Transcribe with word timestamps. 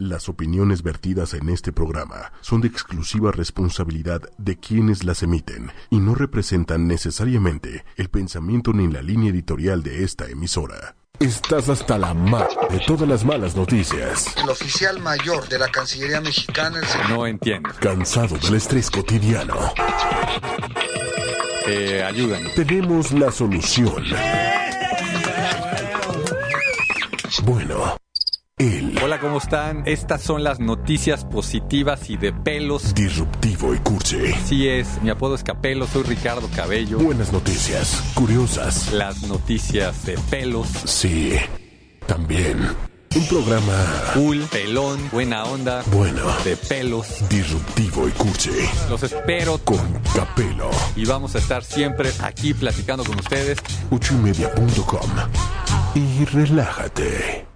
Las 0.00 0.28
opiniones 0.28 0.84
vertidas 0.84 1.34
en 1.34 1.48
este 1.48 1.72
programa 1.72 2.32
son 2.40 2.60
de 2.60 2.68
exclusiva 2.68 3.32
responsabilidad 3.32 4.22
de 4.38 4.56
quienes 4.56 5.02
las 5.02 5.24
emiten 5.24 5.72
y 5.90 5.98
no 5.98 6.14
representan 6.14 6.86
necesariamente 6.86 7.84
el 7.96 8.08
pensamiento 8.08 8.72
ni 8.72 8.86
la 8.86 9.02
línea 9.02 9.30
editorial 9.30 9.82
de 9.82 10.04
esta 10.04 10.26
emisora. 10.28 10.94
Estás 11.18 11.68
hasta 11.68 11.98
la 11.98 12.14
mar 12.14 12.46
de 12.70 12.78
todas 12.86 13.08
las 13.08 13.24
malas 13.24 13.56
noticias. 13.56 14.36
El 14.36 14.48
oficial 14.50 15.00
mayor 15.00 15.48
de 15.48 15.58
la 15.58 15.66
Cancillería 15.66 16.20
Mexicana, 16.20 16.78
el. 16.78 17.10
No 17.12 17.26
entiendo. 17.26 17.70
Cansado 17.80 18.38
del 18.38 18.54
estrés 18.54 18.92
cotidiano. 18.92 19.56
Eh, 21.66 22.04
ayudan. 22.04 22.44
Tenemos 22.54 23.10
la 23.10 23.32
solución. 23.32 24.04
Bueno, 27.42 27.97
Hola, 29.08 29.20
¿cómo 29.20 29.38
están? 29.38 29.84
Estas 29.86 30.20
son 30.20 30.44
las 30.44 30.60
noticias 30.60 31.24
positivas 31.24 32.10
y 32.10 32.18
de 32.18 32.30
pelos. 32.30 32.94
disruptivo 32.94 33.74
y 33.74 33.78
cursi. 33.78 34.32
Así 34.34 34.68
es, 34.68 35.00
mi 35.00 35.08
apodo 35.08 35.34
es 35.34 35.42
Capelo, 35.42 35.86
soy 35.86 36.02
Ricardo 36.02 36.46
Cabello. 36.54 36.98
Buenas 36.98 37.32
noticias, 37.32 38.02
curiosas. 38.12 38.92
Las 38.92 39.22
noticias 39.22 40.04
de 40.04 40.18
pelos. 40.28 40.68
Sí, 40.84 41.32
también. 42.04 42.58
Un 43.16 43.26
programa 43.28 43.72
Cool, 44.12 44.42
pelón, 44.52 45.00
buena 45.10 45.44
onda, 45.44 45.82
bueno, 45.90 46.24
de 46.44 46.58
pelos. 46.58 47.26
disruptivo 47.30 48.08
y 48.08 48.10
cursi. 48.10 48.50
Los 48.90 49.04
espero 49.04 49.56
Con 49.64 50.02
Capelo. 50.14 50.68
y 50.96 51.06
vamos 51.06 51.34
a 51.34 51.38
estar 51.38 51.64
siempre 51.64 52.10
aquí 52.22 52.52
platicando 52.52 53.04
con 53.04 53.18
ustedes. 53.18 53.56
Ochoymedia.com. 53.90 55.10
Y 55.94 56.26
relájate. 56.26 57.47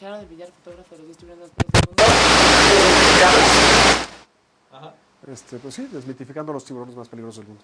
Villar, 0.00 0.50
fotógrafo 0.50 0.94
de 0.94 1.02
los 1.02 1.08
distribuidores 1.08 1.52
más 1.52 1.66
Ajá. 4.72 4.94
Este, 5.30 5.58
pues 5.58 5.74
sí, 5.74 5.86
desmitificando 5.92 6.54
los 6.54 6.64
tiburones 6.64 6.96
más 6.96 7.06
peligrosos 7.06 7.44
del 7.44 7.48
mundo. 7.48 7.62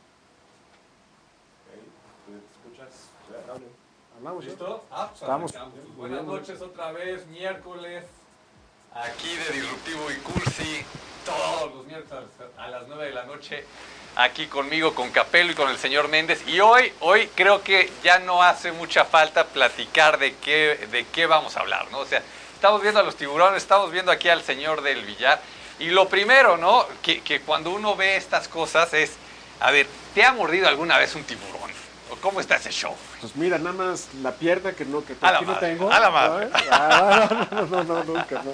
¿Escuchas? 2.67 3.09
Hablamos, 4.19 4.45
¿eh? 4.45 4.49
¿Listo? 4.49 4.85
Ah, 4.91 5.09
pues 5.09 5.23
Estamos. 5.23 5.55
Buenas 5.97 6.25
noches 6.25 6.61
otra 6.61 6.93
vez, 6.93 7.27
miércoles. 7.29 8.05
Aquí 8.93 9.35
de 9.35 9.59
Disruptivo 9.59 10.11
y 10.11 10.17
Cursi, 10.17 10.85
todos 11.25 11.75
los 11.75 11.87
miércoles 11.87 12.29
a 12.59 12.69
las 12.69 12.87
9 12.87 13.05
de 13.07 13.13
la 13.13 13.25
noche. 13.25 13.65
Aquí 14.19 14.47
conmigo, 14.47 14.95
con 14.95 15.11
Capelo 15.11 15.53
y 15.53 15.55
con 15.55 15.69
el 15.69 15.77
señor 15.77 16.09
Méndez. 16.09 16.43
Y 16.47 16.61
hoy, 16.61 16.91
hoy 17.01 17.29
creo 17.35 17.63
que 17.63 17.93
ya 18.03 18.19
no 18.19 18.43
hace 18.43 18.73
mucha 18.73 19.05
falta 19.05 19.45
platicar 19.45 20.19
de 20.19 20.35
qué, 20.37 20.89
de 20.91 21.05
qué 21.13 21.27
vamos 21.27 21.57
a 21.57 21.61
hablar, 21.61 21.87
¿no? 21.91 21.99
O 21.99 22.07
sea, 22.07 22.23
estamos 22.55 22.81
viendo 22.81 22.99
a 23.01 23.03
los 23.03 23.17
tiburones, 23.17 23.63
estamos 23.63 23.91
viendo 23.93 24.11
aquí 24.11 24.31
al 24.31 24.43
señor 24.43 24.81
del 24.81 25.05
billar. 25.05 25.39
Y 25.79 25.91
lo 25.91 26.09
primero, 26.09 26.57
¿no? 26.57 26.87
Que, 27.03 27.21
que 27.21 27.41
cuando 27.43 27.71
uno 27.71 27.95
ve 27.95 28.17
estas 28.17 28.49
cosas 28.49 28.95
es, 28.95 29.13
a 29.61 29.71
ver, 29.71 29.87
¿te 30.15 30.25
ha 30.25 30.33
mordido 30.33 30.67
alguna 30.67 30.97
vez 30.97 31.15
un 31.15 31.25
tiburón? 31.25 31.71
¿O 32.11 32.17
cómo 32.17 32.41
está 32.41 32.57
ese 32.57 32.71
show? 32.71 32.95
Pues 33.21 33.37
mira, 33.37 33.59
nada 33.59 33.75
más 33.75 34.09
la 34.23 34.33
pierna 34.33 34.73
que 34.73 34.87
no, 34.87 35.05
que 35.05 35.15
A 35.21 35.33
la 35.33 35.39
aquí 35.39 35.45
no 35.47 35.59
tengo. 35.59 35.93
a 35.93 36.01
la 36.01 36.11
madre. 36.11 36.49
¿sabes? 36.51 36.69
Ah, 36.71 37.49
no, 37.51 37.67
no, 37.67 37.85
no, 37.85 38.05
nunca, 38.05 38.43
no. 38.43 38.53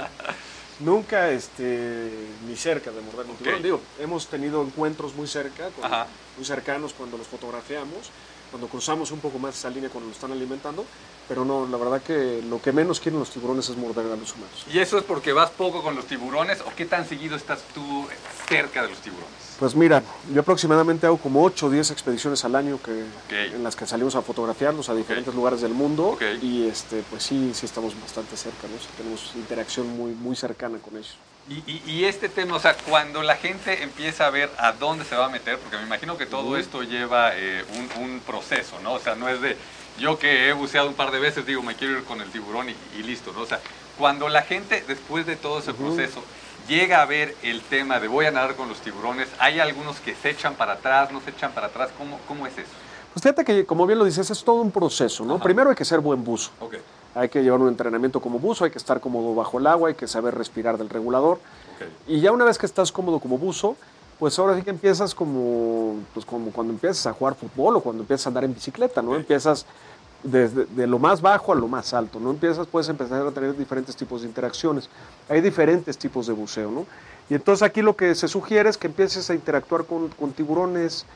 Nunca, 0.83 1.31
este, 1.31 2.35
ni 2.43 2.57
cerca 2.57 2.91
de 2.91 3.01
morder 3.01 3.27
un 3.27 3.37
tiburón. 3.37 3.63
Digo, 3.63 3.81
hemos 4.01 4.29
tenido 4.29 4.63
encuentros 4.63 5.15
muy 5.15 5.27
cerca, 5.29 5.71
con- 5.71 5.85
muy 6.37 6.45
cercanos 6.45 6.93
cuando 6.93 7.17
los 7.19 7.29
fotografiamos, 7.29 8.11
cuando 8.51 8.69
cruzamos 8.69 9.11
un 9.13 9.21
poco 9.21 9.39
más 9.39 9.57
esa 9.57 9.71
línea 9.71 9.89
cuando 9.91 10.09
lo 10.09 10.13
están 10.15 10.33
alimentando, 10.33 10.85
pero 11.29 11.45
no, 11.45 11.67
la 11.67 11.77
verdad 11.77 12.03
que 12.03 12.43
lo 12.43 12.61
que 12.61 12.73
menos 12.73 13.01
quieren 13.01 13.19
los 13.21 13.31
tiburones 13.31 13.69
es 13.69 13.77
morder 13.77 14.07
a 14.07 14.17
los 14.17 14.35
humanos. 14.35 14.65
¿Y 14.73 14.79
eso 14.79 14.99
es 14.99 15.05
porque 15.05 15.33
vas 15.33 15.51
poco 15.51 15.83
con 15.83 15.95
los 15.95 16.07
tiburones 16.07 16.61
o 16.63 16.73
qué 16.77 16.85
tan 16.87 17.07
seguido 17.07 17.37
estás 17.37 17.63
tú 17.75 18.07
cerca 18.49 18.83
de 18.83 18.89
los 18.89 19.01
tiburones? 19.01 19.42
Pues 19.63 19.77
mira, 19.77 20.03
yo 20.35 20.41
aproximadamente 20.41 21.07
hago 21.07 21.19
como 21.19 21.41
8 21.45 21.67
o 21.67 21.71
10 21.71 21.93
expediciones 21.93 22.45
al 22.45 22.57
año 22.57 22.81
que, 22.83 23.05
en 23.55 23.63
las 23.63 23.77
que 23.77 23.87
salimos 23.87 24.17
a 24.17 24.23
fotografiarlos 24.23 24.89
a 24.89 24.95
diferentes 24.97 25.33
lugares 25.37 25.61
del 25.61 25.73
mundo 25.73 26.17
y 26.43 26.67
este, 26.67 27.05
pues 27.09 27.23
sí, 27.23 27.53
sí 27.55 27.67
estamos 27.67 27.95
bastante 28.01 28.37
cerca, 28.37 28.67
¿no? 28.67 28.77
Sí 28.81 28.89
tenemos 28.97 29.31
interacción 29.37 29.87
muy, 29.97 30.15
muy 30.15 30.35
cercana 30.35 30.79
con 30.79 30.97
ellos. 30.97 31.17
Y, 31.49 31.59
y- 31.71 31.83
y 31.87 32.05
este 32.07 32.29
tema, 32.29 32.57
o 32.57 32.59
sea, 32.59 32.77
cuando 32.77 33.23
la 33.23 33.37
gente 33.37 33.85
empieza 33.85 34.27
a 34.27 34.31
ver 34.31 34.51
a 34.59 34.73
dónde 34.73 35.05
se 35.05 35.15
va 35.15 35.27
a 35.27 35.29
meter, 35.29 35.59
porque 35.61 35.77
me 35.77 35.85
imagino 35.85 36.19
que 36.19 36.27
todo 36.27 36.57
esto 36.57 36.83
lleva 36.83 37.31
eh, 37.37 37.65
un, 37.97 38.03
un 38.03 38.19
proceso, 38.19 38.81
¿no? 38.83 38.95
O 38.95 38.99
sea, 38.99 39.15
no 39.15 39.29
es 39.29 39.41
de 39.41 39.57
yo 39.97 40.19
que 40.19 40.49
he 40.49 40.53
buceado 40.55 40.89
un 40.89 40.95
par 40.95 41.13
de 41.13 41.21
veces, 41.21 41.47
digo, 41.47 41.63
me 41.63 41.77
quiero 41.77 41.99
ir 41.99 42.03
con 42.03 42.21
el 42.21 42.29
tiburón 42.33 42.69
y, 42.69 42.75
y 42.99 43.05
listo, 43.05 43.33
¿no? 43.33 43.43
O 43.43 43.47
sea, 43.47 43.61
cuando 43.97 44.29
la 44.29 44.43
gente, 44.43 44.83
después 44.89 45.25
de 45.25 45.37
todo 45.37 45.61
ese 45.61 45.73
proceso, 45.73 46.25
llega 46.69 47.03
a 47.03 47.07
ver 47.07 47.35
el 47.43 47.61
tema 47.61 48.01
de 48.01 48.09
voy 48.09 48.27
a 48.27 48.31
nadar 48.31 48.55
con 48.57 48.69
los 48.69 48.81
tiburones, 48.81 49.29
hay 49.39 49.61
algunos 49.61 50.01
que 50.01 50.15
se 50.15 50.31
echan 50.31 50.55
para 50.55 50.75
atrás, 50.75 51.13
no 51.13 51.21
se 51.21 51.31
echan 51.31 51.53
para 51.53 51.69
atrás, 51.69 51.91
¿cómo, 51.99 52.19
cómo 52.27 52.47
es 52.47 52.53
eso? 52.59 52.71
Pues 53.13 53.23
fíjate 53.23 53.45
que, 53.45 53.67
como 53.67 53.87
bien 53.87 53.99
lo 53.99 54.05
dices, 54.05 54.31
es 54.31 54.43
todo 54.43 54.63
un 54.63 54.71
proceso, 54.71 55.25
¿no? 55.25 55.35
Ajá. 55.35 55.45
Primero 55.45 55.71
hay 55.71 55.77
que 55.77 55.85
ser 55.85 56.01
buen 56.01 56.25
buzo. 56.25 56.51
Ok, 56.61 56.77
Hay 57.15 57.29
que 57.29 57.43
llevar 57.43 57.61
un 57.61 57.69
entrenamiento 57.69 58.21
como 58.21 58.39
buzo, 58.39 58.65
hay 58.65 58.71
que 58.71 58.79
estar 58.79 59.01
cómodo 59.01 59.35
bajo 59.35 59.59
el 59.59 59.67
agua, 59.67 59.89
hay 59.91 59.95
que 59.95 60.09
saber 60.09 60.35
respirar 60.35 60.79
del 60.79 60.89
regulador. 60.89 61.39
Y 62.07 62.21
ya 62.21 62.33
una 62.33 62.45
vez 62.45 62.57
que 62.59 62.67
estás 62.67 62.91
cómodo 62.91 63.19
como 63.19 63.37
buzo, 63.37 63.77
pues 64.19 64.39
ahora 64.39 64.57
sí 64.57 64.63
que 64.63 64.71
empiezas 64.71 65.15
como, 65.15 65.97
pues 66.15 66.25
como 66.25 66.53
cuando 66.53 66.73
empiezas 66.73 67.07
a 67.07 67.13
jugar 67.13 67.35
fútbol 67.35 67.77
o 67.77 67.81
cuando 67.81 68.03
empiezas 68.03 68.27
a 68.27 68.31
andar 68.31 68.45
en 68.45 68.55
bicicleta, 68.55 69.03
¿no? 69.03 69.17
Empiezas 69.17 69.67
desde 70.23 70.67
de 70.67 70.87
lo 70.87 70.99
más 70.99 71.21
bajo 71.21 71.53
a 71.53 71.55
lo 71.55 71.69
más 71.69 71.93
alto, 71.95 72.21
¿no? 72.21 72.31
Empiezas, 72.31 72.67
puedes 72.67 72.89
empezar 72.89 73.27
a 73.27 73.31
tener 73.31 73.57
diferentes 73.57 73.97
tipos 73.97 74.23
de 74.23 74.29
interacciones. 74.29 74.89
Hay 75.29 75.41
diferentes 75.41 75.99
tipos 75.99 76.27
de 76.27 76.33
buceo, 76.33 76.71
¿no? 76.71 76.87
Y 77.29 77.35
entonces 77.35 77.63
aquí 77.63 77.83
lo 77.83 77.97
que 77.97 78.15
se 78.15 78.29
sugiere 78.29 78.69
es 78.69 78.77
que 78.77 78.87
empieces 78.87 79.29
a 79.31 79.35
interactuar 79.35 79.85
con, 79.85 80.09
con 80.09 80.33
tiburones 80.33 81.07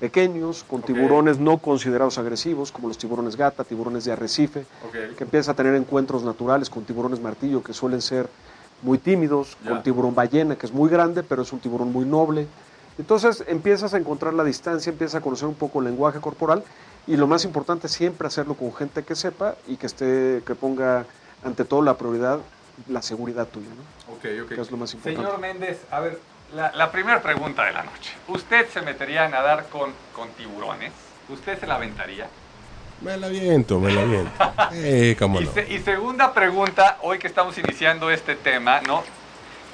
pequeños, 0.00 0.64
con 0.68 0.82
tiburones 0.82 1.38
no 1.38 1.58
considerados 1.58 2.18
agresivos, 2.18 2.70
como 2.70 2.88
los 2.88 2.98
tiburones 2.98 3.36
gata, 3.36 3.64
tiburones 3.64 4.04
de 4.04 4.12
arrecife, 4.12 4.60
Ok. 4.86 5.16
que 5.16 5.24
empiezas 5.24 5.48
a 5.48 5.54
tener 5.54 5.74
encuentros 5.74 6.22
naturales 6.22 6.70
con 6.70 6.84
tiburones 6.84 7.20
martillo, 7.20 7.62
que 7.62 7.72
suelen 7.72 8.00
ser 8.00 8.28
muy 8.82 8.98
tímidos, 8.98 9.56
con 9.66 9.82
tiburón 9.82 10.14
ballena, 10.14 10.54
que 10.54 10.66
es 10.66 10.72
muy 10.72 10.88
grande, 10.88 11.24
pero 11.24 11.42
es 11.42 11.52
un 11.52 11.58
tiburón 11.58 11.92
muy 11.92 12.04
noble. 12.04 12.46
Entonces 12.96 13.42
empiezas 13.48 13.92
a 13.92 13.98
encontrar 13.98 14.34
la 14.34 14.44
distancia, 14.44 14.90
empiezas 14.90 15.16
a 15.16 15.20
conocer 15.20 15.48
un 15.48 15.54
poco 15.56 15.80
el 15.80 15.86
lenguaje 15.86 16.20
corporal 16.20 16.62
y 17.08 17.16
lo 17.16 17.26
más 17.26 17.44
importante 17.44 17.88
siempre 17.88 18.28
hacerlo 18.28 18.54
con 18.54 18.72
gente 18.74 19.02
que 19.02 19.16
sepa 19.16 19.56
y 19.66 19.76
que 19.76 19.86
esté, 19.86 20.42
que 20.46 20.54
ponga 20.54 21.04
ante 21.44 21.64
todo 21.64 21.82
la 21.82 21.94
prioridad 21.96 22.38
la 22.86 23.02
seguridad 23.02 23.46
tuya, 23.48 23.66
¿no? 23.70 24.12
Ok, 24.14 24.24
ok. 24.44 24.54
Que 24.54 24.60
es 24.60 24.70
lo 24.70 24.76
más 24.76 24.94
importante. 24.94 25.20
Señor 25.26 25.40
Méndez, 25.40 25.80
a 25.90 25.98
ver, 25.98 26.20
la, 26.54 26.70
la 26.76 26.92
primera 26.92 27.20
pregunta 27.20 27.64
de 27.64 27.72
la 27.72 27.82
noche. 27.82 28.12
¿Usted 28.28 28.68
se 28.68 28.82
metería 28.82 29.24
a 29.24 29.28
nadar 29.28 29.66
con, 29.68 29.90
con 30.14 30.28
tiburones? 30.30 30.92
¿Usted 31.28 31.58
se 31.58 31.66
la 31.66 31.74
aventaría? 31.74 32.28
Me 33.00 33.16
la 33.16 33.28
viento, 33.28 33.80
me 33.80 33.92
la 33.92 34.04
viento. 34.04 34.30
Eh, 34.74 35.16
cómo 35.18 35.40
Y, 35.40 35.44
no. 35.46 35.52
se- 35.52 35.72
y 35.72 35.80
segunda 35.80 36.32
pregunta, 36.32 36.98
hoy 37.02 37.18
que 37.18 37.26
estamos 37.26 37.58
iniciando 37.58 38.10
este 38.10 38.36
tema, 38.36 38.80
¿no? 38.82 39.02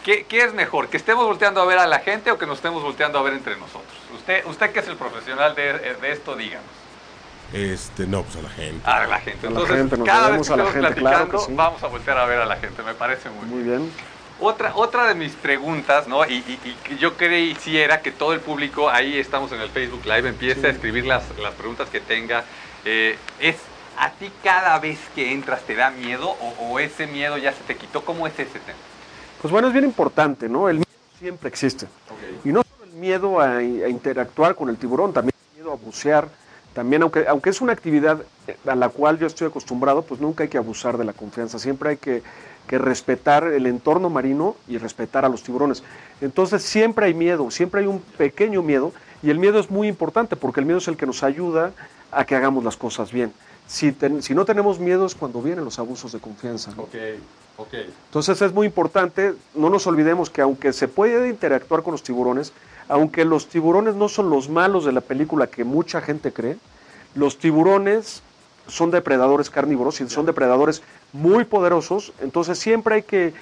¿Qué, 0.02 0.24
qué 0.26 0.44
es 0.44 0.54
mejor? 0.54 0.88
¿Que 0.88 0.96
estemos 0.96 1.26
volteando 1.26 1.60
a 1.60 1.64
ver 1.66 1.78
a 1.78 1.86
la 1.86 1.98
gente 2.00 2.30
o 2.30 2.38
que 2.38 2.46
nos 2.46 2.56
estemos 2.58 2.82
volteando 2.82 3.18
a 3.18 3.22
ver 3.22 3.34
entre 3.34 3.56
nosotros? 3.56 3.92
Usted, 4.14 4.44
usted 4.46 4.70
que 4.72 4.80
es 4.80 4.88
el 4.88 4.96
profesional 4.96 5.54
de, 5.54 5.94
de 5.94 6.12
esto, 6.12 6.36
díganos. 6.36 6.64
Este, 7.54 8.06
no, 8.06 8.22
pues 8.24 8.36
a 8.36 8.42
la 8.42 8.48
gente. 8.50 8.80
A 8.90 9.06
la 9.06 9.18
gente. 9.20 9.46
A 9.46 9.50
la 9.50 9.58
Entonces, 9.60 9.76
gente, 9.78 9.96
nos 9.96 10.06
cada 10.08 10.28
vez 10.30 10.46
que 10.46 10.52
a 10.52 10.56
la 10.56 10.62
estemos 10.64 10.84
gente, 10.86 11.00
claro 11.00 11.24
que 11.26 11.30
platicando, 11.30 11.46
sí. 11.46 11.52
vamos 11.54 11.82
a 11.82 11.86
voltear 11.86 12.18
a 12.18 12.26
ver 12.26 12.38
a 12.40 12.46
la 12.46 12.56
gente. 12.56 12.82
Me 12.82 12.94
parece 12.94 13.30
muy, 13.30 13.46
Muy 13.46 13.62
bien. 13.62 13.78
bien. 13.78 13.92
Otra, 14.40 14.72
otra 14.74 15.06
de 15.06 15.14
mis 15.14 15.32
preguntas, 15.34 16.08
¿no? 16.08 16.24
Y, 16.26 16.34
y- 16.34 16.58
y 16.64 16.74
que 16.82 16.96
yo 16.96 17.16
quisiera 17.16 18.02
que 18.02 18.10
todo 18.10 18.32
el 18.32 18.40
público, 18.40 18.90
ahí 18.90 19.16
estamos 19.18 19.52
en 19.52 19.60
el 19.60 19.70
Facebook 19.70 20.04
Live, 20.04 20.28
empiece 20.28 20.66
a 20.66 20.70
escribir 20.70 21.06
las, 21.06 21.22
las 21.40 21.54
preguntas 21.54 21.88
que 21.88 22.00
tenga. 22.00 22.42
eh, 22.84 23.16
es, 23.40 23.56
¿a 23.96 24.10
ti 24.10 24.30
cada 24.42 24.76
vez 24.80 24.98
que 25.14 25.30
entras 25.32 25.62
te 25.62 25.76
da 25.76 25.90
miedo 25.90 26.28
o, 26.30 26.54
o 26.72 26.78
ese 26.80 27.06
miedo 27.06 27.38
ya 27.38 27.52
se 27.52 27.62
te 27.62 27.76
quitó? 27.76 28.04
¿Cómo 28.04 28.26
es 28.26 28.32
ese 28.34 28.58
tema? 28.58 28.76
Pues 29.40 29.52
bueno, 29.52 29.68
es 29.68 29.72
bien 29.72 29.84
importante, 29.84 30.48
¿no? 30.48 30.68
El 30.68 30.78
miedo 30.78 30.88
siempre 31.20 31.48
existe. 31.48 31.86
Y 32.44 32.48
no 32.48 32.62
solo 32.64 32.90
el 32.90 32.98
miedo 32.98 33.40
a, 33.40 33.58
a 33.58 33.62
interactuar 33.88 34.56
con 34.56 34.68
el 34.68 34.76
tiburón, 34.76 35.12
también 35.12 35.34
el 35.52 35.60
miedo 35.62 35.72
a 35.72 35.76
bucear, 35.76 36.28
también 36.74 37.02
aunque, 37.02 37.26
aunque 37.28 37.50
es 37.50 37.60
una 37.60 37.72
actividad 37.72 38.22
eh, 38.46 38.56
a 38.66 38.74
la 38.74 38.88
cual 38.88 39.18
yo 39.18 39.26
estoy 39.26 39.46
acostumbrado, 39.46 40.02
pues 40.02 40.20
nunca 40.20 40.42
hay 40.42 40.48
que 40.50 40.58
abusar 40.58 40.98
de 40.98 41.04
la 41.04 41.12
confianza, 41.12 41.58
siempre 41.58 41.90
hay 41.90 41.96
que, 41.96 42.22
que 42.66 42.78
respetar 42.78 43.44
el 43.44 43.66
entorno 43.66 44.10
marino 44.10 44.56
y 44.68 44.78
respetar 44.78 45.24
a 45.24 45.28
los 45.28 45.42
tiburones. 45.42 45.82
Entonces 46.20 46.62
siempre 46.62 47.06
hay 47.06 47.14
miedo, 47.14 47.50
siempre 47.50 47.80
hay 47.82 47.86
un 47.86 48.00
pequeño 48.00 48.62
miedo 48.62 48.92
y 49.22 49.30
el 49.30 49.38
miedo 49.38 49.58
es 49.60 49.70
muy 49.70 49.88
importante 49.88 50.36
porque 50.36 50.60
el 50.60 50.66
miedo 50.66 50.78
es 50.78 50.88
el 50.88 50.96
que 50.96 51.06
nos 51.06 51.22
ayuda 51.22 51.72
a 52.12 52.24
que 52.24 52.36
hagamos 52.36 52.62
las 52.64 52.76
cosas 52.76 53.10
bien. 53.12 53.32
Si, 53.66 53.92
ten- 53.92 54.22
si 54.22 54.34
no 54.34 54.44
tenemos 54.44 54.78
miedo 54.78 55.06
es 55.06 55.14
cuando 55.14 55.40
vienen 55.40 55.64
los 55.64 55.78
abusos 55.78 56.12
de 56.12 56.18
confianza. 56.18 56.72
Entonces 58.06 58.42
es 58.42 58.52
muy 58.52 58.66
importante, 58.66 59.32
no 59.54 59.70
nos 59.70 59.86
olvidemos 59.86 60.28
que 60.28 60.42
aunque 60.42 60.72
se 60.72 60.88
puede 60.88 61.28
interactuar 61.28 61.82
con 61.82 61.92
los 61.92 62.02
tiburones, 62.02 62.52
aunque 62.88 63.24
los 63.24 63.48
tiburones 63.48 63.94
no 63.94 64.08
son 64.08 64.30
los 64.30 64.48
malos 64.48 64.84
de 64.84 64.92
la 64.92 65.00
película 65.00 65.46
que 65.46 65.64
mucha 65.64 66.00
gente 66.00 66.32
cree, 66.32 66.56
Los 67.14 67.38
tiburones 67.38 68.22
son 68.66 68.90
depredadores 68.90 69.50
carnívoros 69.50 70.00
y 70.00 70.08
son 70.08 70.26
depredadores 70.26 70.82
muy 71.12 71.44
poderosos, 71.44 72.12
entonces 72.20 72.58
siempre 72.58 72.96
hay 72.96 73.02
que, 73.02 73.32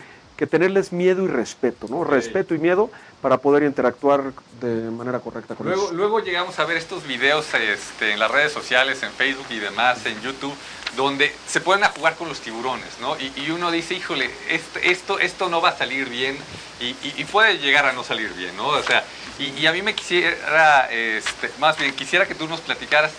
que 0.42 0.46
tenerles 0.48 0.90
miedo 0.90 1.22
y 1.22 1.28
respeto, 1.28 1.86
¿no? 1.88 2.02
Respeto 2.02 2.52
y 2.52 2.58
miedo 2.58 2.90
para 3.20 3.36
poder 3.36 3.62
interactuar 3.62 4.32
de 4.60 4.90
manera 4.90 5.20
correcta 5.20 5.54
con 5.54 5.66
Luego, 5.68 5.82
ellos. 5.82 5.94
luego 5.94 6.18
llegamos 6.18 6.58
a 6.58 6.64
ver 6.64 6.78
estos 6.78 7.06
videos 7.06 7.46
este, 7.54 8.10
en 8.10 8.18
las 8.18 8.28
redes 8.28 8.50
sociales, 8.52 9.00
en 9.04 9.12
Facebook 9.12 9.46
y 9.50 9.60
demás, 9.60 10.04
en 10.04 10.20
YouTube, 10.20 10.52
donde 10.96 11.32
se 11.46 11.60
pueden 11.60 11.84
a 11.84 11.90
jugar 11.90 12.16
con 12.16 12.28
los 12.28 12.40
tiburones, 12.40 12.88
¿no? 13.00 13.16
Y, 13.20 13.32
y 13.36 13.52
uno 13.52 13.70
dice, 13.70 13.94
híjole, 13.94 14.28
esto, 14.48 14.80
esto, 14.82 15.18
esto 15.20 15.48
no 15.48 15.60
va 15.60 15.68
a 15.68 15.76
salir 15.78 16.08
bien 16.08 16.36
y, 16.80 16.86
y- 16.86 17.14
y 17.18 17.24
puede 17.26 17.58
llegar 17.58 17.86
a 17.86 17.92
no 17.92 18.02
salir 18.02 18.32
bien, 18.34 18.56
¿no? 18.56 18.66
O 18.66 18.82
sea, 18.82 19.04
y, 19.38 19.44
y 19.60 19.66
a 19.68 19.72
mí 19.72 19.80
me 19.82 19.94
quisiera, 19.94 20.88
este, 20.90 21.52
más 21.60 21.78
bien, 21.78 21.94
quisiera 21.94 22.26
que 22.26 22.34
tú 22.34 22.48
nos 22.48 22.60
platicaras 22.60 23.12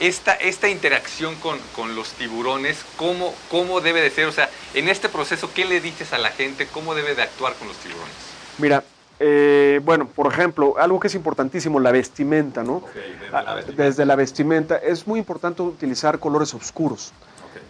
esta, 0.00 0.32
esta 0.32 0.68
interacción 0.68 1.36
con, 1.36 1.58
con 1.76 1.94
los 1.94 2.12
tiburones, 2.14 2.84
cómo, 2.96 3.34
cómo 3.50 3.80
debe 3.80 4.00
de 4.00 4.10
ser, 4.10 4.26
o 4.26 4.32
sea, 4.32 4.48
en 4.74 4.88
este 4.88 5.08
proceso, 5.08 5.50
¿qué 5.54 5.64
le 5.66 5.80
dices 5.80 6.12
a 6.12 6.18
la 6.18 6.30
gente? 6.30 6.66
¿Cómo 6.66 6.94
debe 6.94 7.14
de 7.14 7.22
actuar 7.22 7.54
con 7.54 7.68
los 7.68 7.76
tiburones? 7.76 8.12
Mira, 8.58 8.82
eh, 9.20 9.80
bueno, 9.84 10.06
por 10.08 10.32
ejemplo, 10.32 10.74
algo 10.78 10.98
que 10.98 11.08
es 11.08 11.14
importantísimo, 11.14 11.78
la 11.78 11.92
vestimenta, 11.92 12.62
¿no? 12.64 12.82
desde 12.94 13.36
Ah, 13.36 13.42
la 13.42 13.54
vestimenta. 13.54 13.82
Desde 13.84 14.06
la 14.06 14.16
vestimenta 14.16 14.76
es 14.76 15.06
muy 15.06 15.18
importante 15.18 15.60
utilizar 15.62 16.18
colores 16.18 16.54
oscuros. 16.54 17.12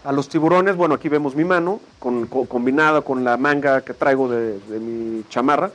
A 0.05 0.13
los 0.13 0.29
tiburones, 0.29 0.77
bueno, 0.77 0.95
aquí 0.95 1.09
vemos 1.09 1.35
mi 1.35 1.45
mano 1.45 1.81
con, 1.99 2.27
co- 2.27 2.47
combinada 2.47 3.01
con 3.03 3.25
la 3.25 3.37
manga 3.37 3.81
que 3.83 3.93
traigo 3.93 4.29
de, 4.31 4.59
de 4.61 4.79
mi 4.79 5.25
chamarra. 5.29 5.71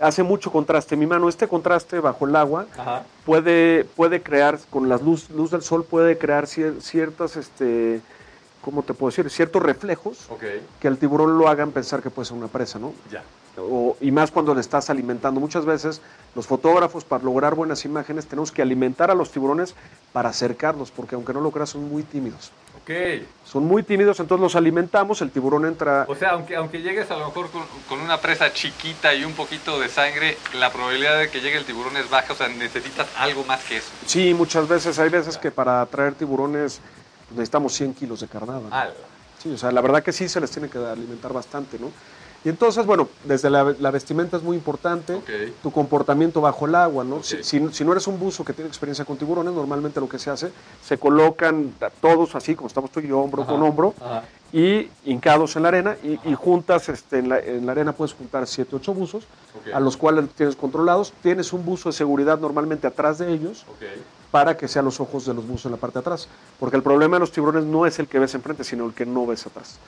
Hace 0.00 0.22
mucho 0.22 0.50
contraste. 0.52 0.96
Mi 0.96 1.06
mano, 1.06 1.28
este 1.28 1.48
contraste 1.48 1.98
bajo 2.00 2.26
el 2.26 2.36
agua 2.36 2.66
Ajá. 2.76 3.04
puede, 3.26 3.84
puede 3.96 4.22
crear, 4.22 4.58
con 4.70 4.88
la 4.88 4.96
luz, 4.96 5.28
luz 5.30 5.50
del 5.50 5.62
sol, 5.62 5.84
puede 5.84 6.18
crear 6.18 6.44
cier- 6.46 6.80
ciertas, 6.80 7.36
este, 7.36 8.00
¿cómo 8.68 8.82
te 8.82 8.92
puedo 8.92 9.08
decir? 9.10 9.30
Ciertos 9.30 9.62
reflejos 9.62 10.28
que 10.78 10.88
al 10.88 10.98
tiburón 10.98 11.38
lo 11.38 11.48
hagan 11.48 11.70
pensar 11.72 12.02
que 12.02 12.10
puede 12.10 12.26
ser 12.26 12.36
una 12.36 12.48
presa, 12.48 12.78
¿no? 12.78 12.92
ya. 13.10 13.22
o- 13.56 13.96
y 14.02 14.10
más 14.12 14.30
cuando 14.30 14.54
le 14.54 14.60
estás 14.60 14.90
alimentando. 14.90 15.40
Muchas 15.40 15.64
veces 15.64 16.02
los 16.34 16.46
fotógrafos 16.46 17.02
para 17.04 17.24
lograr 17.24 17.54
buenas 17.54 17.84
imágenes 17.86 18.26
tenemos 18.26 18.52
que 18.52 18.60
alimentar 18.60 19.10
a 19.10 19.14
los 19.14 19.30
tiburones 19.32 19.74
para 20.12 20.28
acercarlos, 20.28 20.90
porque 20.90 21.14
aunque 21.14 21.32
no 21.32 21.40
lo 21.40 21.50
creas 21.50 21.70
son 21.70 21.88
muy 21.88 22.02
tímidos. 22.02 22.52
Ok. 22.82 22.90
Son 23.46 23.64
muy 23.64 23.82
tímidos, 23.82 24.20
entonces 24.20 24.42
los 24.42 24.54
alimentamos, 24.54 25.22
el 25.22 25.30
tiburón 25.30 25.64
entra... 25.64 26.04
O 26.08 26.14
sea, 26.14 26.30
aunque, 26.30 26.56
aunque 26.56 26.82
llegues 26.82 27.10
a 27.10 27.16
lo 27.16 27.26
mejor 27.26 27.50
con, 27.50 27.62
con 27.88 28.00
una 28.00 28.18
presa 28.20 28.52
chiquita 28.52 29.14
y 29.14 29.24
un 29.24 29.32
poquito 29.32 29.80
de 29.80 29.88
sangre, 29.88 30.36
la 30.54 30.70
probabilidad 30.70 31.18
de 31.18 31.30
que 31.30 31.40
llegue 31.40 31.56
el 31.56 31.64
tiburón 31.64 31.96
es 31.96 32.08
baja, 32.10 32.34
o 32.34 32.36
sea, 32.36 32.48
necesitas 32.48 33.08
algo 33.18 33.44
más 33.44 33.64
que 33.64 33.78
eso. 33.78 33.88
Sí, 34.06 34.34
muchas 34.34 34.68
veces, 34.68 34.98
hay 34.98 35.08
veces 35.08 35.36
que 35.38 35.50
para 35.50 35.80
atraer 35.80 36.14
tiburones 36.14 36.80
necesitamos 37.30 37.72
100 37.74 37.94
kilos 37.94 38.20
de 38.20 38.28
carnada. 38.28 38.94
Sí, 39.42 39.52
o 39.52 39.58
sea, 39.58 39.70
la 39.70 39.80
verdad 39.80 40.02
que 40.02 40.12
sí 40.12 40.28
se 40.28 40.40
les 40.40 40.50
tiene 40.50 40.68
que 40.68 40.78
alimentar 40.78 41.32
bastante, 41.32 41.78
¿no? 41.78 41.90
Y 42.48 42.50
entonces, 42.50 42.86
bueno, 42.86 43.10
desde 43.24 43.50
la, 43.50 43.74
la 43.78 43.90
vestimenta 43.90 44.38
es 44.38 44.42
muy 44.42 44.56
importante, 44.56 45.20
tu 45.62 45.70
comportamiento 45.70 46.40
bajo 46.40 46.64
el 46.64 46.74
agua, 46.76 47.04
¿no? 47.04 47.22
Si, 47.22 47.42
si- 47.42 47.68
si 47.74 47.84
no 47.84 47.92
eres 47.92 48.06
un 48.06 48.18
buzo 48.18 48.42
que 48.42 48.54
tiene 48.54 48.68
experiencia 48.70 49.04
con 49.04 49.18
tiburones, 49.18 49.52
normalmente 49.52 50.00
lo 50.00 50.08
que 50.08 50.18
se 50.18 50.30
hace, 50.30 50.50
se 50.82 50.96
colocan 50.96 51.74
todos 52.00 52.34
así, 52.34 52.54
como 52.54 52.68
estamos 52.68 52.90
tú 52.90 53.00
y 53.00 53.08
yo, 53.08 53.18
hombro 53.20 53.42
Ajá, 53.42 53.52
con 53.52 53.62
hombro, 53.62 53.94
ajá. 54.00 54.22
y 54.50 54.88
hincados 55.04 55.56
en 55.56 55.62
la 55.64 55.68
arena, 55.68 55.96
y, 56.02 56.18
y 56.26 56.34
juntas, 56.34 56.88
este, 56.88 57.18
en, 57.18 57.28
la, 57.28 57.38
en 57.38 57.66
la 57.66 57.72
arena 57.72 57.92
puedes 57.92 58.14
juntar 58.14 58.46
7, 58.46 58.76
8 58.76 58.94
buzos, 58.94 59.24
a 59.74 59.78
los 59.80 59.98
cuales 59.98 60.30
tienes 60.30 60.56
controlados, 60.56 61.12
tienes 61.22 61.52
un 61.52 61.66
buzo 61.66 61.90
de 61.90 61.92
seguridad 61.92 62.38
normalmente 62.38 62.86
atrás 62.86 63.18
de 63.18 63.30
ellos, 63.30 63.66
para 64.30 64.56
que 64.56 64.68
sean 64.68 64.86
los 64.86 65.00
ojos 65.00 65.26
de 65.26 65.34
los 65.34 65.46
buzos 65.46 65.66
en 65.66 65.72
la 65.72 65.76
parte 65.76 65.98
de 65.98 66.00
atrás, 66.00 66.28
porque 66.58 66.78
el 66.78 66.82
problema 66.82 67.16
de 67.16 67.20
los 67.20 67.30
tiburones 67.30 67.64
no 67.64 67.84
es 67.84 67.98
el 67.98 68.08
que 68.08 68.18
ves 68.18 68.34
enfrente, 68.34 68.64
sino 68.64 68.86
el 68.86 68.94
que 68.94 69.04
no 69.04 69.26
ves 69.26 69.46
atrás. 69.46 69.78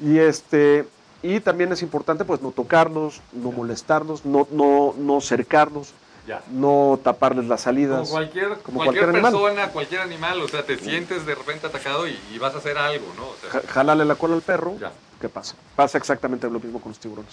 Y 0.00 0.18
este 0.18 0.88
y 1.24 1.40
también 1.40 1.72
es 1.72 1.80
importante 1.82 2.24
pues 2.26 2.42
no 2.42 2.50
tocarlos, 2.50 3.20
no 3.32 3.50
molestarlos, 3.50 4.24
no 4.26 4.46
no 4.50 4.94
no 4.98 5.20
cercarlos, 5.22 5.92
Ya. 6.26 6.42
no 6.50 7.00
taparles 7.02 7.46
las 7.46 7.62
salidas. 7.62 8.00
Como 8.00 8.10
cualquier, 8.12 8.48
como 8.58 8.78
cualquier, 8.78 8.84
cualquier 8.84 9.08
animal. 9.08 9.32
persona, 9.32 9.68
cualquier 9.70 10.00
animal, 10.02 10.42
o 10.42 10.48
sea, 10.48 10.62
te 10.64 10.76
sientes 10.76 11.24
de 11.24 11.34
repente 11.34 11.66
atacado 11.66 12.06
y, 12.06 12.18
y 12.32 12.38
vas 12.38 12.54
a 12.54 12.58
hacer 12.58 12.76
algo, 12.76 13.06
¿no? 13.16 13.24
O 13.28 13.34
sea, 13.40 13.50
Ja- 13.62 13.62
Jálale 13.72 14.04
la 14.04 14.16
cola 14.16 14.34
al 14.34 14.42
perro. 14.42 14.76
Ya. 14.78 14.92
¿Qué 15.20 15.28
pasa? 15.30 15.54
Pasa 15.74 15.96
exactamente 15.96 16.48
lo 16.50 16.60
mismo 16.60 16.78
con 16.80 16.90
los 16.90 16.98
tiburones. 16.98 17.32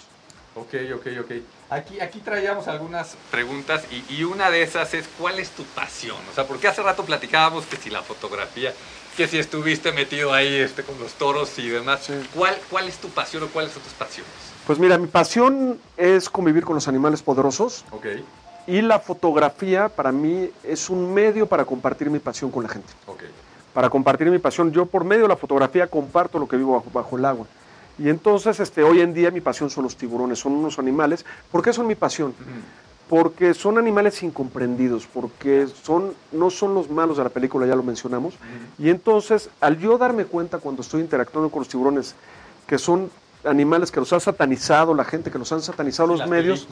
ok, 0.54 0.74
ok, 0.94 1.06
ok. 1.20 1.30
Aquí, 1.68 2.00
aquí 2.00 2.20
traíamos 2.20 2.68
algunas 2.68 3.16
preguntas 3.30 3.84
y, 3.90 4.14
y 4.14 4.24
una 4.24 4.50
de 4.50 4.62
esas 4.62 4.94
es, 4.94 5.06
¿cuál 5.18 5.38
es 5.38 5.50
tu 5.50 5.64
pasión? 5.64 6.16
O 6.30 6.34
sea, 6.34 6.46
porque 6.46 6.68
hace 6.68 6.82
rato 6.82 7.04
platicábamos 7.04 7.66
que 7.66 7.76
si 7.76 7.90
la 7.90 8.02
fotografía, 8.02 8.72
que 9.16 9.28
si 9.28 9.38
estuviste 9.38 9.92
metido 9.92 10.32
ahí 10.32 10.54
este, 10.54 10.82
con 10.82 10.98
los 10.98 11.12
toros 11.14 11.58
y 11.58 11.68
demás, 11.68 12.04
Sí. 12.04 12.12
¿cuál, 12.34 12.56
¿cuál 12.70 12.88
es 12.88 12.96
tu 12.98 13.08
pasión 13.08 13.42
o 13.42 13.46
cuáles 13.48 13.72
son 13.72 13.82
tus 13.82 13.92
pasiones? 13.92 14.32
Pues 14.66 14.78
mira, 14.78 14.96
mi 14.98 15.06
pasión 15.08 15.78
es 15.96 16.28
convivir 16.30 16.64
con 16.64 16.74
los 16.74 16.86
animales 16.88 17.22
poderosos 17.22 17.84
Ok, 17.90 18.06
y 18.66 18.80
la 18.80 19.00
fotografía 19.00 19.88
para 19.88 20.12
mí 20.12 20.48
es 20.62 20.88
un 20.88 21.12
medio 21.12 21.46
para 21.46 21.64
compartir 21.64 22.08
mi 22.10 22.20
pasión 22.20 22.50
con 22.50 22.62
la 22.62 22.68
gente. 22.68 22.92
ok. 23.06 23.22
para 23.74 23.88
compartir 23.88 24.30
mi 24.30 24.38
pasión. 24.38 24.70
Yo 24.70 24.84
por 24.86 25.02
medio 25.04 25.22
de 25.22 25.28
la 25.28 25.36
fotografía 25.36 25.86
comparto 25.86 26.38
lo 26.38 26.46
que 26.46 26.56
vivo 26.58 26.74
bajo, 26.74 26.90
bajo 26.92 27.16
el 27.16 27.24
agua. 27.24 27.46
Y 27.98 28.08
entonces 28.10 28.60
este, 28.60 28.82
hoy 28.82 29.00
en 29.00 29.14
día 29.14 29.30
mi 29.30 29.40
pasión 29.40 29.70
son 29.70 29.84
los 29.84 29.96
tiburones, 29.96 30.38
son 30.38 30.52
unos 30.52 30.78
animales. 30.78 31.24
¿Por 31.50 31.62
qué 31.62 31.72
son 31.72 31.86
mi 31.86 31.94
pasión? 31.94 32.34
Porque 33.12 33.52
son 33.52 33.76
animales 33.76 34.22
incomprendidos, 34.22 35.06
porque 35.06 35.68
son, 35.82 36.14
no 36.32 36.48
son 36.48 36.72
los 36.72 36.88
malos 36.88 37.18
de 37.18 37.24
la 37.24 37.28
película, 37.28 37.66
ya 37.66 37.76
lo 37.76 37.82
mencionamos. 37.82 38.32
Y 38.78 38.88
entonces, 38.88 39.50
al 39.60 39.76
yo 39.78 39.98
darme 39.98 40.24
cuenta 40.24 40.56
cuando 40.56 40.80
estoy 40.80 41.02
interactuando 41.02 41.50
con 41.50 41.60
los 41.60 41.68
tiburones, 41.68 42.14
que 42.66 42.78
son 42.78 43.10
animales 43.44 43.90
que 43.90 44.00
los 44.00 44.14
ha 44.14 44.18
satanizado 44.18 44.94
la 44.94 45.04
gente, 45.04 45.30
que 45.30 45.38
los 45.38 45.52
han 45.52 45.60
satanizado 45.60 46.08
los 46.08 46.20
Las 46.20 46.28
medios, 46.30 46.66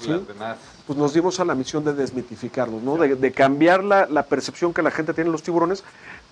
pues 0.87 0.99
nos 0.99 1.13
dimos 1.13 1.41
a 1.41 1.45
la 1.45 1.55
misión 1.55 1.85
de 1.85 1.93
desmitificarlos, 1.93 2.83
¿no? 2.83 2.97
de, 2.97 3.17
de 3.17 3.33
cambiar 3.33 3.85
la, 3.85 4.07
la 4.07 4.23
percepción 4.23 4.73
que 4.73 4.81
la 4.81 4.91
gente 4.91 5.13
tiene 5.13 5.29
de 5.29 5.33
los 5.33 5.43
tiburones 5.43 5.85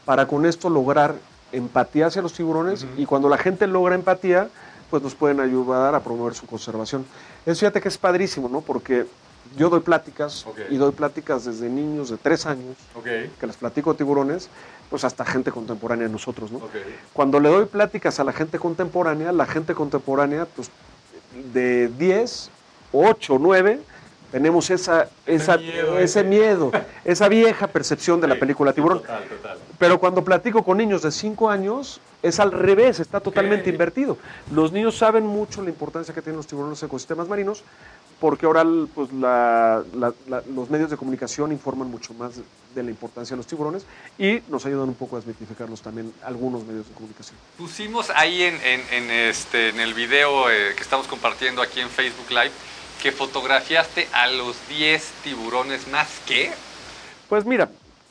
para 0.07 0.27
con 0.27 0.47
esto 0.47 0.71
lograr 0.71 1.17
empatía 1.53 2.07
hacia 2.07 2.23
los 2.23 2.33
tiburones 2.33 2.87
y 2.97 3.05
cuando 3.05 3.29
la 3.29 3.37
gente 3.37 3.67
logra 3.67 3.95
empatía, 3.95 4.49
pues 4.89 5.03
nos 5.03 5.15
pueden 5.15 5.39
ayudar 5.39 5.95
a 5.95 6.01
promover 6.01 6.33
su 6.33 6.47
conservación. 6.47 7.05
Eso 7.45 7.61
fíjate 7.61 7.83
que 7.83 7.89
es 7.89 7.99
padrísimo, 7.99 8.49
¿no? 8.49 8.63
Porque 8.63 9.05
yo 9.56 9.69
doy 9.71 9.81
pláticas 9.81 10.47
Ok. 10.47 10.59
y 10.71 10.77
doy 10.77 10.93
pláticas 10.93 11.45
desde 11.45 11.69
niños 11.69 12.11
de 12.11 12.17
tres 12.17 12.47
años, 12.47 12.77
Ok, 12.95 13.05
que 13.39 13.47
les 13.47 13.56
platico 13.56 13.95
tiburones, 13.95 14.49
pues 14.91 15.05
hasta 15.05 15.25
gente 15.25 15.50
contemporánea 15.50 16.06
de 16.06 16.12
nosotros, 16.12 16.50
¿no? 16.50 16.59
ok. 16.59 16.71
Cuando 17.12 17.41
le 17.41 17.49
doy 17.49 17.67
pláticas 17.67 18.19
a 18.21 18.25
la 18.25 18.33
gente 18.33 18.59
contemporánea, 18.59 19.33
la 19.33 19.47
gente 19.47 19.75
contemporánea, 19.75 20.47
pues 20.47 20.71
de 21.52 21.88
10, 21.88 22.50
8, 22.93 23.37
9, 23.40 23.81
tenemos 24.33 24.71
esa, 24.71 25.09
esa- 25.26 25.57
miedo, 25.57 25.99
ese 25.99 26.23
miedo, 26.25 26.71
esa 27.05 27.28
vieja 27.28 27.67
percepción 27.67 28.21
de 28.21 28.28
la 28.28 28.35
Sí, 28.35 28.40
película 28.40 28.73
sí, 28.73 28.76
Tiburón. 28.76 29.00
Total, 29.00 29.25
total. 29.25 29.59
Pero 29.78 29.99
cuando 29.99 30.23
platico 30.25 30.64
con 30.64 30.76
niños 30.78 31.02
de 31.02 31.11
5 31.12 31.49
años, 31.50 32.00
es 32.23 32.40
al 32.40 32.50
revés, 32.50 32.99
está 33.00 33.21
totalmente 33.21 33.71
invertido. 33.71 34.19
Los 34.52 34.73
niños 34.73 34.99
saben 34.99 35.25
mucho 35.25 35.62
la 35.62 35.69
importancia 35.71 36.12
que 36.12 36.21
tienen 36.21 36.37
los 36.38 36.47
tiburones 36.49 36.71
en 36.78 36.87
los 36.87 36.90
ecosistemas 36.90 37.28
marinos, 37.28 37.62
porque 38.21 38.47
ahora 38.47 38.65
pues, 38.95 39.13
la- 39.13 39.83
la- 39.95 40.13
la- 40.27 40.43
los 40.55 40.71
medios 40.71 40.91
de 40.91 40.97
comunicación 40.97 41.53
informan 41.53 41.91
mucho 41.91 42.15
más 42.15 42.33
de 42.75 42.83
la 42.83 42.91
importancia 42.91 43.35
de 43.35 43.39
los 43.39 43.47
tiburones 43.47 43.85
y 44.19 44.41
nos 44.49 44.65
ayudan 44.67 44.89
un 44.89 44.95
poco 44.95 45.17
a 45.17 45.21
desmitificarlos 45.21 45.81
también 45.83 46.13
algunos 46.25 46.65
medios 46.65 46.89
de 46.89 46.95
comunicación. 46.95 47.37
Pusimos 47.57 48.11
ahí 48.11 48.43
en, 48.43 48.55
en- 48.63 48.83
en 48.93 49.11
este, 49.11 49.69
en 49.71 49.81
el 49.81 49.95
video 49.95 50.51
eh, 50.51 50.75
que 50.77 50.83
estamos 50.83 51.07
compartiendo 51.07 51.63
aquí 51.63 51.81
en 51.81 51.89
Facebook 51.89 52.31
Live 52.31 52.53
que 53.03 53.13
fotografiaste 53.13 54.09
a 54.13 54.27
los 54.27 54.57
10 54.69 55.03
tiburones 55.23 55.87
más 55.89 56.09
que. 56.27 56.51
Pues 57.29 57.45
mira, 57.45 57.69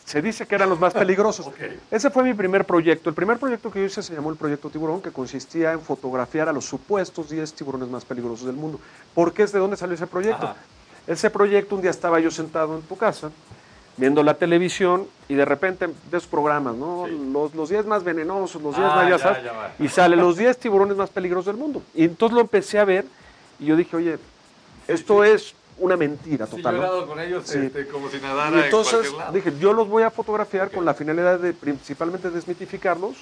se 0.07 0.21
dice 0.21 0.47
que 0.47 0.55
eran 0.55 0.69
los 0.69 0.79
más 0.79 0.93
peligrosos. 0.93 1.51
Ese 1.91 2.09
fue 2.09 2.23
mi 2.23 2.33
primer 2.33 2.63
proyecto. 2.63 3.09
El 3.09 3.15
primer 3.15 3.37
proyecto 3.37 3.69
que 3.69 3.79
yo 3.79 3.85
hice 3.87 4.01
se 4.01 4.15
llamó 4.15 4.29
el 4.29 4.37
Proyecto 4.37 4.69
Tiburón, 4.69 5.01
que 5.01 5.11
consistía 5.11 5.73
en 5.73 5.81
fotografiar 5.81 6.47
a 6.47 6.53
los 6.53 6.63
supuestos 6.63 7.29
10 7.29 7.51
tiburones 7.51 7.89
más 7.89 8.05
peligrosos 8.05 8.45
del 8.47 8.55
mundo. 8.55 8.79
¿Por 9.13 9.33
qué 9.33 9.43
es 9.43 9.51
de 9.51 9.59
dónde 9.59 9.75
salió 9.75 9.95
ese 9.95 10.07
proyecto? 10.07 10.45
Ajá. 10.45 10.55
Ese 11.07 11.29
proyecto, 11.29 11.75
un 11.75 11.81
día 11.81 11.91
estaba 11.91 12.21
yo 12.21 12.31
sentado 12.31 12.77
en 12.77 12.83
tu 12.83 12.95
casa, 12.95 13.31
viendo 13.97 14.23
la 14.23 14.35
televisión, 14.35 15.07
y 15.27 15.35
de 15.35 15.43
repente 15.43 15.87
de 15.87 16.17
esos 16.17 16.27
programas, 16.27 16.75
¿no? 16.75 17.03
Sí. 17.05 17.29
Los, 17.33 17.53
los 17.53 17.67
10 17.67 17.85
más 17.85 18.05
venenosos, 18.05 18.61
los 18.61 18.77
10 18.77 18.87
Ah, 18.89 18.95
más, 18.95 19.09
ya 19.09 19.19
sabes, 19.19 19.39
y 19.77 19.89
sale 19.89 20.15
los 20.15 20.37
10 20.37 20.57
tiburones 20.57 20.95
más 20.95 21.09
peligrosos 21.09 21.47
del 21.47 21.57
mundo. 21.57 21.81
Y 21.93 22.05
entonces 22.05 22.33
lo 22.33 22.39
empecé 22.39 22.79
a 22.79 22.85
ver, 22.85 23.03
y 23.59 23.65
yo 23.65 23.75
dije, 23.75 23.97
oye, 23.97 24.17
esto 24.87 25.25
es 25.25 25.53
una 25.79 25.95
mentira 25.97 26.45
Sí, 26.45 26.51
yo 26.51 26.57
total. 26.57 26.75
he 26.75 26.77
¿no? 26.79 26.83
dado 26.83 27.07
con 27.07 27.19
ellos 27.19 27.43
Sí. 27.47 27.59
este, 27.59 27.87
como 27.87 28.09
si 28.09 28.19
nadara 28.19 28.57
Y 28.57 28.63
entonces 28.63 29.07
en 29.27 29.33
dije, 29.33 29.53
yo 29.59 29.73
los 29.73 29.87
voy 29.87 30.03
a 30.03 30.09
fotografiar 30.11 30.71
con 30.71 30.85
la 30.85 30.93
finalidad 30.93 31.39
de 31.39 31.53
principalmente 31.53 32.29
desmitificarlos 32.29 33.13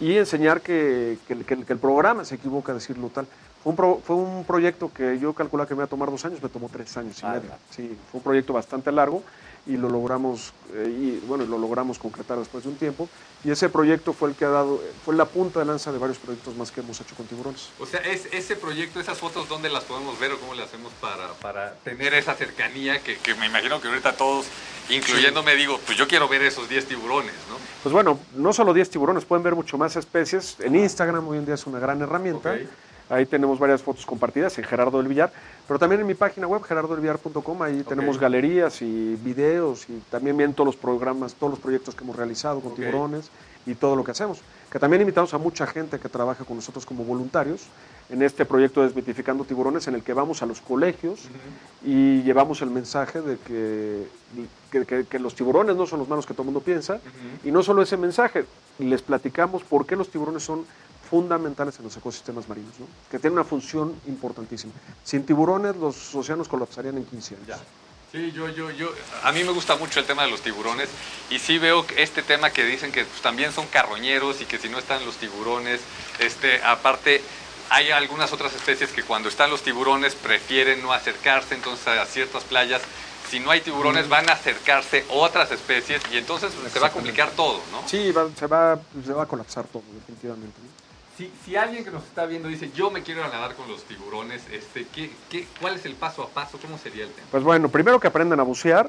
y 0.00 0.16
enseñar 0.16 0.60
que, 0.60 1.18
que 1.26 1.32
el- 1.32 1.44
que 1.44 1.54
el- 1.54 1.64
que 1.66 1.72
el 1.72 1.78
programa 1.78 2.24
se 2.24 2.36
equivoca 2.36 2.72
a 2.72 2.76
decirlo 2.76 3.08
tal. 3.12 3.26
Fue 3.62 3.70
un, 3.70 3.76
pro- 3.76 4.00
fue 4.04 4.14
un 4.14 4.44
proyecto 4.44 4.92
que 4.94 5.18
yo 5.18 5.32
calculaba 5.32 5.66
que 5.66 5.74
me 5.74 5.78
iba 5.78 5.86
a 5.86 5.88
tomar 5.88 6.08
dos 6.10 6.24
años, 6.24 6.40
me 6.40 6.48
tomó 6.48 6.68
tres 6.72 6.96
años 6.96 7.18
y 7.20 7.26
Ah, 7.26 7.32
medio. 7.34 7.50
Sí, 7.70 7.98
fue 8.10 8.18
un 8.18 8.22
proyecto 8.24 8.52
bastante 8.52 8.92
largo 8.92 9.22
y 9.68 9.76
lo 9.76 9.88
logramos 9.88 10.52
eh, 10.74 10.88
y 10.88 11.26
bueno 11.26 11.44
lo 11.44 11.58
logramos 11.58 11.98
concretar 11.98 12.38
después 12.38 12.64
de 12.64 12.70
un 12.70 12.76
tiempo 12.76 13.08
y 13.44 13.50
ese 13.50 13.68
proyecto 13.68 14.12
fue 14.12 14.30
el 14.30 14.34
que 14.34 14.44
ha 14.44 14.48
dado 14.48 14.82
fue 15.04 15.14
la 15.14 15.26
punta 15.26 15.60
de 15.60 15.66
lanza 15.66 15.92
de 15.92 15.98
varios 15.98 16.18
proyectos 16.18 16.56
más 16.56 16.72
que 16.72 16.80
hemos 16.80 17.00
hecho 17.00 17.14
con 17.14 17.26
tiburones 17.26 17.68
O 17.78 17.86
sea, 17.86 18.00
es, 18.00 18.26
ese 18.32 18.56
proyecto, 18.56 18.98
esas 18.98 19.18
fotos, 19.18 19.48
¿dónde 19.48 19.68
las 19.68 19.84
podemos 19.84 20.18
ver 20.18 20.32
o 20.32 20.38
cómo 20.40 20.54
le 20.54 20.62
hacemos 20.62 20.92
para, 21.00 21.28
para 21.34 21.74
tener 21.84 22.14
esa 22.14 22.34
cercanía 22.34 23.00
que, 23.00 23.18
que 23.18 23.34
me 23.34 23.46
imagino 23.46 23.80
que 23.80 23.88
ahorita 23.88 24.14
todos, 24.16 24.46
incluyéndome, 24.88 25.54
digo, 25.54 25.78
pues 25.86 25.96
yo 25.96 26.08
quiero 26.08 26.28
ver 26.28 26.42
esos 26.42 26.68
10 26.68 26.86
tiburones, 26.86 27.34
¿no? 27.48 27.56
pues 27.82 27.92
bueno 27.92 28.18
no 28.34 28.52
solo 28.52 28.72
10 28.74 28.90
tiburones 28.90 29.24
pueden 29.24 29.44
ver 29.44 29.54
mucho 29.54 29.78
más 29.78 29.94
especies 29.96 30.56
en 30.60 30.74
Instagram 30.74 31.28
hoy 31.28 31.38
en 31.38 31.46
día 31.46 31.54
es 31.54 31.66
una 31.66 31.78
gran 31.78 32.00
herramienta 32.02 32.52
Ok. 32.52 32.87
Ahí 33.10 33.26
tenemos 33.26 33.58
varias 33.58 33.82
fotos 33.82 34.04
compartidas 34.06 34.56
en 34.58 34.64
Gerardo 34.64 34.98
del 34.98 35.08
Villar 35.08 35.32
pero 35.66 35.78
también 35.78 36.00
en 36.00 36.06
mi 36.06 36.14
página 36.14 36.46
web 36.46 36.62
gerardodelvillar.com 36.62 37.62
ahí 37.62 37.82
tenemos 37.82 38.18
galerías 38.18 38.82
y 38.82 39.16
videos 39.22 39.88
y 39.88 39.98
también 40.10 40.36
vienen 40.36 40.54
todos 40.54 40.66
los 40.66 40.76
programas 40.76 41.34
todos 41.34 41.52
los 41.52 41.60
proyectos 41.60 41.94
que 41.94 42.04
hemos 42.04 42.16
realizado 42.16 42.60
con 42.60 42.72
Ok. 42.72 42.76
tiburones 42.78 43.30
y 43.66 43.74
todo 43.74 43.96
lo 43.96 44.04
que 44.04 44.10
hacemos 44.12 44.40
que 44.70 44.78
también 44.78 45.00
invitamos 45.02 45.32
a 45.34 45.38
mucha 45.38 45.66
gente 45.66 45.98
que 45.98 46.08
trabaja 46.08 46.44
con 46.44 46.56
nosotros 46.56 46.84
como 46.86 47.04
voluntarios 47.04 47.66
en 48.10 48.22
este 48.22 48.46
proyecto 48.46 48.82
Desmitificando 48.82 49.44
Tiburones, 49.44 49.86
en 49.86 49.94
el 49.94 50.02
que 50.02 50.14
vamos 50.14 50.42
a 50.42 50.46
los 50.46 50.60
colegios 50.62 51.28
y 51.84 52.22
llevamos 52.22 52.62
el 52.62 52.70
mensaje 52.70 53.20
de 53.20 53.36
que, 53.38 54.06
que, 54.72 54.84
que- 54.86 55.04
que 55.04 55.18
los 55.18 55.34
tiburones 55.34 55.76
no 55.76 55.86
son 55.86 55.98
los 56.00 56.08
malos 56.08 56.24
que 56.26 56.32
todo 56.32 56.42
el 56.42 56.46
mundo 56.46 56.60
piensa, 56.60 57.00
y 57.44 57.50
no 57.52 57.62
solo 57.62 57.82
ese 57.82 57.96
mensaje, 57.98 58.46
les 58.78 59.02
platicamos 59.02 59.62
por 59.62 59.84
qué 59.86 59.94
los 59.94 60.08
tiburones 60.10 60.42
son 60.42 60.64
fundamentales 61.08 61.78
en 61.78 61.84
los 61.84 61.96
ecosistemas 61.96 62.48
marinos, 62.48 62.78
¿no? 62.78 62.86
que 63.10 63.18
tienen 63.18 63.38
una 63.38 63.44
función 63.44 64.00
importantísima. 64.06 64.72
Sin 65.04 65.24
tiburones 65.24 65.76
los 65.76 66.14
océanos 66.14 66.48
colapsarían 66.48 66.96
en 66.98 67.04
15 67.06 67.34
años. 67.36 67.46
Ya. 67.46 67.58
Sí, 68.10 68.32
yo, 68.32 68.48
yo, 68.48 68.70
yo, 68.70 68.90
a 69.22 69.32
mí 69.32 69.44
me 69.44 69.52
gusta 69.52 69.76
mucho 69.76 70.00
el 70.00 70.06
tema 70.06 70.22
de 70.24 70.30
los 70.30 70.40
tiburones 70.40 70.88
y 71.28 71.38
sí 71.38 71.58
veo 71.58 71.84
este 71.96 72.22
tema 72.22 72.50
que 72.50 72.64
dicen 72.64 72.90
que 72.90 73.04
pues, 73.04 73.20
también 73.20 73.52
son 73.52 73.66
carroñeros 73.66 74.40
y 74.40 74.46
que 74.46 74.58
si 74.58 74.68
no 74.70 74.78
están 74.78 75.04
los 75.04 75.16
tiburones, 75.16 75.80
este, 76.18 76.62
aparte 76.62 77.20
hay 77.68 77.90
algunas 77.90 78.32
otras 78.32 78.54
especies 78.54 78.90
que 78.92 79.02
cuando 79.02 79.28
están 79.28 79.50
los 79.50 79.62
tiburones 79.62 80.14
prefieren 80.14 80.80
no 80.82 80.94
acercarse 80.94 81.54
entonces 81.54 81.86
a 81.86 82.06
ciertas 82.06 82.44
playas. 82.44 82.80
Si 83.30 83.40
no 83.40 83.50
hay 83.50 83.60
tiburones 83.60 84.08
van 84.08 84.26
a 84.30 84.32
acercarse 84.32 85.04
otras 85.10 85.50
especies 85.52 86.00
y 86.10 86.16
entonces 86.16 86.50
se 86.72 86.78
va 86.78 86.86
a 86.86 86.90
complicar 86.92 87.30
todo, 87.32 87.60
¿no? 87.70 87.86
Sí, 87.86 88.10
va- 88.10 88.30
se, 88.38 88.46
va, 88.46 88.80
se 89.04 89.12
va 89.12 89.24
a 89.24 89.26
colapsar 89.26 89.66
todo, 89.66 89.82
definitivamente. 89.94 90.58
¿no? 90.62 90.77
Si, 91.18 91.28
si 91.44 91.56
alguien 91.56 91.84
que 91.84 91.90
nos 91.90 92.04
está 92.04 92.26
viendo 92.26 92.48
dice, 92.48 92.70
yo 92.76 92.92
me 92.92 93.02
quiero 93.02 93.18
ir 93.22 93.26
a 93.26 93.30
nadar 93.30 93.56
con 93.56 93.66
los 93.68 93.82
tiburones, 93.82 94.40
este, 94.52 94.86
¿qué, 94.86 95.10
qué, 95.28 95.48
¿cuál 95.60 95.74
es 95.74 95.84
el 95.84 95.94
paso 95.94 96.22
a 96.22 96.28
paso? 96.28 96.58
¿Cómo 96.62 96.78
sería 96.78 97.02
el 97.02 97.10
tema? 97.10 97.26
Pues 97.32 97.42
bueno, 97.42 97.68
primero 97.68 97.98
que 97.98 98.06
aprendan 98.06 98.38
a 98.38 98.44
bucear. 98.44 98.88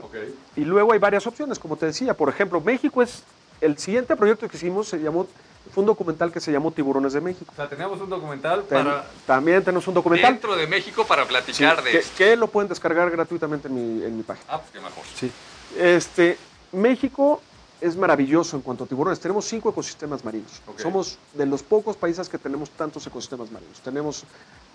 Y 0.56 0.62
luego 0.64 0.94
hay 0.94 1.00
varias 1.00 1.26
opciones, 1.26 1.58
como 1.58 1.76
te 1.76 1.88
decía. 1.88 2.14
Por 2.14 2.30
ejemplo, 2.30 2.62
México 2.62 3.02
es. 3.02 3.24
El 3.62 3.78
siguiente 3.80 4.16
proyecto 4.16 4.48
que 4.48 4.58
hicimos 4.58 4.88
se 4.88 5.00
llamó. 5.00 5.28
Fue 5.74 5.82
un 5.82 5.88
documental 5.88 6.32
que 6.32 6.40
se 6.40 6.52
llamó 6.52 6.72
Tiburones 6.72 7.14
de 7.14 7.20
México. 7.20 7.52
O 7.52 7.56
sea, 7.56 7.68
tenemos 7.68 8.00
un 8.00 8.10
documental 8.10 8.64
Ten- 8.64 8.84
para 8.86 9.08
También 9.26 9.64
tenemos 9.64 9.88
un 9.88 9.96
documental 9.96 10.32
dentro 10.34 10.56
de 10.56 10.68
México 10.68 11.06
para 11.08 11.24
sí, 11.24 11.30
platicar 11.30 11.84
de 11.84 11.92
que, 11.92 11.98
esto. 11.98 12.14
que 12.16 12.36
lo 12.38 12.48
pueden 12.48 12.70
descargar 12.70 13.10
gratuitamente 13.10 13.68
en 13.70 13.74
mi, 13.74 14.04
en 14.06 14.16
mi 14.18 14.24
página. 14.24 14.46
Ah, 14.50 14.60
pues 14.60 14.72
qué 14.72 14.80
mejor. 14.80 15.04
Sí. 15.16 15.32
Este, 15.78 16.38
México 16.72 17.42
es 17.82 17.96
maravilloso 17.96 18.58
en 18.58 18.62
cuanto 18.62 18.84
a 18.84 18.88
tiburones. 18.88 19.20
Tenemos 19.20 19.46
cinco 19.46 19.70
ecosistemas 19.70 20.24
marinos. 20.24 20.62
Somos 20.78 21.18
de 21.34 21.46
los 21.46 21.64
pocos 21.64 21.96
países 21.96 22.28
que 22.28 22.38
tenemos 22.38 22.70
tantos 22.72 23.06
ecosistemas 23.08 23.52
marinos. 23.52 23.80
Tenemos 23.82 24.24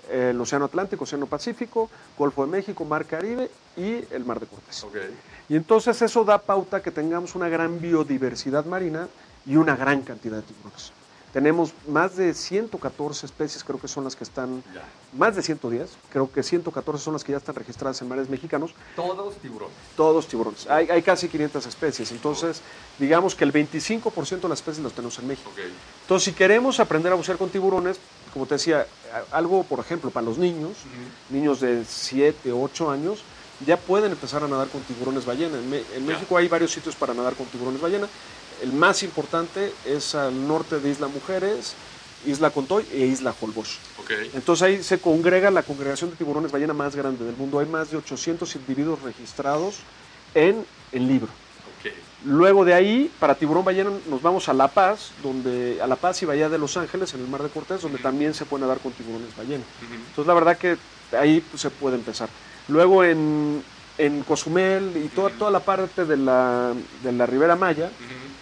eh, 0.08 0.30
el 0.30 0.40
Océano 0.40 0.66
Atlántico, 0.66 1.04
Océano 1.04 1.26
Pacífico, 1.26 1.90
Golfo 2.18 2.44
de 2.44 2.52
México, 2.52 2.84
Mar 2.84 3.04
Caribe 3.04 3.50
y 3.76 4.04
el 4.11 4.25
Mar 4.25 4.40
de 4.40 4.46
Cortés. 4.46 4.87
Y 5.49 5.56
entonces 5.56 6.00
eso 6.00 6.25
da 6.25 6.38
pauta 6.38 6.82
que 6.82 6.90
tengamos 6.90 7.34
una 7.34 7.49
gran 7.49 7.80
biodiversidad 7.80 8.64
marina 8.64 9.08
y 9.46 9.56
una 9.56 9.76
gran 9.76 10.02
cantidad 10.02 10.37
de 10.37 10.42
tiburones. 10.42 10.92
Tenemos 11.34 11.72
más 11.88 12.14
de 12.14 12.32
114 12.32 13.26
especies, 13.26 13.64
creo 13.64 13.80
que 13.80 13.88
son 13.88 14.04
las 14.04 14.14
que 14.14 14.22
están, 14.22 14.62
Ya. 14.72 14.84
más 15.18 15.34
de 15.34 15.42
110, 15.42 15.90
creo 16.12 16.30
que 16.30 16.44
114 16.44 17.02
son 17.02 17.12
las 17.12 17.24
que 17.24 17.32
ya 17.32 17.38
están 17.38 17.56
registradas 17.56 18.00
en 18.02 18.08
mares 18.08 18.28
mexicanos, 18.30 18.70
Todos 18.94 19.34
tiburones. 19.38 19.74
todos 19.96 20.28
tiburones. 20.28 20.70
Hay, 20.70 20.88
hay 20.88 21.02
casi 21.02 21.26
500 21.28 21.66
especies, 21.66 22.12
entonces 22.12 22.60
digamos 23.00 23.34
que 23.34 23.42
el 23.42 23.52
25% 23.52 24.42
de 24.42 24.48
las 24.48 24.60
especies 24.60 24.84
las 24.84 24.92
tenemos 24.92 25.18
en 25.18 25.26
México. 25.26 25.50
Entonces 26.02 26.24
si 26.24 26.32
queremos 26.32 26.78
aprender 26.78 27.10
a 27.10 27.16
bucear 27.16 27.36
con 27.36 27.50
tiburones, 27.50 27.98
como 28.32 28.46
te 28.46 28.54
decía, 28.54 28.86
algo 29.32 29.64
por 29.64 29.80
ejemplo 29.80 30.10
para 30.10 30.24
los 30.24 30.38
niños, 30.38 30.76
niños 31.30 31.58
de 31.58 31.84
7, 31.84 32.52
8 32.52 32.90
años, 32.92 33.24
ya 33.66 33.76
pueden 33.76 34.12
empezar 34.12 34.42
a 34.44 34.48
nadar 34.48 34.68
con 34.68 34.82
tiburones 34.82 35.24
ballena. 35.24 35.58
En. 35.58 36.06
México 36.06 36.36
hay 36.36 36.46
varios 36.48 36.72
sitios 36.72 36.94
para 36.94 37.12
nadar 37.14 37.34
con 37.34 37.46
tiburones 37.46 37.80
ballena. 37.80 38.08
El 38.62 38.73
más 38.73 39.02
importante 39.02 39.73
es 39.84 40.14
al 40.14 40.46
norte 40.46 40.80
de 40.80 40.90
Isla 40.90 41.08
Mujeres, 41.08 41.75
Isla 42.26 42.50
Contoy 42.50 42.84
e 42.92 43.06
Isla 43.06 43.34
Holbox. 43.38 43.78
Ok. 43.99 44.11
Entonces 44.34 44.62
ahí 44.62 44.82
se 44.82 44.99
congrega 44.99 45.50
la 45.50 45.62
congregación 45.62 46.11
de 46.11 46.16
tiburones 46.16 46.50
ballena 46.50 46.73
más 46.73 46.96
grande 46.96 47.25
del 47.25 47.37
mundo. 47.37 47.58
Hay 47.58 47.66
más 47.66 47.90
de 47.90 47.99
800 47.99 48.54
individuos 48.56 49.02
registrados 49.02 49.76
en 50.34 50.64
el 50.92 51.06
libro. 51.06 51.28
Ok. 51.78 51.92
Luego 52.25 52.64
de 52.64 52.73
ahí, 52.73 53.11
para 53.20 53.34
tiburón 53.34 53.64
ballena, 53.64 53.90
nos 54.08 54.23
vamos 54.23 54.49
a 54.49 54.54
La 54.54 54.68
Paz, 54.68 55.11
donde 55.23 55.78
a 55.82 55.87
La 55.87 55.96
Paz 55.96 56.23
y 56.23 56.26
Bahía 56.26 56.49
de 56.49 56.56
Los 56.56 56.76
Ángeles, 56.78 57.12
en 57.12 57.20
el 57.20 57.28
Mar 57.28 57.42
de 57.42 57.50
Cortés, 57.50 57.82
donde 57.82 57.99
también 57.99 58.32
se 58.32 58.46
puede 58.46 58.62
nadar 58.62 58.78
con 58.78 58.92
tiburones 58.92 59.37
ballena. 59.37 59.64
Entonces, 60.08 60.26
la 60.26 60.34
verdad 60.34 60.56
que 60.56 60.78
ahí 61.12 61.42
pues, 61.42 61.61
se 61.61 61.68
puede 61.68 61.96
empezar. 61.96 62.30
Luego 62.68 63.04
en, 63.04 63.62
en 63.99 64.23
Cozumel 64.23 64.96
y 64.96 65.08
toda, 65.08 65.30
toda 65.30 65.50
la 65.50 65.61
parte 65.61 66.06
de 66.06 66.16
la, 66.16 66.73
de 67.02 67.12
la 67.12 67.26
Ribera 67.26 67.56
Maya. 67.56 67.90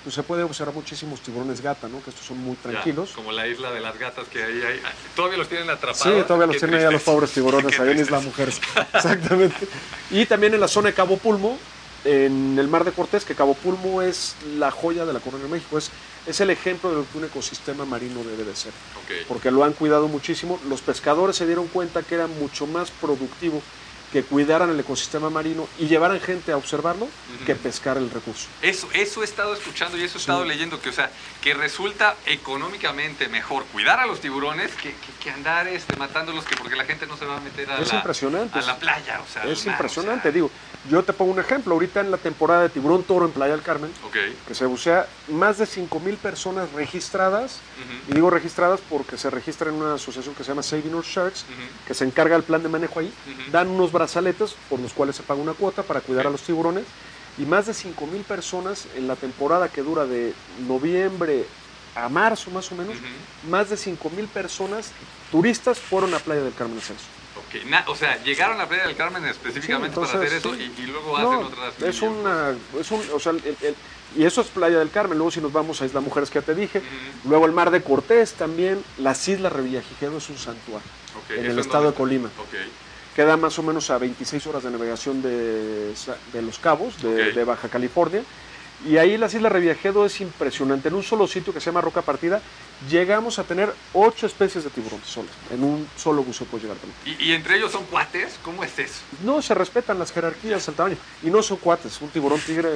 Pues 0.03 0.15
se 0.15 0.23
puede 0.23 0.43
observar 0.43 0.75
muchísimos 0.75 1.21
tiburones 1.21 1.61
gata, 1.61 1.89
¿no? 1.89 2.03
Que 2.03 2.11
estos 2.11 2.27
son 2.27 2.39
muy 2.39 2.57
Ya, 2.57 2.71
tranquilos. 2.71 3.11
como 3.15 3.33
la 3.33 3.47
isla 3.47 3.71
de 3.71 3.81
las 3.81 3.99
gatas 3.99 4.27
que 4.29 4.43
ahí 4.43 4.63
hay. 4.63 4.81
Todavía 5.15 5.39
los 5.39 5.49
tienen 5.49 5.71
atrapados. 5.71 6.03
Sí, 6.03 6.11
todavía 6.27 6.47
los 6.49 6.59
tienen 6.59 6.81
ahí 6.81 6.85
a 6.87 6.91
los 6.91 7.03
pobres 7.03 7.31
tiburones, 7.33 7.79
ahí 7.81 7.91
en 7.91 7.99
Isla. 8.01 8.21
Mujeres. 8.21 8.61
Exactamente. 8.95 9.67
Y 10.11 10.27
también 10.27 10.55
en 10.55 10.61
la 10.61 10.69
zona 10.69 10.89
de 10.89 10.95
Cabo 10.95 11.17
Pulmo, 11.19 11.57
en 12.05 12.59
el 12.59 12.69
Mar 12.69 12.85
de 12.85 12.93
Cortés, 12.93 13.25
que 13.25 13.35
Cabo 13.35 13.55
Pulmo 13.55 14.03
es 14.03 14.35
la 14.57 14.71
joya 14.71 15.05
de 15.07 15.13
la 15.13 15.21
corona 15.21 15.45
de 15.45 15.51
México. 15.51 15.79
Es, 15.79 15.91
es 16.27 16.41
el 16.41 16.51
ejemplo 16.51 16.91
de 16.91 16.97
lo 16.97 17.07
que 17.11 17.19
un 17.19 17.25
ecosistema 17.25 17.85
marino 17.85 18.23
debe 18.25 18.45
de 18.45 18.57
ser. 18.57 18.73
Porque 19.29 19.51
lo 19.51 19.63
han 19.65 19.73
cuidado 19.73 20.09
muchísimo. 20.09 20.59
Los 20.69 20.81
pescadores 20.81 21.37
se 21.37 21.47
dieron 21.47 21.69
cuenta 21.69 22.03
que 22.03 22.15
era 22.17 22.27
mucho 22.27 22.67
más 22.67 22.91
productivo 22.91 23.63
que 24.13 24.23
cuidaran 24.23 24.69
el 24.71 24.79
ecosistema 24.79 25.31
marino 25.31 25.67
y 25.79 25.87
llevaran 25.87 26.21
gente 26.21 26.53
a 26.53 26.57
observarlo 26.57 27.09
que 27.47 27.55
pescar 27.55 27.97
el 27.97 28.11
recurso. 28.11 28.47
Eso, 28.61 28.89
eso 28.93 29.23
he 29.23 29.25
estado 29.25 29.55
escuchando 29.55 29.97
y 29.97 30.03
eso 30.05 30.19
he 30.19 30.21
estado 30.21 30.45
leyendo, 30.45 30.81
que 30.81 30.91
o 30.91 30.93
sea, 30.93 31.11
que 31.41 31.55
resulta 31.55 32.15
económicamente 32.27 33.29
mejor 33.29 33.65
cuidar 33.73 33.99
a 34.01 34.07
los 34.07 34.21
tiburones 34.21 34.71
que, 34.73 34.91
que, 34.91 35.13
que 35.23 35.31
andar 35.31 35.67
este, 35.69 35.97
matándolos, 35.97 36.45
que 36.45 36.57
porque 36.57 36.77
la 36.77 36.85
gente 36.85 37.07
no 37.07 37.17
se 37.17 37.25
va 37.25 37.39
a 37.39 37.41
meter 37.41 37.71
a, 37.71 37.79
Es 37.79 37.89
la, 37.93 37.99
impresionante. 37.99 38.59
a 38.59 38.63
la 38.63 38.77
playa. 38.77 39.21
O 39.27 39.33
sea, 39.33 39.45
Es 39.45 39.65
mar, 39.67 39.75
impresionante, 39.75 40.21
o 40.21 40.23
sea. 40.23 40.33
digo. 40.33 40.51
Yo 40.91 41.05
te 41.05 41.13
pongo 41.13 41.31
un 41.31 41.39
ejemplo. 41.39 41.75
Ahorita 41.75 42.01
en 42.01 42.11
la 42.11 42.17
temporada 42.17 42.63
de 42.63 42.69
tiburón 42.69 43.05
toro 43.05 43.25
en 43.25 43.31
Playa 43.31 43.53
del 43.53 43.63
Carmen, 43.63 43.93
que 44.49 44.53
se 44.55 44.67
bucea 44.67 45.07
más 45.29 45.57
de 45.59 45.65
5.000 45.65 46.17
personas 46.17 46.73
registradas, 46.73 47.61
Ujú. 47.79 48.11
y 48.11 48.15
digo 48.15 48.31
registradas 48.31 48.81
porque 48.91 49.17
se 49.17 49.31
registra 49.31 49.69
en 49.71 49.77
una 49.77 49.95
asociación 49.95 50.35
que 50.35 50.43
se 50.43 50.49
llama 50.49 50.65
Saving 50.65 50.93
Our 50.93 51.05
Sharks, 51.05 51.43
Ujú. 51.45 51.87
que 51.87 51.95
se 51.95 52.05
encarga 52.05 52.35
del 52.35 52.43
plan 52.43 52.65
de 52.65 52.69
manejo 52.69 52.99
ahí, 52.99 53.13
dan 53.53 53.69
unos 53.69 53.93
brazaletes 54.03 54.55
por 54.69 54.81
los 54.81 54.93
cuales 54.93 55.15
se 55.17 55.23
paga 55.23 55.41
una 55.41 55.55
cuota 55.55 55.83
para 55.85 56.01
cuidar 56.01 56.27
a 56.27 56.31
los 56.31 56.43
tiburones, 56.43 56.85
y 57.39 57.47
más 57.47 57.67
de 57.67 57.75
5.000 57.75 58.25
personas 58.25 58.89
en 58.95 59.07
la 59.07 59.15
temporada 59.17 59.69
que 59.69 59.83
dura 59.83 60.07
de 60.07 60.35
noviembre 60.59 61.47
a 61.95 62.09
marzo 62.09 62.51
más 62.51 62.71
o 62.73 62.75
menos, 62.75 62.97
Ujú. 62.97 63.51
más 63.51 63.71
de 63.71 63.77
5.000 63.77 64.27
personas 64.29 64.93
turistas 65.31 65.79
fueron 65.79 66.13
a 66.15 66.19
Playa 66.19 66.43
del 66.43 66.55
Carmen 66.55 66.77
a 66.79 66.81
hacer 66.81 66.97
eso. 66.97 67.09
Ok, 67.37 67.65
na- 67.67 67.85
o 67.89 67.95
sea, 67.95 68.23
llegaron 68.25 68.61
a 68.61 68.69
Playa 68.69 68.87
del 68.87 68.97
Carmen 68.97 69.25
específicamente 69.25 69.95
Sí, 69.95 70.01
para 70.01 70.07
hacer 70.19 70.33
entonces, 70.33 70.45
eso 70.45 70.55
sí. 70.55 70.73
y, 70.79 70.83
y 70.83 70.87
luego 70.87 71.19
No, 71.19 71.31
hacen 71.33 71.47
otras. 71.47 71.83
es 71.83 72.03
una, 72.03 72.57
es 72.81 72.91
un, 72.91 73.01
o 73.15 73.19
sea, 73.19 73.33
el- 73.33 73.57
el- 73.63 73.77
y 74.17 74.25
eso 74.25 74.41
es 74.43 74.49
Playa 74.49 74.79
del 74.79 74.91
Carmen. 74.91 75.17
Luego 75.17 75.31
si 75.31 75.41
nos 75.41 75.53
vamos 75.53 75.81
a 75.81 75.87
Isla 75.87 76.01
Mujeres 76.01 76.29
que 76.29 76.41
ya 76.41 76.45
te 76.45 76.55
dije, 76.55 76.81
Ujú. 76.81 77.31
luego 77.31 77.47
el 77.47 77.53
Mar 77.53 77.71
de 77.71 77.83
Cortés 77.83 78.35
también, 78.37 78.85
las 78.97 79.27
Islas 79.29 79.53
Revillagigedo 79.53 80.19
es 80.19 80.29
un 80.29 80.37
santuario 80.37 80.89
Ok, 81.17 81.31
en 81.31 81.45
¿eso 81.47 81.53
el 81.53 81.59
estado 81.61 81.87
de? 81.91 81.95
Colima. 81.95 82.31
Ok, 82.39 82.55
Queda 83.15 83.37
más 83.37 83.59
o 83.59 83.63
menos 83.63 83.91
a 83.91 83.99
26 83.99 84.47
horas 84.47 84.63
de 84.63 84.71
navegación 84.71 85.21
de, 85.21 85.93
de 86.33 86.43
Los 86.43 86.59
Cabos, 86.59 87.01
de, 87.03 87.45
Baja 87.45 87.69
California. 87.69 88.23
Y 88.89 88.97
ahí 88.97 89.17
las 89.17 89.33
Islas 89.35 89.53
Revillagigedo 89.53 90.05
es 90.07 90.21
impresionante. 90.21 90.89
En 90.89 90.95
un 90.95 91.03
solo 91.05 91.29
sitio 91.29 91.53
que 91.53 91.61
se 91.61 91.67
llama 91.67 91.81
Roca 91.83 92.03
Partida, 92.03 92.41
llegamos 92.91 93.39
a 93.39 93.45
tener 93.45 93.73
ocho 93.93 94.27
especies 94.27 94.65
de 94.65 94.71
tiburones 94.71 95.07
solas. 95.07 95.31
En 95.53 95.63
un 95.63 95.87
solo 95.97 96.25
buceo 96.25 96.47
puedes 96.49 96.65
llegar 96.65 96.79
también. 96.79 96.99
¿Y, 97.21 97.27
y 97.31 97.33
entre 97.33 97.57
ellos 97.59 97.71
son 97.71 97.85
cuates? 97.85 98.39
¿Cómo 98.43 98.65
es 98.65 98.77
eso? 98.79 99.03
No 99.25 99.41
se 99.41 99.55
respetan 99.55 99.99
las 100.01 100.11
jerarquías, 100.11 100.67
el 100.67 100.75
tamaño. 100.75 100.97
Y 101.23 101.31
no 101.31 101.43
son 101.43 101.59
cuates. 101.59 102.01
Un 102.01 102.09
tiburón 102.09 102.41
tigre 102.41 102.71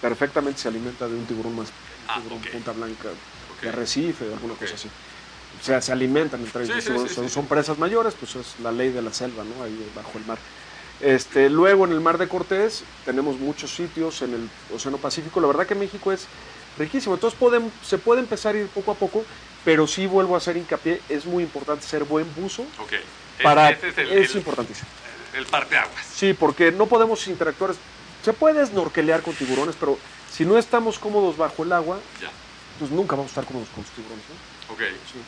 perfectamente 0.00 0.60
se 0.60 0.68
alimenta 0.68 1.06
de 1.08 1.14
un 1.16 1.26
tiburón 1.26 1.56
más. 1.56 1.68
Ah, 2.06 2.14
tiburón 2.22 2.38
ok. 2.38 2.46
punta 2.52 2.72
blanca, 2.72 3.08
Ok. 3.54 3.62
de 3.62 3.68
arrecife, 3.68 4.24
alguna 4.32 4.54
cosa 4.54 4.76
así. 4.76 4.88
O 5.60 5.64
sea, 5.64 5.80
se 5.80 5.92
alimentan 5.92 6.40
entre 6.40 6.64
ellos. 6.64 6.84
sí, 6.84 6.90
Son- 6.92 7.08
sí, 7.08 7.28
son, 7.28 7.46
presas 7.46 7.78
mayores, 7.78 8.14
pues 8.18 8.36
es 8.36 8.58
la 8.62 8.70
ley 8.72 8.90
de 8.90 9.02
la 9.02 9.12
selva, 9.12 9.42
¿no? 9.44 9.64
Ahí 9.64 9.90
bajo 9.94 10.18
el 10.18 10.24
mar. 10.26 10.38
Este, 11.00 11.48
luego 11.48 11.84
en 11.84 11.92
el 11.92 12.00
Mar 12.00 12.18
de 12.18 12.26
Cortés 12.28 12.82
tenemos 13.04 13.38
muchos 13.38 13.72
sitios 13.74 14.20
en 14.22 14.34
el 14.34 14.48
Océano 14.74 14.98
Pacífico. 14.98 15.40
La 15.40 15.46
verdad 15.46 15.66
que 15.66 15.74
México 15.76 16.10
es 16.12 16.26
riquísimo. 16.76 17.14
Entonces 17.14 17.38
se 17.82 17.98
puede 17.98 18.20
empezar 18.20 18.54
a 18.54 18.58
ir 18.58 18.66
poco 18.68 18.90
a 18.90 18.94
poco, 18.94 19.24
pero 19.64 19.86
sí 19.86 20.06
vuelvo 20.06 20.34
a 20.34 20.38
hacer 20.38 20.56
hincapié, 20.56 21.00
es 21.08 21.24
muy 21.24 21.42
importante 21.44 21.86
ser 21.86 22.04
buen 22.04 22.26
buzo. 22.34 22.62
Ok. 22.80 22.94
Para, 23.42 23.70
Ese 23.70 23.88
es 23.88 23.98
el, 23.98 24.08
es 24.12 24.30
el- 24.32 24.36
importantísimo. 24.38 24.88
el 25.34 25.46
parteaguas. 25.46 26.04
Sí, 26.14 26.32
porque 26.34 26.72
no 26.72 26.86
podemos 26.86 27.26
interactuar. 27.28 27.74
Se 28.24 28.32
puede 28.32 28.66
snorkelear 28.66 29.22
con 29.22 29.34
tiburones, 29.34 29.76
pero 29.78 29.96
si 30.32 30.44
no 30.44 30.58
estamos 30.58 30.98
cómodos 30.98 31.36
bajo 31.36 31.62
el 31.62 31.72
agua, 31.72 32.00
Ya. 32.20 32.30
pues 32.80 32.90
nunca 32.90 33.14
vamos 33.14 33.30
a 33.30 33.32
estar 33.32 33.44
cómodos 33.44 33.68
con 33.68 33.84
los 33.84 33.92
tiburones. 33.92 34.24
¿no? 34.28 34.74
Ok. 34.74 34.80
Sí. 35.12 35.18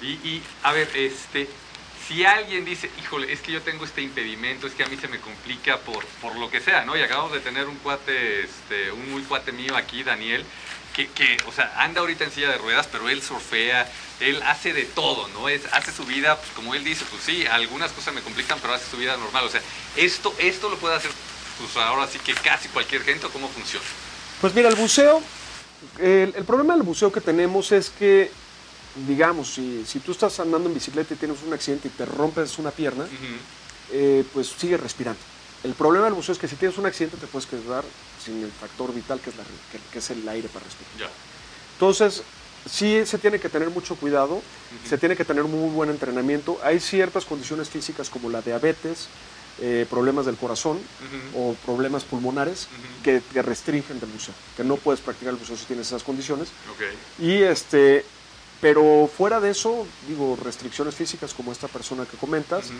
Y, 0.00 0.42
a 0.62 0.72
ver, 0.72 0.88
este, 0.94 1.48
si 2.06 2.24
alguien 2.24 2.64
dice, 2.64 2.90
híjole, 3.00 3.32
es 3.32 3.40
que 3.40 3.52
yo 3.52 3.62
tengo 3.62 3.84
este 3.84 4.00
impedimento, 4.00 4.66
es 4.66 4.74
que 4.74 4.84
a 4.84 4.86
mí 4.86 4.96
se 4.96 5.08
me 5.08 5.18
complica 5.18 5.78
por, 5.78 6.04
por 6.22 6.36
lo 6.36 6.50
que 6.50 6.60
sea, 6.60 6.84
¿no? 6.84 6.96
Y 6.96 7.02
acabamos 7.02 7.32
de 7.32 7.40
tener 7.40 7.66
un 7.66 7.76
cuate, 7.76 8.42
este, 8.42 8.92
un 8.92 9.10
muy 9.10 9.22
cuate 9.22 9.50
mío 9.52 9.76
aquí, 9.76 10.04
Daniel, 10.04 10.44
que, 10.94 11.08
que, 11.08 11.36
o 11.46 11.52
sea, 11.52 11.72
anda 11.78 12.00
ahorita 12.00 12.24
en 12.24 12.30
silla 12.30 12.50
de 12.50 12.58
ruedas, 12.58 12.88
pero 12.90 13.08
él 13.08 13.22
surfea, 13.22 13.90
él 14.20 14.40
hace 14.46 14.72
de 14.72 14.84
todo, 14.84 15.28
¿no? 15.28 15.48
Es, 15.48 15.62
hace 15.72 15.92
su 15.92 16.04
vida, 16.04 16.36
pues 16.36 16.50
como 16.52 16.74
él 16.74 16.84
dice, 16.84 17.04
pues 17.10 17.22
sí, 17.22 17.46
algunas 17.46 17.92
cosas 17.92 18.14
me 18.14 18.20
complican, 18.20 18.58
pero 18.60 18.74
hace 18.74 18.90
su 18.90 18.96
vida 18.96 19.16
normal. 19.16 19.44
O 19.44 19.50
sea, 19.50 19.60
esto, 19.96 20.34
esto 20.38 20.68
lo 20.68 20.76
puede 20.76 20.94
hacer, 20.94 21.10
pues 21.58 21.76
ahora 21.76 22.06
sí 22.06 22.18
que 22.20 22.34
casi 22.34 22.68
cualquier 22.68 23.02
gente, 23.02 23.26
¿o 23.26 23.30
cómo 23.30 23.48
funciona? 23.48 23.84
Pues 24.40 24.54
mira, 24.54 24.68
el 24.68 24.76
buceo, 24.76 25.22
el 25.98 26.44
problema 26.44 26.74
del 26.74 26.84
buceo 26.84 27.12
que 27.12 27.20
tenemos 27.20 27.72
es 27.72 27.90
que, 27.90 28.30
digamos, 29.06 29.54
si, 29.54 29.84
si 29.86 30.00
tú 30.00 30.12
estás 30.12 30.38
andando 30.40 30.68
en 30.68 30.74
bicicleta 30.74 31.14
y 31.14 31.16
tienes 31.16 31.38
un 31.46 31.52
accidente 31.52 31.88
y 31.88 31.90
te 31.90 32.04
rompes 32.06 32.58
una 32.58 32.70
pierna, 32.70 33.04
Ujú. 33.04 33.92
eh, 33.92 34.24
pues 34.32 34.48
sigues 34.48 34.80
respirando. 34.80 35.20
El 35.64 35.74
problema 35.74 36.06
del 36.06 36.14
buceo 36.14 36.32
es 36.32 36.38
que 36.38 36.48
si 36.48 36.56
tienes 36.56 36.78
un 36.78 36.86
accidente 36.86 37.16
te 37.16 37.26
puedes 37.26 37.46
quedar 37.48 37.84
sin 38.24 38.42
el 38.42 38.50
factor 38.50 38.94
vital 38.94 39.20
que 39.20 39.30
es, 39.30 39.36
la, 39.36 39.42
que, 39.72 39.78
que 39.92 39.98
es 39.98 40.10
el 40.10 40.28
aire 40.28 40.48
para 40.48 40.64
respirar. 40.64 41.10
Entonces, 41.74 42.22
sí 42.70 43.02
se 43.04 43.18
tiene 43.18 43.38
que 43.40 43.48
tener 43.48 43.70
mucho 43.70 43.96
cuidado, 43.96 44.40
se 44.88 44.98
tiene 44.98 45.16
que 45.16 45.24
tener 45.24 45.44
muy 45.44 45.70
buen 45.70 45.90
entrenamiento. 45.90 46.58
Hay 46.62 46.80
ciertas 46.80 47.24
condiciones 47.24 47.68
físicas 47.68 48.08
como 48.10 48.30
la 48.30 48.40
diabetes, 48.42 49.08
eh, 49.60 49.86
problemas 49.90 50.26
del 50.26 50.36
corazón 50.36 50.76
Ujú. 51.34 51.50
o 51.50 51.54
problemas 51.66 52.04
pulmonares 52.04 52.68
Ujú. 52.70 53.02
que 53.02 53.20
te 53.20 53.42
restringen 53.42 53.98
del 53.98 54.10
buceo, 54.10 54.34
que 54.56 54.62
no 54.62 54.76
puedes 54.76 55.00
practicar 55.00 55.32
el 55.34 55.38
buceo 55.40 55.56
si 55.56 55.64
tienes 55.64 55.88
esas 55.88 56.04
condiciones. 56.04 56.48
Ok. 56.72 57.24
Y 57.24 57.42
este, 57.42 58.04
pero 58.60 59.08
fuera 59.14 59.40
de 59.40 59.50
eso, 59.50 59.86
digo, 60.08 60.36
restricciones 60.42 60.94
físicas 60.94 61.32
como 61.34 61.52
esta 61.52 61.68
persona 61.68 62.04
que 62.04 62.16
comentas, 62.16 62.66
Ujú. 62.66 62.74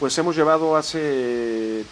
pues 0.00 0.16
hemos 0.18 0.34
llevado 0.36 0.76
hace 0.76 1.84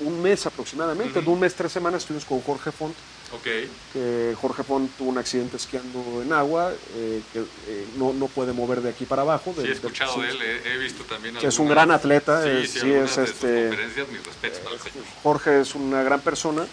un 0.00 0.20
mes 0.20 0.44
aproximadamente, 0.46 1.20
Ujú. 1.20 1.28
de 1.30 1.34
un 1.34 1.40
mes, 1.40 1.54
tres 1.54 1.72
semanas, 1.72 2.02
estuvimos 2.02 2.24
con 2.26 2.40
Jorge 2.42 2.72
Font, 2.72 2.94
Ok. 3.32 3.46
que 3.92 4.34
Jorge 4.40 4.62
Font 4.64 4.90
tuvo 4.98 5.08
un 5.08 5.18
accidente 5.18 5.56
esquiando 5.56 6.20
en 6.22 6.32
agua, 6.32 6.72
eh, 6.96 7.22
que 7.32 7.38
eh, 7.68 7.86
no, 7.96 8.12
no 8.12 8.26
puede 8.26 8.52
mover 8.52 8.80
de 8.82 8.90
aquí 8.90 9.06
para 9.06 9.22
abajo. 9.22 9.54
de- 9.56 9.62
Sí, 9.62 9.66
he 9.66 9.70
de- 9.70 9.72
escuchado 9.74 10.14
sí, 10.14 10.20
de 10.22 10.30
él, 10.30 10.42
he, 10.42 10.74
he 10.74 10.78
visto 10.78 11.04
también. 11.04 11.36
Que 11.36 11.46
es 11.46 11.58
un 11.58 11.66
algunas- 11.68 11.86
gran 11.86 11.90
atleta, 11.96 12.42
Sí, 12.42 12.48
es- 12.50 12.70
sí, 12.70 12.80
sí, 12.80 12.86
algunas 12.86 13.10
es, 13.10 13.16
de 13.16 13.24
este, 13.24 13.68
conferencias, 13.68 14.08
mis 14.08 14.24
respetos 14.26 14.58
para 14.60 14.74
el 14.76 14.82
señor. 14.82 15.04
Jorge 15.22 15.60
es 15.60 15.74
una 15.74 16.02
gran 16.02 16.20
persona, 16.20 16.66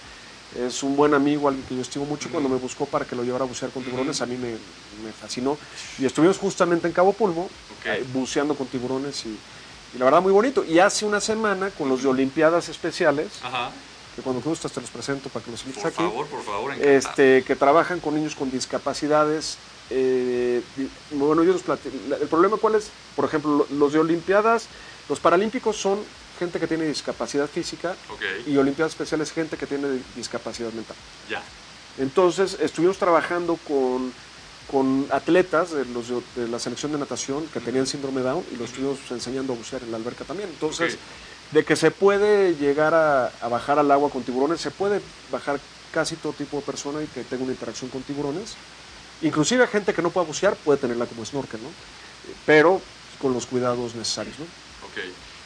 es 0.55 0.83
un 0.83 0.95
buen 0.95 1.13
amigo, 1.13 1.47
alguien 1.47 1.65
que 1.67 1.75
yo 1.75 1.81
estimo 1.81 2.05
mucho. 2.05 2.29
Cuando 2.29 2.49
me 2.49 2.57
buscó 2.57 2.85
para 2.85 3.05
que 3.05 3.15
lo 3.15 3.23
llevara 3.23 3.45
a 3.45 3.47
bucear 3.47 3.71
con 3.71 3.83
tiburones, 3.83 4.21
a 4.21 4.25
mí 4.25 4.35
me, 4.35 4.51
me 4.51 5.11
fascinó. 5.19 5.57
Y 5.97 6.05
estuvimos 6.05 6.37
justamente 6.37 6.87
en 6.87 6.93
Cabo 6.93 7.13
Pulmo, 7.13 7.43
Ok. 7.79 7.85
eh, 7.85 8.05
buceando 8.13 8.55
con 8.55 8.67
tiburones 8.67 9.25
y, 9.25 9.29
y 9.95 9.97
la 9.97 10.05
verdad 10.05 10.21
muy 10.21 10.31
bonito. 10.33 10.63
Y 10.65 10.79
hace 10.79 11.05
una 11.05 11.21
semana, 11.21 11.69
con 11.71 11.87
los 11.89 12.03
de 12.03 12.09
Olimpiadas 12.09 12.67
Especiales, 12.69 13.27
Ajá. 13.43 13.71
que 14.15 14.21
cuando 14.21 14.41
gustas 14.41 14.71
te 14.73 14.81
los 14.81 14.89
presento 14.89 15.29
para 15.29 15.45
que 15.45 15.51
los 15.51 15.61
invites 15.61 15.83
Por 15.83 15.91
aquí. 15.91 16.03
favor, 16.03 16.27
por 16.27 16.43
favor, 16.43 16.71
encantado. 16.73 16.97
este, 16.97 17.43
que 17.45 17.55
trabajan 17.55 17.99
con 17.99 18.15
niños 18.15 18.35
con 18.35 18.51
discapacidades. 18.51 19.57
eh, 19.93 20.61
bueno, 21.11 21.41
ellos 21.43 21.55
nos 21.55 21.65
plati- 21.65 21.91
la- 22.07 22.15
el 22.15 22.27
problema 22.29 22.55
cuál 22.55 22.75
es, 22.75 22.89
por 23.13 23.25
ejemplo, 23.25 23.57
lo- 23.69 23.75
los 23.77 23.91
de 23.91 23.99
Olimpiadas, 23.99 24.67
los 25.09 25.19
Paralímpicos 25.19 25.75
son 25.75 25.99
gente 26.41 26.59
que 26.59 26.67
tiene 26.67 26.85
discapacidad 26.85 27.47
física 27.47 27.95
Ok, 28.07 28.23
y 28.47 28.57
Olimpiadas 28.57 28.93
Especiales 28.93 29.31
gente 29.31 29.57
que 29.57 29.67
tiene 29.67 29.87
discapacidad 30.15 30.73
mental. 30.73 30.97
ya. 31.29 31.41
Entonces, 31.95 32.57
estuvimos 32.59 32.97
trabajando 32.97 33.57
con, 33.57 34.11
con 34.65 35.07
atletas 35.11 35.69
de, 35.71 35.85
los 35.85 36.07
de, 36.09 36.21
de 36.41 36.47
la 36.47 36.57
selección 36.57 36.91
de 36.91 36.97
natación 36.97 37.47
que 37.49 37.59
tenían 37.61 37.85
síndrome 37.85 38.21
Down 38.21 38.43
y 38.49 38.55
los 38.55 38.69
estuvimos 38.69 39.11
enseñando 39.11 39.53
a 39.53 39.55
bucear 39.55 39.83
en 39.83 39.91
la 39.91 39.97
alberca 39.97 40.25
también. 40.25 40.49
Entonces, 40.49 40.95
Ok. 40.95 41.01
de 41.51 41.63
que 41.65 41.75
se 41.75 41.91
puede 41.91 42.55
llegar 42.55 42.93
a, 42.95 43.27
a 43.27 43.47
bajar 43.49 43.77
al 43.77 43.91
agua 43.91 44.09
con 44.09 44.23
tiburones, 44.23 44.61
se 44.61 44.71
puede 44.71 45.03
bajar 45.27 45.61
casi 45.91 46.17
todo 46.17 46.33
tipo 46.35 46.57
de 46.57 46.65
persona 46.65 47.03
y 47.03 47.09
que 47.09 47.25
tenga 47.25 47.43
una 47.43 47.51
interacción 47.53 47.89
con 47.91 48.03
tiburones. 48.03 48.57
Inclusive 49.19 49.67
gente 49.67 49.93
que 49.93 50.01
no 50.01 50.11
pueda 50.13 50.25
bucear 50.25 50.61
puede 50.63 50.79
tenerla 50.79 51.07
como 51.07 51.23
snorkel, 51.25 51.61
¿no? 51.61 51.77
Pero 52.45 52.89
con 53.17 53.33
los 53.33 53.45
cuidados 53.47 53.93
necesarios, 53.95 54.39
¿no? 54.39 54.55
Ok. 54.79 54.97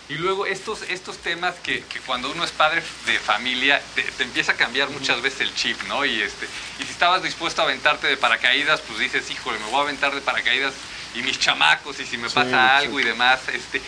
Y 0.07 0.15
luego 0.15 0.45
estos, 0.45 0.83
estos 0.83 1.17
temas 1.17 1.55
que, 1.63 1.81
que 1.81 1.99
cuando 2.01 2.29
uno 2.31 2.43
es 2.43 2.51
padre 2.51 2.83
de 3.07 3.19
familia, 3.19 3.81
te, 3.95 4.03
te 4.03 4.23
empieza 4.23 4.51
a 4.51 4.55
cambiar 4.55 4.89
muchas 4.91 5.19
veces 5.21 5.41
el 5.41 5.55
chip, 5.55 5.81
¿no? 5.87 6.05
Y, 6.05 6.21
este, 6.21 6.45
y 6.79 6.83
si 6.83 6.91
estabas 6.91 7.23
dispuesto 7.23 7.61
a 7.61 7.65
aventarte 7.65 8.05
de 8.07 8.15
paracaídas, 8.15 8.81
pues 8.81 8.99
dices, 8.99 9.29
híjole, 9.31 9.57
me 9.59 9.65
voy 9.65 9.79
a 9.79 9.81
aventar 9.83 10.13
de 10.13 10.21
paracaídas 10.21 10.73
y 11.15 11.23
mis 11.23 11.39
chamacos, 11.39 11.99
y 11.99 12.05
si 12.05 12.17
me 12.17 12.29
pasa 12.29 12.49
sí. 12.79 12.85
algo 12.85 12.99
y 12.99 13.03
demás, 13.03 13.39
este... 13.51 13.81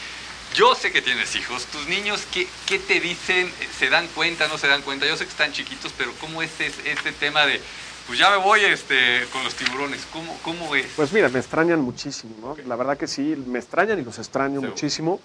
Yo 0.56 0.74
sé 0.76 0.92
que 0.94 1.02
tienes 1.04 1.36
hijos, 1.36 1.66
tus 1.66 1.86
niños, 1.88 2.24
¿qué, 2.34 2.48
qué 2.66 2.80
te 2.80 3.00
dicen? 3.02 3.52
¿Se 3.78 3.90
dan 3.90 4.08
cuenta, 4.08 4.48
no 4.48 4.58
se 4.58 4.68
dan 4.68 4.82
cuenta? 4.82 5.06
Yo 5.06 5.16
sé 5.18 5.26
que 5.26 5.30
están 5.32 5.52
chiquitos, 5.52 5.92
pero 5.96 6.14
¿cómo 6.22 6.42
es 6.42 6.50
es- 6.62 6.80
este 6.86 7.12
tema 7.12 7.46
de, 7.46 7.62
pues 8.08 8.18
ya 8.18 8.32
me 8.32 8.38
voy 8.38 8.62
este, 8.64 9.28
con 9.34 9.44
los 9.44 9.54
tiburones? 9.54 10.00
¿Cómo, 10.12 10.40
cómo 10.44 10.74
es? 10.74 10.88
Pues 10.96 11.12
mira, 11.12 11.28
me 11.30 11.40
extrañan 11.40 11.82
muchísimo, 11.82 12.34
¿no? 12.42 12.58
La 12.66 12.76
verdad 12.78 12.98
que 12.98 13.08
sí, 13.08 13.36
me 13.46 13.60
extrañan 13.60 14.00
y 14.00 14.04
los 14.04 14.18
extraño 14.18 14.62
muchísimo, 14.62 15.20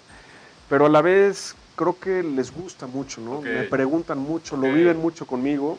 pero 0.69 0.85
a 0.85 0.89
la 0.89 1.01
vez 1.01 1.55
creo 1.75 1.99
que 1.99 2.23
les 2.23 2.53
gusta 2.53 2.87
mucho, 2.87 3.21
¿no? 3.21 3.41
Me 3.41 3.63
preguntan 3.63 4.19
mucho, 4.19 4.57
lo 4.57 4.71
viven 4.71 4.97
mucho 4.97 5.25
conmigo. 5.25 5.77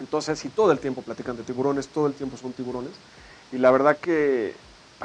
Entonces, 0.00 0.44
y 0.44 0.48
todo 0.48 0.72
el 0.72 0.80
tiempo 0.80 1.02
platican 1.02 1.36
de 1.36 1.44
tiburones, 1.44 1.88
todo 1.88 2.06
el 2.06 2.14
tiempo 2.14 2.36
son 2.36 2.52
tiburones. 2.52 2.92
Y 3.52 3.58
la 3.58 3.70
verdad 3.70 3.96
que 3.98 4.54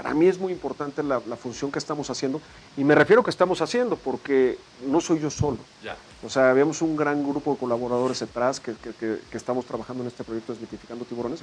para 0.02 0.14
mí 0.14 0.28
es 0.28 0.40
muy 0.40 0.54
importante 0.54 1.04
la, 1.04 1.22
la 1.28 1.36
función 1.36 1.74
que 1.74 1.78
estamos 1.80 2.10
haciendo. 2.10 2.40
Y 2.78 2.86
me 2.86 2.96
refiero 2.96 3.22
que 3.22 3.30
estamos 3.30 3.62
haciendo 3.62 3.98
porque 3.98 4.58
no 4.88 5.02
soy 5.02 5.20
yo 5.20 5.30
solo. 5.30 5.58
Ya. 5.84 5.98
O 6.24 6.30
sea, 6.30 6.50
habíamos 6.52 6.82
un 6.82 6.96
gran 6.96 7.22
grupo 7.28 7.52
de 7.52 7.58
colaboradores 7.58 8.22
detrás 8.22 8.62
que, 8.62 8.76
que- 8.76 8.94
que- 8.94 9.20
que 9.30 9.38
estamos 9.38 9.66
trabajando 9.66 10.02
en 10.04 10.08
este 10.08 10.24
proyecto 10.24 10.54
Desmitificando 10.54 11.04
Tiburones. 11.04 11.42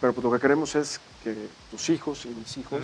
Pero 0.00 0.12
pues 0.12 0.24
lo 0.24 0.30
que 0.30 0.38
queremos 0.38 0.76
es 0.76 1.00
que 1.24 1.34
tus 1.72 1.88
hijos 1.90 2.24
y 2.24 2.28
mis 2.28 2.56
hijos 2.56 2.82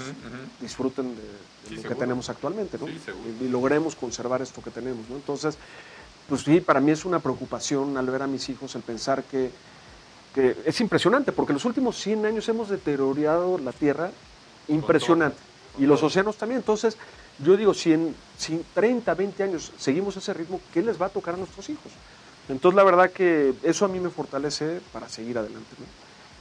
disfruten 0.61 1.14
de, 1.14 1.22
de 1.22 1.29
Sí, 1.68 1.74
lo 1.77 1.83
seguro. 1.83 1.88
que 1.90 1.94
tenemos 1.94 2.29
actualmente, 2.29 2.77
¿no? 2.77 2.87
Sí, 2.88 2.98
y, 3.40 3.44
y 3.44 3.48
logremos 3.48 3.94
conservar 3.94 4.42
esto 4.42 4.62
que 4.62 4.70
tenemos, 4.72 5.09
¿no? 5.09 5.14
Entonces, 5.14 5.57
pues 6.29 6.40
sí, 6.42 6.61
para 6.61 6.81
mí 6.81 6.90
es 6.90 7.05
una 7.05 7.20
preocupación 7.20 7.96
al 7.98 8.07
ver 8.11 8.22
a 8.22 8.27
mis 8.27 8.48
hijos 8.48 8.74
el 8.74 8.83
pensar 8.83 9.22
que, 9.22 9.53
que 10.35 10.57
es 10.64 10.81
impresionante, 10.81 11.31
porque 11.31 11.53
en 11.53 11.55
los 11.55 11.64
últimos 11.66 11.96
100 12.03 12.27
años 12.27 12.48
hemos 12.48 12.68
deteriorado 12.68 13.59
la 13.59 13.70
Tierra 13.72 14.11
impresionante. 14.68 15.42
y 15.77 15.87
los 15.87 16.03
océanos 16.05 16.37
también. 16.38 16.59
Entonces, 16.61 16.98
yo 17.38 17.57
digo, 17.57 17.74
si 17.74 17.92
en, 17.92 18.16
si 18.37 18.55
en 18.55 18.64
30, 18.72 19.14
20 19.16 19.42
años 19.42 19.72
seguimos 19.77 20.16
ese 20.16 20.33
ritmo, 20.33 20.62
¿qué 20.70 20.83
les 20.83 21.00
va 21.00 21.07
a 21.07 21.09
tocar 21.11 21.35
a 21.35 21.37
nuestros 21.37 21.68
hijos? 21.68 21.98
Entonces, 22.48 22.77
la 22.77 22.85
verdad 22.85 23.11
que 23.12 23.57
eso 23.62 23.85
a 23.85 23.88
mí 23.88 23.98
me 23.98 24.11
fortalece 24.11 24.81
para 24.81 25.09
seguir 25.09 25.37
adelante, 25.38 25.74
¿no? 25.79 25.87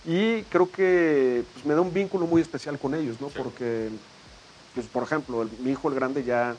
Y 0.04 0.44
creo 0.44 0.72
que 0.72 1.48
pues, 1.54 1.66
me 1.66 1.74
da 1.74 1.82
un 1.82 1.94
vínculo 1.94 2.28
muy 2.28 2.42
especial 2.42 2.78
con 2.78 2.94
ellos, 2.94 3.20
¿no? 3.22 3.30
Sí. 3.30 3.36
Porque, 3.38 3.92
pues, 4.74 4.88
por 4.90 5.04
ejemplo, 5.04 5.42
el- 5.42 5.58
mi 5.58 5.72
hijo 5.72 5.88
el 5.90 5.96
grande 5.96 6.24
ya, 6.24 6.58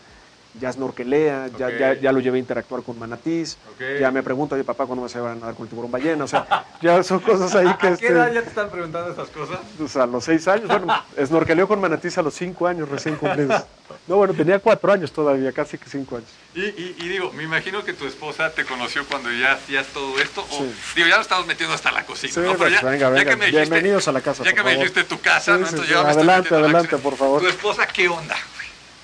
ya 0.55 0.73
snorkelea, 0.73 1.51
ya, 1.59 1.71
ya, 1.77 1.95
ya 2.01 2.13
lo 2.13 2.21
llevé 2.21 2.37
a 2.39 2.41
interactuar 2.41 2.83
con 2.83 2.99
manatís, 2.99 3.59
ya 3.99 4.11
me 4.11 4.23
pregunta, 4.23 4.55
oye, 4.55 4.65
papá, 4.65 4.87
¿cuándo 4.87 5.03
vas 5.03 5.15
a 5.15 5.19
llevar 5.19 5.33
a 5.33 5.37
nadar 5.37 5.55
con 5.55 5.65
el 5.65 5.69
tiburón 5.69 5.91
ballena? 5.91 6.25
O 6.25 6.29
sea, 6.29 6.67
ya 6.81 7.03
son 7.03 7.21
cosas 7.21 7.55
ahí 7.55 7.73
que... 7.81 7.89
¿A 7.89 7.97
qué 7.97 8.07
edad 8.09 8.27
este, 8.29 8.35
ya 8.35 8.43
te 8.43 8.49
están 8.49 8.71
preguntando 8.71 9.11
estas 9.11 9.31
cosas? 9.31 9.59
pues, 9.77 9.97
a 9.97 10.07
los 10.07 10.25
seis 10.25 10.47
años, 10.49 10.69
bueno, 10.69 10.95
snorkeleó 11.23 11.67
con 11.69 11.81
manatís 11.81 12.17
a 12.19 12.23
los 12.23 12.35
cinco 12.35 12.67
años 12.67 12.89
recién 12.89 13.17
cumplidos. 13.17 13.67
No, 14.07 14.17
bueno, 14.17 14.35
tenía 14.35 14.59
cuatro 14.59 14.93
años 14.93 15.13
todavía, 15.13 15.53
casi 15.53 15.79
que 15.79 15.89
cinco 15.89 16.17
años. 16.17 16.31
Y, 16.55 16.63
y- 16.63 16.97
y 16.99 17.09
digo, 17.09 17.33
me 17.33 17.43
imagino 17.43 17.85
que 17.85 17.93
tu 17.93 18.07
esposa 18.07 18.51
te 18.51 18.65
conoció 18.65 19.05
cuando 19.07 19.31
ya 19.33 19.53
hacías 19.53 19.87
todo 19.89 20.19
esto. 20.21 20.43
O, 20.51 20.59
Sí. 20.59 20.71
digo, 20.97 21.09
ya 21.09 21.17
lo 21.17 21.23
estamos 21.23 21.47
metiendo 21.47 21.75
hasta 21.75 21.91
la 21.91 22.05
cocina, 22.07 22.33
Sí, 22.33 22.41
¿no? 22.41 22.47
Pero 22.47 22.59
pues, 22.59 22.73
ya, 22.73 22.83
venga, 22.83 23.07
ya 23.07 23.11
venga, 23.11 23.31
que 23.31 23.37
me 23.37 23.47
dijiste, 23.47 23.61
bienvenidos 23.71 24.09
a 24.09 24.13
la 24.13 24.21
casa, 24.21 24.45
Ya 24.45 24.53
que 24.53 24.63
me 24.63 24.75
dijiste 24.75 25.05
tu 25.05 25.21
casa, 25.21 25.55
Sí, 25.57 25.61
¿no? 25.61 25.69
Entonces 25.69 25.89
ya 25.89 26.01
adelante, 26.01 26.55
adelante, 26.55 26.99
por 26.99 27.17
favor. 27.17 27.41
¿Tu 27.43 27.49
esposa 27.49 27.87
qué 27.87 28.09
onda? 28.09 28.37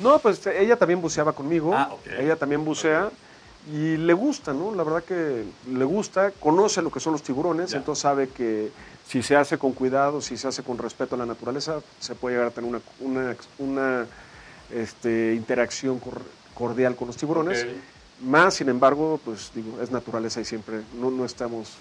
No, 0.02 0.18
pues 0.18 0.46
ella 0.46 0.76
también 0.76 1.00
buceaba 1.02 1.32
conmigo. 1.32 1.72
Ah, 1.74 1.90
ok. 1.92 2.06
Ella 2.18 2.36
también 2.36 2.64
bucea 2.64 3.10
y 3.72 3.96
le 3.98 4.12
gusta, 4.14 4.52
¿no? 4.54 4.74
La 4.74 4.82
verdad 4.82 5.04
que 5.04 5.44
le 5.70 5.84
gusta, 5.84 6.30
conoce 6.30 6.80
lo 6.80 6.90
que 6.90 6.98
son 7.00 7.12
los 7.12 7.22
tiburones, 7.22 7.70
Ya. 7.72 7.78
entonces 7.78 8.00
sabe 8.02 8.28
que 8.28 8.70
si 9.06 9.22
se 9.22 9.36
hace 9.36 9.58
con 9.58 9.72
cuidado, 9.72 10.20
si 10.20 10.36
se 10.36 10.48
hace 10.48 10.62
con 10.62 10.78
respeto 10.78 11.14
a 11.14 11.18
la 11.18 11.26
naturaleza, 11.26 11.80
se 11.98 12.14
puede 12.14 12.36
llegar 12.36 12.48
a 12.48 12.54
tener 12.54 12.70
una, 12.70 12.80
una, 13.00 13.36
una, 13.58 14.06
este, 14.74 15.34
interacción 15.34 15.98
cor- 15.98 16.22
cordial 16.54 16.96
con 16.96 17.08
los 17.08 17.16
tiburones. 17.16 17.66
Más, 18.22 18.54
sin 18.54 18.68
embargo, 18.68 19.18
pues 19.24 19.50
digo, 19.54 19.80
es 19.82 19.90
naturaleza 19.90 20.40
y 20.40 20.44
siempre 20.44 20.80
no, 20.98 21.10
no 21.10 21.24
estamos 21.24 21.72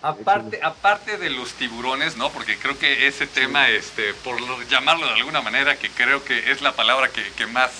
Aparte, 0.00 0.60
aparte 0.62 1.18
de 1.18 1.28
los 1.28 1.54
tiburones, 1.54 2.16
¿no? 2.16 2.30
Porque 2.30 2.56
creo 2.56 2.78
que 2.78 3.08
ese 3.08 3.26
tema, 3.26 3.68
este, 3.68 4.14
por 4.14 4.40
lo- 4.40 4.62
llamarlo 4.62 5.06
de 5.06 5.14
alguna 5.14 5.40
manera, 5.42 5.76
que 5.76 5.90
creo 5.90 6.24
que 6.24 6.52
es 6.52 6.62
la 6.62 6.76
palabra 6.76 7.08
que, 7.08 7.22
que 7.32 7.46
más 7.46 7.72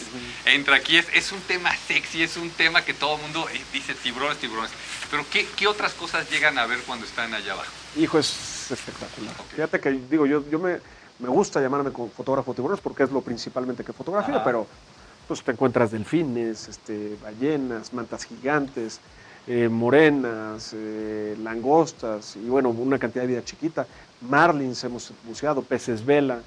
entra 0.44 0.76
aquí, 0.76 0.96
es, 0.96 1.06
es 1.14 1.30
un 1.30 1.40
tema 1.42 1.70
sexy, 1.86 2.24
es 2.24 2.36
un 2.36 2.50
tema 2.50 2.82
que 2.84 2.92
todo 2.92 3.14
el 3.16 3.22
mundo 3.22 3.48
eh, 3.52 3.60
dice 3.72 3.94
tiburones, 3.94 4.38
tiburones. 4.38 4.72
Pero 5.10 5.24
¿qué, 5.30 5.46
qué 5.56 5.68
otras 5.68 5.92
cosas 5.94 6.28
llegan 6.28 6.58
a 6.58 6.66
ver 6.66 6.80
cuando 6.80 7.06
están 7.06 7.32
allá 7.34 7.52
abajo? 7.52 7.70
Hijo, 7.96 8.18
es 8.18 8.68
espectacular. 8.70 9.34
Fíjate 9.54 9.78
que 9.78 9.90
digo, 9.90 10.26
yo, 10.26 10.42
yo 10.50 10.58
me, 10.58 10.80
me 11.20 11.28
gusta 11.28 11.60
llamarme 11.60 11.92
como 11.92 12.08
fotógrafo 12.10 12.50
de 12.50 12.56
tiburones 12.56 12.80
porque 12.80 13.04
es 13.04 13.12
lo 13.12 13.20
principalmente 13.20 13.84
que 13.84 13.92
fotografía, 13.92 14.42
pero 14.42 14.66
pues 15.28 15.42
te 15.44 15.52
encuentras 15.52 15.92
delfines, 15.92 16.66
este, 16.66 17.16
ballenas, 17.22 17.92
mantas 17.92 18.24
gigantes, 18.24 18.98
eh, 19.48 19.68
morenas, 19.68 20.72
eh, 20.74 21.36
langostas 21.42 22.36
y 22.36 22.48
bueno, 22.48 22.68
una 22.68 22.98
cantidad 22.98 23.22
de 23.22 23.28
vida 23.28 23.44
chiquita. 23.44 23.86
Marlins 24.20 24.84
hemos 24.84 25.10
buceado, 25.24 25.62
peces 25.62 26.04
vela. 26.04 26.40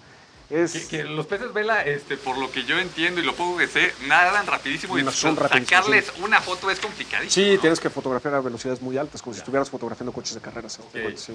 Es, 0.50 0.74
Que, 0.74 0.98
que 0.98 1.04
los 1.06 1.26
peces 1.26 1.52
vela, 1.54 1.82
este, 1.82 2.18
por 2.18 2.38
lo 2.38 2.52
que 2.52 2.64
yo 2.64 2.78
entiendo 2.78 3.22
y 3.22 3.24
lo 3.24 3.34
poco 3.34 3.58
que 3.58 3.68
sé, 3.68 3.94
nadan 4.06 4.46
rapidísimo 4.46 5.00
y 5.00 5.04
son 5.12 5.36
sacarles 5.36 6.12
una 6.22 6.42
foto 6.42 6.70
es 6.70 6.80
complicadísimo. 6.80 7.46
Sí, 7.46 7.56
¿no? 7.56 7.62
tienes 7.62 7.80
que 7.80 7.90
fotografiar 7.90 8.36
a 8.36 8.42
velocidades 8.42 8.82
muy 8.82 8.98
altas, 8.98 9.22
como 9.22 9.34
si 9.34 9.40
estuvieras 9.40 9.70
fotografiando 9.70 10.12
coches 10.12 10.36
de 10.36 10.42
carreras. 10.42 10.80
sí. 11.16 11.34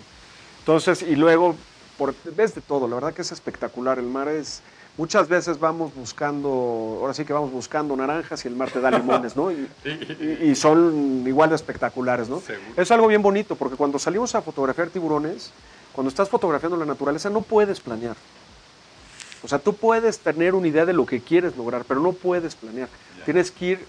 Entonces, 0.66 1.02
y 1.02 1.14
luego, 1.14 1.54
por, 1.96 2.14
ves 2.34 2.54
de 2.54 2.60
todo, 2.60 2.88
la 2.88 2.96
verdad 2.96 3.14
que 3.14 3.22
es 3.22 3.30
espectacular. 3.30 4.00
El 4.00 4.06
mar 4.06 4.26
es, 4.28 4.62
muchas 4.98 5.28
veces 5.28 5.58
vamos 5.60 5.94
buscando, 5.94 6.48
ahora 7.00 7.14
sí 7.14 7.24
que 7.24 7.32
vamos 7.32 7.52
buscando 7.52 7.94
naranjas 7.96 8.44
y 8.44 8.48
el 8.48 8.56
mar 8.56 8.70
te 8.70 8.80
da 8.80 8.90
limones, 8.90 9.36
¿no? 9.36 9.50
Y, 9.52 9.68
y- 10.20 10.50
y 10.50 10.54
son 10.54 11.24
igual 11.26 11.50
de 11.50 11.56
espectaculares, 11.56 12.28
¿no? 12.28 12.40
Seguro. 12.40 12.80
Es 12.80 12.90
algo 12.90 13.06
bien 13.06 13.22
bonito, 13.22 13.54
porque 13.56 13.76
cuando 13.76 13.98
salimos 13.98 14.34
a 14.34 14.42
fotografiar 14.42 14.88
tiburones, 14.88 15.52
cuando 15.92 16.08
estás 16.08 16.28
fotografiando 16.28 16.76
la 16.76 16.84
naturaleza, 16.84 17.30
no 17.30 17.40
puedes 17.42 17.80
planear. 17.80 18.16
O 19.42 19.48
sea, 19.48 19.58
tú 19.58 19.74
puedes 19.74 20.18
tener 20.18 20.54
una 20.54 20.66
idea 20.68 20.84
de 20.86 20.92
lo 20.92 21.06
que 21.06 21.20
quieres 21.20 21.56
lograr, 21.56 21.84
pero 21.86 22.00
no 22.00 22.12
puedes 22.12 22.54
planear. 22.56 22.88
Tienes 23.24 23.50
que 23.50 23.66
ir 23.66 23.84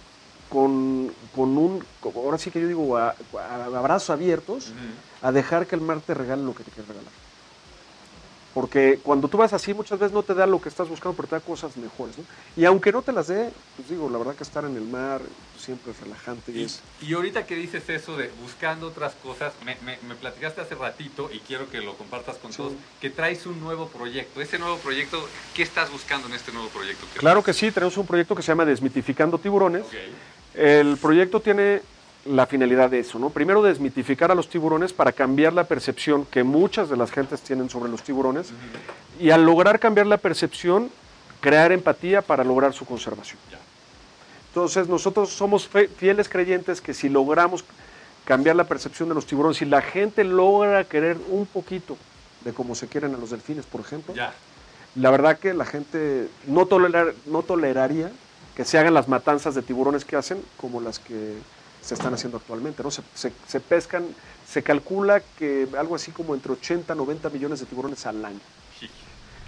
con, 0.49 1.11
con 1.35 1.57
un, 1.57 1.83
ahora 2.03 2.37
sí 2.37 2.51
que 2.51 2.61
yo 2.61 2.67
digo, 2.67 2.97
a, 2.97 3.15
a- 3.37 3.65
a 3.65 3.81
brazos 3.81 4.09
abiertos, 4.11 4.71
a 5.21 5.31
dejar 5.31 5.65
que 5.67 5.75
el 5.75 5.81
mar 5.81 5.99
te 6.05 6.13
regale 6.13 6.43
lo 6.43 6.53
que 6.53 6.63
te 6.63 6.71
quiere 6.71 6.87
regalar. 6.87 7.11
Porque 8.57 8.97
cuando 9.03 9.27
tú 9.27 9.37
vas 9.37 9.53
así, 9.53 9.71
muchas 9.75 9.99
veces 9.99 10.11
no 10.15 10.23
te 10.23 10.33
da 10.33 10.47
lo 10.47 10.59
que 10.59 10.67
estás 10.67 10.89
buscando, 10.89 11.15
pero 11.15 11.27
te 11.27 11.35
da 11.35 11.41
cosas 11.41 11.77
mejores. 11.77 12.17
¿no? 12.17 12.23
Y 12.55 12.65
aunque 12.65 12.91
no 12.91 13.03
te 13.03 13.11
las 13.11 13.27
dé, 13.27 13.51
pues 13.75 13.87
digo, 13.87 14.09
la 14.09 14.17
verdad 14.17 14.33
que 14.33 14.41
estar 14.43 14.65
en 14.65 14.75
el 14.75 14.81
mar 14.81 15.21
siempre 15.59 15.91
es 15.91 15.99
relajante 15.99 16.51
y 16.51 16.61
Y, 16.61 16.63
es... 16.63 16.81
y 17.03 17.13
ahorita 17.13 17.45
que 17.45 17.53
dices 17.55 17.87
eso 17.87 18.17
de 18.17 18.31
buscando 18.41 18.87
otras 18.87 19.13
cosas, 19.21 19.53
me, 19.63 19.77
me- 19.85 19.99
me 20.07 20.15
platicaste 20.15 20.61
hace 20.61 20.73
ratito 20.73 21.29
y 21.31 21.37
quiero 21.41 21.69
que 21.69 21.81
lo 21.81 21.93
compartas 21.97 22.37
con 22.37 22.51
Sí. 22.51 22.57
todos, 22.57 22.73
que 22.99 23.11
traes 23.11 23.45
un 23.45 23.59
nuevo 23.59 23.89
proyecto. 23.89 24.41
Ese 24.41 24.57
nuevo 24.57 24.77
proyecto, 24.77 25.23
¿qué 25.53 25.61
estás 25.61 25.91
buscando 25.91 26.27
en 26.27 26.33
este 26.33 26.51
nuevo 26.51 26.69
proyecto? 26.69 27.05
que 27.13 27.19
Claro 27.19 27.43
que 27.43 27.53
sí, 27.53 27.69
tenemos 27.71 27.95
un 27.97 28.07
proyecto 28.07 28.33
que 28.33 28.41
se 28.41 28.47
llama 28.47 28.65
Desmitificando 28.65 29.37
Tiburones. 29.37 29.83
Ok. 29.83 29.93
El 30.55 30.97
proyecto 30.97 31.41
tiene 31.41 31.83
la 32.29 32.45
finalidad 32.45 32.89
de 32.89 32.99
eso, 32.99 33.19
¿no? 33.19 33.29
Primero 33.29 33.61
desmitificar 33.61 34.31
a 34.31 34.35
los 34.35 34.49
tiburones 34.49 34.93
para 34.93 35.11
cambiar 35.11 35.53
la 35.53 35.63
percepción 35.65 36.25
que 36.25 36.43
muchas 36.43 36.89
de 36.89 36.97
las 36.97 37.11
gentes 37.11 37.41
tienen 37.41 37.69
sobre 37.69 37.89
los 37.89 38.03
tiburones 38.03 38.49
y 39.19 39.29
al 39.31 39.45
lograr 39.45 39.79
cambiar 39.79 40.07
la 40.07 40.17
percepción, 40.17 40.89
crear 41.39 41.71
empatía 41.71 42.21
para 42.21 42.43
lograr 42.43 42.73
su 42.73 42.85
conservación. 42.85 43.39
Entonces 44.49 44.87
nosotros 44.87 45.29
somos 45.29 45.69
fieles 45.97 46.27
creyentes 46.29 46.81
que 46.81 46.93
si 46.93 47.09
logramos 47.09 47.63
cambiar 48.25 48.55
la 48.55 48.65
percepción 48.65 49.07
de 49.09 49.15
los 49.15 49.25
tiburones, 49.25 49.57
si 49.57 49.65
la 49.65 49.81
gente 49.81 50.23
logra 50.23 50.83
querer 50.83 51.17
un 51.29 51.45
poquito 51.45 51.95
de 52.43 52.53
cómo 52.53 52.75
se 52.75 52.87
quieren 52.87 53.13
a 53.13 53.17
los 53.17 53.29
delfines, 53.29 53.65
por 53.65 53.81
ejemplo, 53.81 54.13
Ya. 54.15 54.33
la 54.95 55.11
verdad 55.11 55.37
que 55.39 55.53
la 55.53 55.65
gente 55.65 56.27
no, 56.47 56.65
tolerar, 56.65 57.13
no 57.25 57.43
toleraría 57.43 58.11
que 58.55 58.65
se 58.65 58.77
hagan 58.79 58.93
las 58.95 59.07
matanzas 59.07 59.53
de 59.55 59.61
tiburones 59.61 60.03
que 60.03 60.15
hacen 60.15 60.41
como 60.57 60.81
las 60.81 60.97
que 60.99 61.35
se 61.87 61.93
están 61.95 62.13
haciendo 62.13 62.37
actualmente. 62.37 62.83
¿no? 62.83 62.91
Se, 62.91 63.01
se- 63.15 63.31
se 63.47 63.59
pescan, 63.61 64.05
se 64.47 64.61
calcula 64.61 65.21
que 65.39 65.67
algo 65.77 65.95
así 65.95 66.11
como 66.11 66.35
entre 66.35 66.51
80 66.51 66.93
90 66.93 67.29
millones 67.29 67.59
de 67.61 67.65
tiburones 67.65 68.05
al 68.05 68.23
año. 68.25 68.39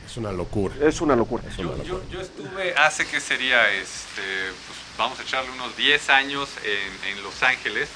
Es 0.06 0.18
una 0.18 0.32
locura. 0.32 0.74
Es 0.88 1.02
una 1.02 1.16
locura. 1.16 1.44
Yo, 1.58 1.84
yo- 1.84 2.10
yo 2.10 2.22
estuve 2.22 2.74
hace 2.76 3.06
que 3.06 3.20
sería, 3.20 3.72
este, 3.74 4.22
pues, 4.68 4.80
vamos 4.98 5.20
a 5.20 5.24
echarle 5.24 5.52
unos 5.52 5.76
10 5.78 6.10
años 6.10 6.50
en, 6.64 7.12
en 7.12 7.24
Los 7.24 7.44
Ángeles 7.44 7.90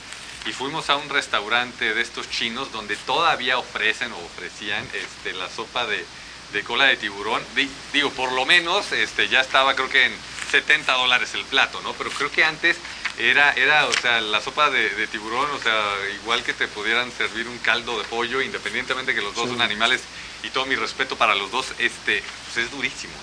y 0.46 0.52
fuimos 0.52 0.90
a 0.90 0.98
un 0.98 1.10
restaurante 1.10 1.94
de 1.94 2.02
estos 2.02 2.30
chinos 2.30 2.72
donde 2.74 2.98
todavía 2.98 3.58
ofrecen 3.58 4.12
o 4.12 4.18
ofrecían 4.18 4.86
este, 4.94 5.34
la 5.34 5.50
sopa 5.50 5.88
de, 5.88 6.04
de 6.52 6.64
cola 6.64 6.86
de 6.86 6.98
tiburón. 6.98 7.42
Di- 7.56 7.72
digo, 7.94 8.10
por 8.12 8.32
lo 8.34 8.46
menos 8.46 8.92
este, 8.92 9.30
ya 9.30 9.40
estaba 9.40 9.74
creo 9.74 9.90
que 9.90 10.06
en 10.06 10.14
70 10.54 10.94
dólares 10.94 11.34
el 11.34 11.44
plato, 11.46 11.82
¿no? 11.82 11.94
Pero 11.94 12.12
creo 12.12 12.30
que 12.32 12.44
antes 12.44 12.78
era, 13.18 13.54
era 13.54 13.88
o 13.88 13.94
sea, 13.94 14.22
la 14.22 14.40
sopa 14.40 14.70
de, 14.70 14.88
de 14.92 15.08
tiburón, 15.08 15.50
o 15.50 15.58
sea, 15.58 15.82
igual 16.22 16.44
que 16.44 16.54
te 16.54 16.68
pudieran 16.68 17.12
servir 17.12 17.48
un 17.48 17.58
caldo 17.58 17.98
de 17.98 18.04
pollo, 18.04 18.40
independientemente 18.40 19.16
que 19.16 19.22
los 19.22 19.34
dos 19.34 19.46
Sí. 19.46 19.54
son 19.54 19.62
animales 19.64 20.02
y 20.44 20.50
todo 20.52 20.68
mi 20.68 20.76
respeto 20.76 21.16
para 21.16 21.34
los 21.34 21.50
dos, 21.52 21.74
este, 21.80 22.22
pues 22.46 22.66
es 22.66 22.72
durísimo, 22.72 23.14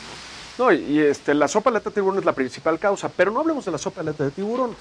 ¿no? 0.58 0.64
No, 0.64 0.72
y, 0.72 0.98
este, 0.98 1.32
la 1.34 1.46
sopa 1.46 1.70
de 1.70 1.76
aleta 1.76 1.90
de 1.90 1.94
tiburón 1.94 2.18
es 2.18 2.24
la 2.24 2.32
principal 2.34 2.80
causa, 2.80 3.08
pero 3.08 3.30
no 3.30 3.38
hablemos 3.40 3.64
de 3.64 3.70
la 3.70 3.78
sopa 3.78 4.02
de 4.02 4.10
aleta 4.10 4.24
de 4.24 4.32
tiburón. 4.32 4.76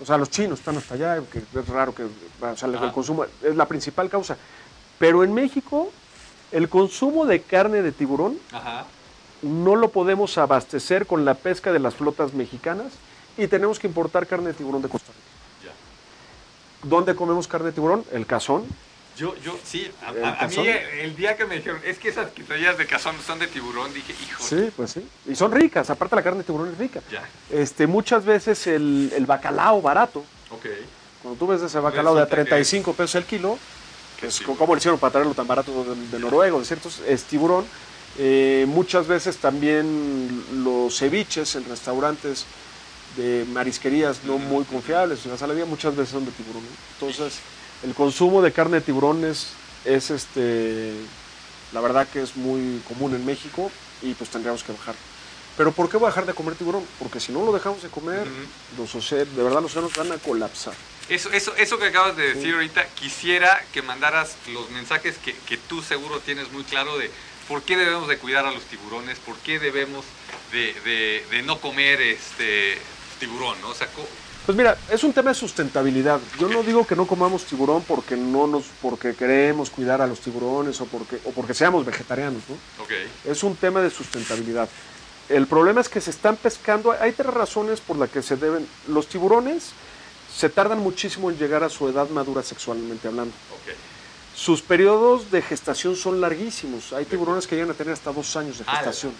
O 0.00 0.04
sea, 0.04 0.18
los 0.18 0.28
chinos 0.28 0.58
están 0.58 0.76
hasta 0.76 0.94
allá, 0.94 1.22
que 1.30 1.38
es 1.38 1.68
raro 1.68 1.94
que 1.94 2.02
o 2.02 2.56
sea, 2.56 2.68
el 2.68 2.90
consumo 2.92 3.24
es 3.42 3.54
la 3.54 3.66
principal 3.66 4.10
causa. 4.10 4.36
Pero 4.98 5.22
en 5.22 5.32
México, 5.32 5.92
el 6.50 6.68
consumo 6.68 7.24
de 7.26 7.42
carne 7.42 7.80
de 7.80 7.92
tiburón 7.92 8.38
Ajá. 8.50 8.86
No 9.42 9.76
lo 9.76 9.90
podemos 9.90 10.38
abastecer 10.38 11.06
con 11.06 11.24
la 11.24 11.34
pesca 11.34 11.72
de 11.72 11.78
las 11.78 11.94
flotas 11.94 12.32
mexicanas 12.34 12.92
y 13.36 13.46
tenemos 13.48 13.78
que 13.78 13.86
importar 13.86 14.26
carne 14.26 14.48
de 14.48 14.54
tiburón 14.54 14.82
de 14.82 14.88
Costa 14.88 15.10
Rica. 15.12 15.72
Ya. 15.72 16.88
¿Dónde 16.88 17.14
comemos 17.14 17.46
carne 17.48 17.66
de 17.66 17.72
tiburón? 17.72 18.04
El 18.12 18.26
cazón. 18.26 18.64
Yo, 19.16 19.34
yo, 19.44 19.58
sí, 19.62 19.90
a, 20.06 20.10
¿El 20.10 20.24
a- 20.24 20.48
mí 20.48 20.68
el 21.00 21.14
día 21.16 21.36
que 21.36 21.44
me 21.44 21.56
dijeron, 21.56 21.78
es 21.84 21.98
que 21.98 22.08
esas 22.08 22.30
quesadillas 22.30 22.78
de 22.78 22.86
cazón 22.86 23.14
son 23.26 23.38
de 23.38 23.46
tiburón, 23.46 23.92
dije, 23.92 24.14
hijo. 24.24 24.42
Sí, 24.42 24.70
pues 24.74 24.92
sí. 24.92 25.06
Y 25.26 25.34
son 25.34 25.52
ricas, 25.52 25.90
aparte 25.90 26.16
la 26.16 26.22
carne 26.22 26.38
de 26.38 26.44
tiburón 26.44 26.70
es 26.72 26.78
rica. 26.78 27.00
Ya, 27.10 27.22
Este, 27.50 27.86
muchas 27.86 28.24
veces 28.24 28.66
el, 28.66 29.12
el 29.14 29.26
bacalao 29.26 29.82
barato, 29.82 30.24
ok. 30.50 30.66
cuando 31.22 31.38
tú 31.38 31.46
ves 31.46 31.60
ese 31.60 31.78
bacalao 31.78 32.14
de 32.14 32.22
a 32.22 32.24
Resulta 32.24 32.42
que 32.44 32.48
35 32.50 32.92
pesos 32.94 33.14
el 33.16 33.24
kilo, 33.24 33.58
Que 34.16 34.22
pues, 34.28 34.34
sí. 34.36 34.44
¿cómo 34.44 34.74
le 34.74 34.78
hicieron 34.78 34.98
para 34.98 35.10
traerlo 35.12 35.34
tan 35.34 35.46
barato 35.46 35.84
de, 35.84 35.94
de 36.10 36.18
Noruega, 36.18 36.58
de 36.58 36.64
ciertos? 36.64 37.00
Es 37.06 37.24
tiburón. 37.24 37.66
Eh, 38.18 38.66
muchas 38.68 39.06
veces 39.06 39.38
también 39.38 40.44
los 40.64 40.98
ceviches 40.98 41.54
en 41.56 41.64
restaurantes 41.64 42.44
de 43.16 43.44
marisquerías 43.52 44.24
no 44.24 44.38
muy 44.38 44.64
confiables, 44.64 45.24
en 45.24 45.32
la 45.32 45.38
saladería, 45.38 45.66
muchas 45.66 45.94
veces 45.96 46.12
son 46.12 46.24
de 46.24 46.32
tiburón. 46.32 46.62
Entonces, 46.94 47.40
el 47.82 47.94
consumo 47.94 48.42
de 48.42 48.52
carne 48.52 48.76
de 48.76 48.82
tiburón 48.82 49.24
es, 49.24 49.52
es, 49.84 50.10
este, 50.10 50.92
la 51.72 51.80
verdad 51.80 52.06
que 52.08 52.22
es 52.22 52.36
muy 52.36 52.80
común 52.88 53.14
en 53.14 53.24
México 53.24 53.70
y 54.02 54.14
pues 54.14 54.30
tendríamos 54.30 54.62
que 54.62 54.72
bajar. 54.72 54.94
Pero 55.56 55.72
¿por 55.72 55.90
qué 55.90 55.98
voy 55.98 56.06
a 56.06 56.10
dejar 56.10 56.24
de 56.24 56.32
comer 56.32 56.54
tiburón? 56.54 56.84
Porque 56.98 57.20
si 57.20 57.30
no 57.30 57.44
lo 57.44 57.52
dejamos 57.52 57.82
de 57.82 57.88
comer, 57.88 58.26
los 58.78 59.10
de 59.10 59.42
verdad 59.42 59.60
los 59.60 59.70
océanos 59.76 59.94
van 59.94 60.12
a 60.12 60.16
colapsar. 60.16 60.74
Eso, 61.08 61.30
eso, 61.30 61.54
eso 61.56 61.78
que 61.78 61.86
acabas 61.86 62.16
de 62.16 62.34
decir 62.34 62.54
ahorita, 62.54 62.86
quisiera 62.94 63.62
que 63.72 63.82
mandaras 63.82 64.36
los 64.50 64.70
mensajes 64.70 65.18
que, 65.18 65.34
que 65.46 65.58
tú 65.58 65.82
seguro 65.82 66.20
tienes 66.20 66.50
muy 66.52 66.64
claro 66.64 66.96
de 66.96 67.10
por 67.52 67.60
qué 67.64 67.76
debemos 67.76 68.08
de 68.08 68.16
cuidar 68.16 68.46
a 68.46 68.50
los 68.50 68.62
tiburones, 68.64 69.18
por 69.18 69.34
qué 69.44 69.58
debemos 69.58 70.06
de, 70.52 70.72
de- 70.88 71.22
de 71.30 71.42
no 71.42 71.60
comer 71.60 72.00
este 72.00 72.78
tiburón, 73.20 73.60
¿no? 73.60 73.68
O 73.68 73.74
sea, 73.74 73.86
co- 73.88 74.08
Pues 74.46 74.56
mira, 74.56 74.74
es 74.90 75.04
un 75.04 75.12
tema 75.12 75.28
de 75.30 75.34
sustentabilidad. 75.34 76.18
Yo 76.40 76.48
no 76.48 76.62
digo 76.62 76.86
que 76.86 76.96
no 76.96 77.06
comamos 77.06 77.44
tiburón 77.44 77.82
porque 77.86 78.16
no 78.16 78.46
nos, 78.46 78.64
porque 78.80 79.14
queremos 79.14 79.68
cuidar 79.68 80.00
a 80.00 80.06
los 80.06 80.20
tiburones 80.22 80.80
o 80.80 80.86
porque, 80.86 81.16
o 81.26 81.30
porque 81.32 81.52
seamos 81.52 81.84
vegetarianos, 81.84 82.42
¿no? 82.48 82.54
ok, 82.82 82.90
Es 83.30 83.42
un 83.44 83.54
tema 83.54 83.82
de 83.82 83.90
sustentabilidad. 83.90 84.70
El 85.28 85.46
problema 85.46 85.82
es 85.82 85.90
que 85.90 86.00
se 86.00 86.10
están 86.10 86.36
pescando, 86.38 86.92
hay 86.98 87.12
tres 87.12 87.34
razones 87.34 87.80
por 87.82 87.98
las 87.98 88.08
que 88.08 88.22
se 88.22 88.36
deben. 88.36 88.66
Los 88.88 89.08
tiburones 89.08 89.74
se 90.26 90.48
tardan 90.48 90.78
muchísimo 90.78 91.30
en 91.30 91.36
llegar 91.36 91.62
a 91.62 91.68
su 91.68 91.86
edad 91.86 92.08
madura 92.08 92.42
sexualmente 92.42 93.08
hablando. 93.08 93.34
ok. 93.50 93.91
Sus 94.34 94.62
periodos 94.62 95.30
de 95.30 95.42
gestación 95.42 95.94
son 95.96 96.20
larguísimos. 96.20 96.92
Hay 96.92 97.04
tiburones 97.04 97.46
que 97.46 97.54
llegan 97.54 97.70
a 97.70 97.74
tener 97.74 97.92
hasta 97.92 98.12
dos 98.12 98.34
años 98.36 98.58
de 98.58 98.64
Ah, 98.66 98.76
gestación. 98.76 99.12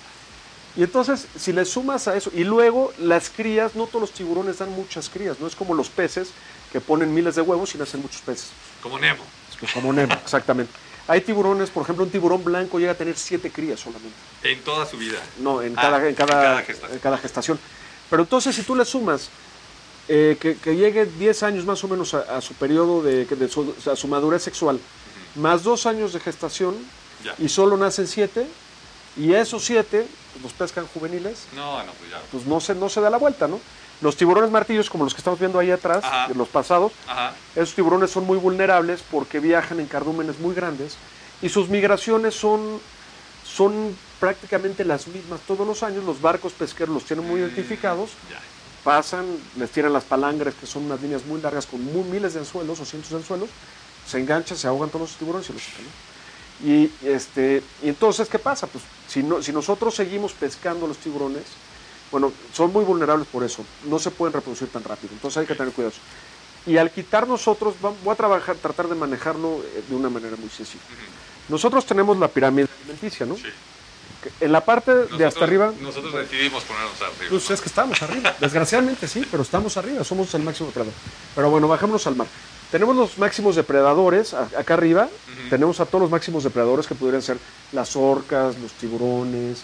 Y 0.75 0.83
entonces, 0.83 1.27
si 1.39 1.53
le 1.53 1.67
sumas 1.67 2.09
a 2.09 2.17
eso, 2.17 2.31
y 2.35 2.45
luego 2.45 2.93
las 2.99 3.29
crías, 3.29 3.75
no 3.75 3.87
todos 3.87 4.01
los 4.01 4.13
tiburones 4.13 4.59
dan 4.59 4.71
muchas 4.71 5.11
crías, 5.11 5.39
no 5.39 5.47
es 5.47 5.55
como 5.55 5.75
los 5.75 5.91
peces 5.91 6.31
que 6.73 6.81
ponen 6.81 7.13
miles 7.13 7.35
de 7.35 7.43
huevos 7.43 7.75
y 7.75 7.79
nacen 7.79 8.01
muchos 8.01 8.23
peces. 8.23 8.49
Como 8.83 8.99
Nemo. 8.99 9.23
Como 9.75 9.93
Nemo, 9.93 10.15
exactamente. 10.15 10.73
Hay 11.07 11.21
tiburones, 11.21 11.69
por 11.69 11.83
ejemplo, 11.83 12.05
un 12.05 12.11
tiburón 12.11 12.43
blanco 12.43 12.79
llega 12.79 12.93
a 12.93 12.95
tener 12.97 13.19
siete 13.19 13.51
crías 13.51 13.81
solamente. 13.81 14.17
En 14.45 14.61
toda 14.63 14.87
su 14.87 14.97
vida. 14.97 15.19
No, 15.41 15.61
en 15.61 15.79
Ah, 15.79 15.83
cada, 15.83 16.09
en 16.09 16.15
cada, 16.15 16.35
en 16.35 16.41
cada 16.43 16.63
gestación. 16.63 16.93
en 16.95 16.99
cada 17.01 17.19
gestación. 17.19 17.61
Pero 18.09 18.23
entonces, 18.23 18.57
si 18.57 18.63
tú 18.63 18.75
le 18.75 18.85
sumas 18.87 19.29
eh, 20.09 20.37
que, 20.41 20.57
que 20.57 20.75
llegue 20.75 21.05
10 21.07 21.43
años 21.43 21.65
más 21.67 21.85
o 21.85 21.89
menos 21.89 22.15
a, 22.15 22.21
a 22.39 22.41
su 22.41 22.55
periodo 22.55 23.03
de, 23.03 23.27
de 23.27 23.49
su, 23.49 23.75
a 23.91 23.95
su 23.95 24.09
madurez 24.09 24.43
sexual, 24.43 24.81
más 25.35 25.63
dos 25.63 25.87
años 25.87 26.13
de 26.13 26.21
gestación, 26.21 26.75
Ya. 27.25 27.35
y 27.39 27.49
solo 27.49 27.77
nacen 27.77 28.07
siete, 28.07 28.47
y 29.17 29.33
esos 29.35 29.65
siete 29.65 30.07
pues, 30.33 30.43
los 30.43 30.53
pescan 30.53 30.87
juveniles, 30.87 31.47
No, 31.55 31.83
no, 31.85 31.93
pues 31.93 32.11
ya. 32.11 32.21
pues 32.31 32.47
no 32.47 32.61
se, 32.61 32.75
no 32.75 32.89
se 32.89 33.01
da 33.01 33.11
la 33.11 33.19
vuelta, 33.19 33.47
¿no? 33.49 33.61
Los 34.01 34.17
tiburones 34.17 34.51
martillos, 34.51 34.91
como 34.91 35.05
los 35.05 35.15
que 35.15 35.19
estamos 35.21 35.39
viendo 35.39 35.59
ahí 35.59 35.71
atrás, 35.71 36.03
Ajá. 36.05 36.29
los 36.35 36.49
pasados, 36.49 36.93
Ajá. 37.07 37.33
esos 37.55 37.75
tiburones 37.75 38.11
son 38.11 38.25
muy 38.25 38.39
vulnerables 38.39 39.03
porque 39.11 39.39
viajan 39.39 39.79
en 39.81 39.87
cardúmenes 39.87 40.39
muy 40.41 40.55
grandes 40.55 40.97
y 41.41 41.49
sus 41.49 41.69
migraciones 41.69 42.35
son, 42.35 42.81
son 43.45 43.97
prácticamente 44.19 44.85
las 44.85 45.07
mismas 45.07 45.41
todos 45.47 45.67
los 45.67 45.83
años. 45.85 46.03
Los 46.05 46.21
barcos 46.21 46.53
pesqueros 46.53 46.95
los 46.95 47.05
tienen 47.05 47.27
muy 47.29 47.41
identificados, 47.41 48.11
Ya. 48.31 48.41
pasan, 48.83 49.27
les 49.57 49.71
tiran 49.71 49.93
las 49.93 50.05
palangres, 50.05 50.55
que 50.55 50.67
son 50.67 50.87
unas 50.87 51.01
líneas 51.01 51.25
muy 51.27 51.41
largas 51.41 51.67
con 51.67 51.81
mu- 51.85 52.03
miles 52.05 52.35
de 52.35 52.41
anzuelos 52.41 52.81
o 52.81 52.85
cientos 52.85 53.11
de 53.11 53.17
anzuelos, 53.19 53.51
se 54.07 54.19
enganchan, 54.21 54.57
se 54.57 54.67
ahogan 54.67 54.89
todos 54.91 55.11
los 55.11 55.19
tiburones 55.19 55.49
y 55.51 55.53
los. 55.53 55.63
¿no? 55.63 56.69
Y, 56.71 56.93
este, 57.05 57.63
y 57.83 57.89
entonces, 57.89 58.29
¿qué 58.29 58.39
pasa? 58.39 58.67
Pues 58.67 58.85
si, 59.09 59.23
no, 59.23 59.43
si 59.43 59.53
nosotros 59.53 59.95
seguimos 59.95 60.33
pescando 60.33 60.87
los 60.87 60.97
tiburones, 60.99 61.43
bueno, 62.11 62.33
son 62.55 62.73
muy 62.73 62.85
vulnerables 62.85 63.27
por 63.27 63.43
eso, 63.43 63.65
no 63.89 63.99
se 63.99 64.11
pueden 64.11 64.33
reproducir 64.35 64.69
tan 64.69 64.85
rápido, 64.85 65.13
entonces 65.15 65.39
hay 65.39 65.47
que 65.47 65.55
tener 65.55 65.73
cuidado. 65.73 65.95
Y 66.67 66.77
al 66.77 66.91
quitar 66.93 67.27
nosotros, 67.27 67.75
voy 67.81 68.13
a 68.13 68.15
trabajar, 68.15 68.55
tratar 68.57 68.87
de 68.87 68.95
manejarlo 68.95 69.61
eh, 69.75 69.83
de 69.89 69.97
una 69.97 70.09
manera 70.09 70.37
muy 70.37 70.49
sencilla. 70.51 70.85
Nosotros 71.49 71.85
tenemos 71.85 72.17
la 72.19 72.29
pirámide 72.29 72.69
alimenticia, 72.81 73.27
¿no? 73.27 73.35
Sí. 73.37 73.43
En 74.41 74.53
la 74.53 74.65
parte 74.65 74.93
de 74.95 75.01
hasta 75.03 75.17
Nosotros- 75.19 75.43
arriba, 75.49 75.73
Nosotros 75.81 76.15
decidimos 76.15 76.63
ponernos 76.63 77.03
arriba. 77.03 77.27
pues 77.31 77.51
es 77.51 77.61
que 77.61 77.69
estamos 77.69 78.01
arriba. 78.03 78.37
Desgraciadamente 78.39 79.09
sí, 79.09 79.27
pero 79.29 79.43
estamos 79.43 79.77
arriba, 79.77 80.05
somos 80.05 80.33
el 80.35 80.43
máximo 80.45 80.69
depredador. 80.69 80.95
Pero 81.35 81.51
bueno, 81.51 81.67
bajémonos 81.67 82.07
al 82.07 82.15
mar. 82.15 82.29
Tenemos 82.73 82.97
los 82.97 83.19
máximos 83.19 83.55
depredadores 83.55 84.33
acá 84.33 84.75
arriba. 84.75 85.09
Tenemos 85.51 85.79
a 85.79 85.85
todos 85.85 86.01
los 86.03 86.11
máximos 86.11 86.43
depredadores 86.43 86.87
que 86.87 86.95
podrían 86.95 87.21
ser 87.21 87.37
las 87.71 87.95
orcas, 87.97 88.59
los 88.59 88.73
tiburones, 88.73 89.63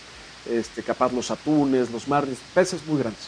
este, 0.49 0.83
capaz 0.83 1.11
los 1.15 1.31
atunes, 1.31 1.91
los 1.91 2.07
marlins, 2.07 2.39
peces 2.55 2.85
muy 2.87 2.99
grandes. 2.99 3.23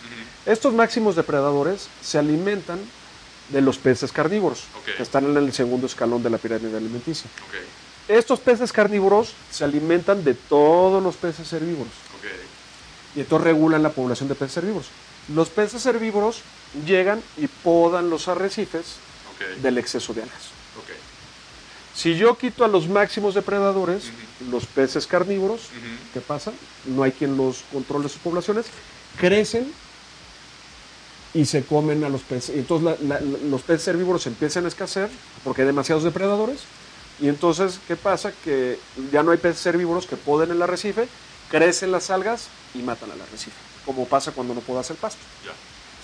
Estos 0.45 0.75
máximos 0.75 1.17
depredadores 1.17 1.89
se 2.03 2.19
alimentan 2.19 2.79
de 3.49 3.63
los 3.63 3.79
peces 3.79 4.13
carnívoros, 4.13 4.65
Ok. 4.79 4.97
que 4.99 5.03
están 5.03 5.25
en 5.25 5.37
el 5.39 5.51
segundo 5.55 5.87
escalón 5.87 6.23
de 6.23 6.29
la 6.31 6.37
pirámide 6.39 6.77
alimenticia. 6.77 7.29
Ok, 7.49 7.55
Estos 8.09 8.39
peces 8.41 8.73
carnívoros 8.73 9.33
se 9.51 9.65
alimentan 9.65 10.23
de 10.25 10.35
todos 10.35 11.03
los 11.03 11.17
peces 11.17 11.51
herbívoros 11.55 11.93
ok. 12.19 12.27
y 13.17 13.21
entonces 13.21 13.45
regulan 13.45 13.83
la 13.83 13.91
población 13.91 14.29
de 14.29 14.35
peces 14.35 14.59
herbívoros. 14.59 14.89
Los 15.35 15.49
peces 15.49 15.85
herbívoros 15.87 16.43
llegan 16.87 17.23
y 17.39 17.47
podan 17.47 18.11
los 18.11 18.29
arrecifes 18.29 18.97
Del 19.63 19.79
exceso 19.79 20.13
de 20.15 20.23
algas. 20.23 20.43
Ok. 20.79 20.91
Si 21.95 22.17
yo 22.17 22.37
quito 22.39 22.65
a 22.65 22.69
los 22.69 22.89
máximos 22.89 23.35
depredadores, 23.35 24.05
los 24.51 24.67
peces 24.67 25.07
carnívoros, 25.07 25.63
Ujú. 25.67 26.13
¿qué 26.15 26.21
pasa? 26.21 26.53
No 26.87 27.03
hay 27.03 27.13
quien 27.13 27.37
los 27.37 27.65
controle 27.73 28.09
sus 28.09 28.19
poblaciones, 28.21 28.67
crecen 29.19 29.73
y 31.35 31.45
se 31.47 31.65
comen 31.65 32.03
a 32.05 32.09
los 32.09 32.23
peces. 32.23 32.57
Entonces 32.57 32.85
la- 32.85 33.17
la- 33.17 33.21
la- 33.21 33.39
los 33.49 33.63
peces 33.63 33.87
herbívoros 33.89 34.27
empiezan 34.27 34.65
a 34.65 34.69
escasear 34.69 35.09
porque 35.45 35.63
hay 35.63 35.67
demasiados 35.67 36.05
depredadores. 36.05 36.61
Y 37.21 37.29
entonces, 37.29 37.81
¿qué 37.87 37.97
pasa? 37.97 38.33
Que 38.45 38.79
ya 39.13 39.23
no 39.23 39.31
hay 39.33 39.39
peces 39.39 39.65
herbívoros 39.67 40.07
que 40.07 40.17
poden 40.17 40.51
el 40.53 40.63
arrecife, 40.63 41.07
crecen 41.51 41.93
las 41.93 42.09
algas 42.11 42.49
y 42.75 42.79
matan 42.79 43.11
al 43.11 43.21
arrecife. 43.21 43.57
Como 43.85 44.07
pasa 44.07 44.33
cuando 44.33 44.55
no 44.55 44.61
podas 44.61 44.89
el 44.91 44.97
pasto. 44.97 45.21
Ya. 45.45 45.53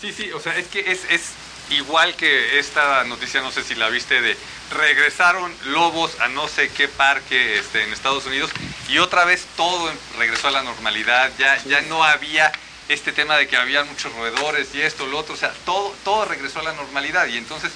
Sí, 0.00 0.12
sí, 0.12 0.30
o 0.32 0.40
sea, 0.40 0.56
es 0.58 0.66
que 0.66 0.80
es, 0.80 1.00
es 1.10 1.30
igual 1.70 2.14
que 2.16 2.58
esta 2.58 3.04
noticia, 3.04 3.40
no 3.42 3.50
sé 3.50 3.62
si 3.64 3.74
la 3.74 3.88
viste, 3.88 4.20
de 4.20 4.36
regresaron 4.72 5.52
lobos 5.66 6.18
a 6.20 6.28
no 6.28 6.48
sé 6.48 6.68
qué 6.70 6.88
parque 6.88 7.58
este, 7.58 7.82
en 7.84 7.92
Estados 7.92 8.26
Unidos 8.26 8.50
y 8.88 8.98
otra 8.98 9.24
vez 9.24 9.46
todo 9.56 9.90
regresó 10.18 10.48
a 10.48 10.50
la 10.52 10.62
normalidad, 10.62 11.30
ya, 11.38 11.56
ya 11.64 11.80
no 11.82 12.02
había 12.04 12.52
este 12.88 13.12
tema 13.12 13.36
de 13.36 13.48
que 13.48 13.56
había 13.56 13.82
muchos 13.84 14.12
roedores 14.14 14.74
y 14.74 14.82
esto, 14.82 15.06
lo 15.06 15.18
otro, 15.18 15.34
o 15.34 15.36
sea, 15.36 15.52
todo, 15.64 15.94
todo 16.04 16.24
regresó 16.24 16.60
a 16.60 16.62
la 16.64 16.72
normalidad 16.72 17.26
y 17.26 17.36
entonces 17.36 17.72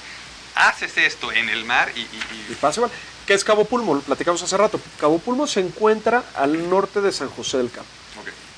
haces 0.55 0.97
esto 0.97 1.33
en 1.33 1.49
el 1.49 1.65
mar 1.65 1.91
y... 1.97 2.01
y- 2.01 2.05
y- 2.05 2.53
Y 2.53 2.55
pasa 2.57 2.81
igual. 2.81 2.93
¿Qué 3.27 3.35
es 3.35 3.45
Cabo 3.45 3.65
Pulmo? 3.65 3.95
Lo 3.95 4.01
platicamos 4.01 4.43
hace 4.43 4.57
rato. 4.57 4.81
Cabo 4.99 5.19
Pulmo 5.21 5.47
se 5.47 5.61
encuentra 5.61 6.25
al 6.35 6.69
norte 6.69 7.01
de 7.01 7.13
San 7.13 7.29
José 7.29 7.59
del 7.59 7.71
Cabo. 7.71 7.87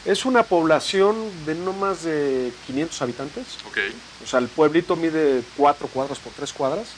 Es 0.05 0.25
una 0.25 0.43
población 0.43 1.15
de 1.47 1.55
no 1.55 1.73
más 1.73 2.03
de 2.03 2.53
500 2.67 3.03
habitantes. 3.03 3.47
ok, 3.67 3.79
O 4.25 4.27
sea, 4.27 4.41
el 4.41 4.49
pueblito 4.49 4.97
mide 4.97 5.43
4 5.57 5.87
cuadras 5.89 6.19
por 6.19 6.33
3 6.33 6.53
cuadras. 6.53 6.89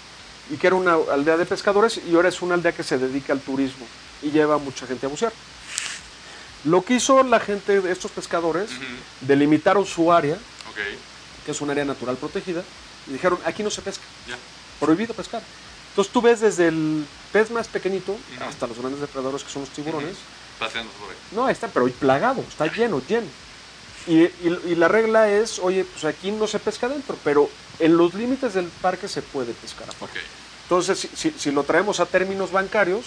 Y 0.51 0.57
que 0.57 0.67
era 0.67 0.77
una 0.77 0.95
aldea 1.11 1.37
de 1.39 1.47
pescadores 1.47 1.99
y 2.07 2.15
ahora 2.15 2.29
es 2.29 2.43
una 2.43 2.55
aldea 2.55 2.73
que 2.73 2.83
se 2.83 2.99
dedica 2.99 3.33
al 3.33 3.41
turismo 3.41 3.87
y 4.23 4.31
lleva 4.31 4.57
a 4.57 4.59
mucha 4.59 4.87
gente 4.87 5.07
a 5.07 5.09
bucear. 5.09 5.33
Lo 6.65 6.83
que 6.85 6.95
hizo 6.95 7.23
la 7.23 7.41
gente 7.41 7.81
de 7.81 7.91
estos 7.93 8.11
pescadores, 8.11 8.71
Ujú. 8.73 8.85
delimitaron 9.23 9.87
su 9.87 10.13
área, 10.13 10.35
ok, 10.35 10.79
que 11.45 11.51
es 11.51 11.61
un 11.63 11.71
área 11.71 11.85
natural 11.85 12.17
protegida, 12.17 12.63
y 13.07 13.13
dijeron, 13.13 13.39
aquí 13.45 13.63
no 13.63 13.71
se 13.71 13.81
pesca, 13.83 14.05
ya, 14.27 14.37
prohibido 14.81 15.15
pescar. 15.15 15.43
Entonces 15.91 16.13
tú 16.13 16.21
ves 16.23 16.41
desde 16.41 16.69
el 16.69 17.07
pez 17.33 17.51
más 17.51 17.69
pequeñito 17.69 18.17
hasta 18.47 18.67
los 18.67 18.79
grandes 18.79 19.01
depredadores 19.01 19.45
que 19.45 19.51
son 19.51 19.63
los 19.63 19.71
tiburones. 19.71 20.17
Paseando 20.59 20.91
por 20.93 21.11
ahí. 21.11 21.17
No, 21.33 21.49
está, 21.49 21.69
pero 21.69 21.87
plagado, 21.89 22.43
está 22.49 22.67
lleno, 22.73 23.01
lleno. 23.09 23.27
Y, 24.07 24.23
y- 24.25 24.61
y 24.67 24.75
la 24.75 24.89
regla 24.89 25.31
es, 25.31 25.59
oye, 25.59 25.85
pues 25.85 26.05
aquí 26.05 26.31
no 26.31 26.47
se 26.47 26.59
pesca 26.59 26.89
dentro, 26.89 27.17
pero 27.25 27.49
en 27.79 27.97
los 27.97 28.13
límites 28.15 28.55
del 28.55 28.67
parque 28.67 29.09
se 29.09 29.23
puede 29.23 29.53
pescar 29.55 29.89
afuera. 29.89 30.13
Ok, 30.13 30.21
Entonces, 30.65 30.99
si, 30.99 31.09
si- 31.17 31.39
si 31.39 31.51
lo 31.51 31.63
traemos 31.65 32.01
a 32.01 32.07
términos 32.07 32.51
bancarios, 32.53 33.07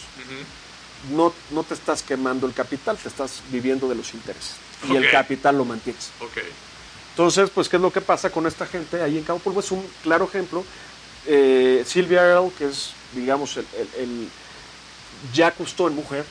no, 1.15 1.33
no 1.51 1.63
te 1.63 1.73
estás 1.75 2.01
quemando 2.03 2.47
el 2.47 2.53
capital, 2.53 2.97
te 2.97 3.07
estás 3.10 3.41
viviendo 3.51 3.88
de 3.88 3.95
los 3.95 4.13
intereses. 4.13 4.55
Y 4.89 4.95
el 4.95 5.10
capital 5.12 5.57
lo 5.57 5.65
mantienes. 5.65 6.10
ok, 6.21 6.38
Entonces, 7.12 7.49
pues, 7.49 7.67
¿qué 7.69 7.77
es 7.77 7.81
lo 7.81 7.91
que 7.91 8.01
pasa 8.01 8.29
con 8.29 8.45
esta 8.45 8.65
gente 8.65 9.01
ahí 9.01 9.17
en 9.17 9.23
Cabo 9.23 9.39
Pulvo? 9.39 9.60
Es 9.60 9.71
un 9.71 9.83
claro 10.03 10.25
ejemplo. 10.25 10.63
Eh, 11.25 11.83
Silvia 11.86 12.23
Earle, 12.27 12.51
que 12.57 12.65
es, 12.65 12.91
digamos, 13.13 13.57
el, 13.57 13.65
el, 13.75 13.89
el 14.03 14.29
Jacques 15.21 15.58
Cousteau 15.58 15.88
en 15.88 15.95
mujer, 15.95 16.27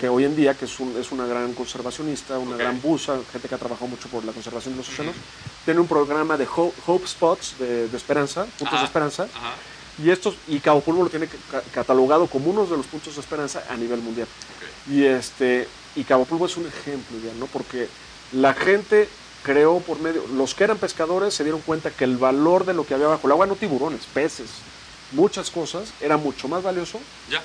que 0.00 0.08
hoy 0.08 0.24
en 0.24 0.34
día 0.34 0.56
que 0.56 0.64
es, 0.64 0.80
un- 0.80 0.96
es 0.96 1.12
una 1.12 1.26
gran 1.26 1.54
conservacionista, 1.54 2.38
una 2.38 2.56
gran 2.56 2.80
buza, 2.80 3.24
gente 3.30 3.48
que 3.48 3.54
ha 3.54 3.58
trabajado 3.58 3.86
mucho 3.88 4.08
por 4.08 4.24
la 4.24 4.32
conservación 4.32 4.74
de 4.74 4.78
los 4.78 4.88
océanos, 4.88 5.16
tiene 5.64 5.80
un 5.80 5.88
programa 5.88 6.36
de 6.36 6.46
Ho- 6.46 6.74
Hope 6.86 7.06
Spots, 7.06 7.58
de, 7.58 7.88
de 7.88 7.96
esperanza, 7.96 8.46
puntos 8.46 8.68
Ajá. 8.74 8.78
de 8.80 8.84
esperanza, 8.84 9.28
Ajá, 9.34 9.54
y 9.98 10.10
estos 10.10 10.40
y 10.46 10.60
Cabo 10.60 10.82
Pulvo 10.82 11.02
lo 11.02 11.10
tiene 11.10 11.28
ca- 11.28 11.62
catalogado 11.64 12.28
como 12.30 12.50
uno 12.50 12.64
de 12.66 12.76
los 12.76 12.86
puntos 12.88 13.14
de 13.16 13.20
esperanza 13.20 13.64
a 13.68 13.76
nivel 13.76 14.00
mundial. 14.00 14.28
ok. 14.56 14.64
Y 14.86 15.04
este 15.04 15.68
y 15.94 16.04
Cabo 16.04 16.24
Pulvo 16.24 16.46
es 16.46 16.56
un 16.56 16.66
ejemplo 16.66 17.18
ya, 17.18 17.34
¿no? 17.34 17.46
Porque 17.46 17.90
la 18.30 18.54
gente 18.54 19.10
creó 19.42 19.80
por 19.80 19.98
medio, 19.98 20.26
los 20.28 20.54
que 20.54 20.64
eran 20.64 20.78
pescadores 20.78 21.34
se 21.34 21.42
dieron 21.44 21.60
cuenta 21.62 21.90
que 21.90 22.04
el 22.04 22.16
valor 22.16 22.64
de 22.64 22.74
lo 22.74 22.86
que 22.86 22.94
había 22.94 23.08
bajo 23.08 23.26
el 23.26 23.32
agua, 23.32 23.46
no 23.46 23.56
tiburones, 23.56 24.06
peces, 24.06 24.64
muchas 25.10 25.50
cosas, 25.50 25.94
era 26.00 26.16
mucho 26.16 26.46
más 26.48 26.62
valioso. 26.62 27.00
Ya. 27.26 27.44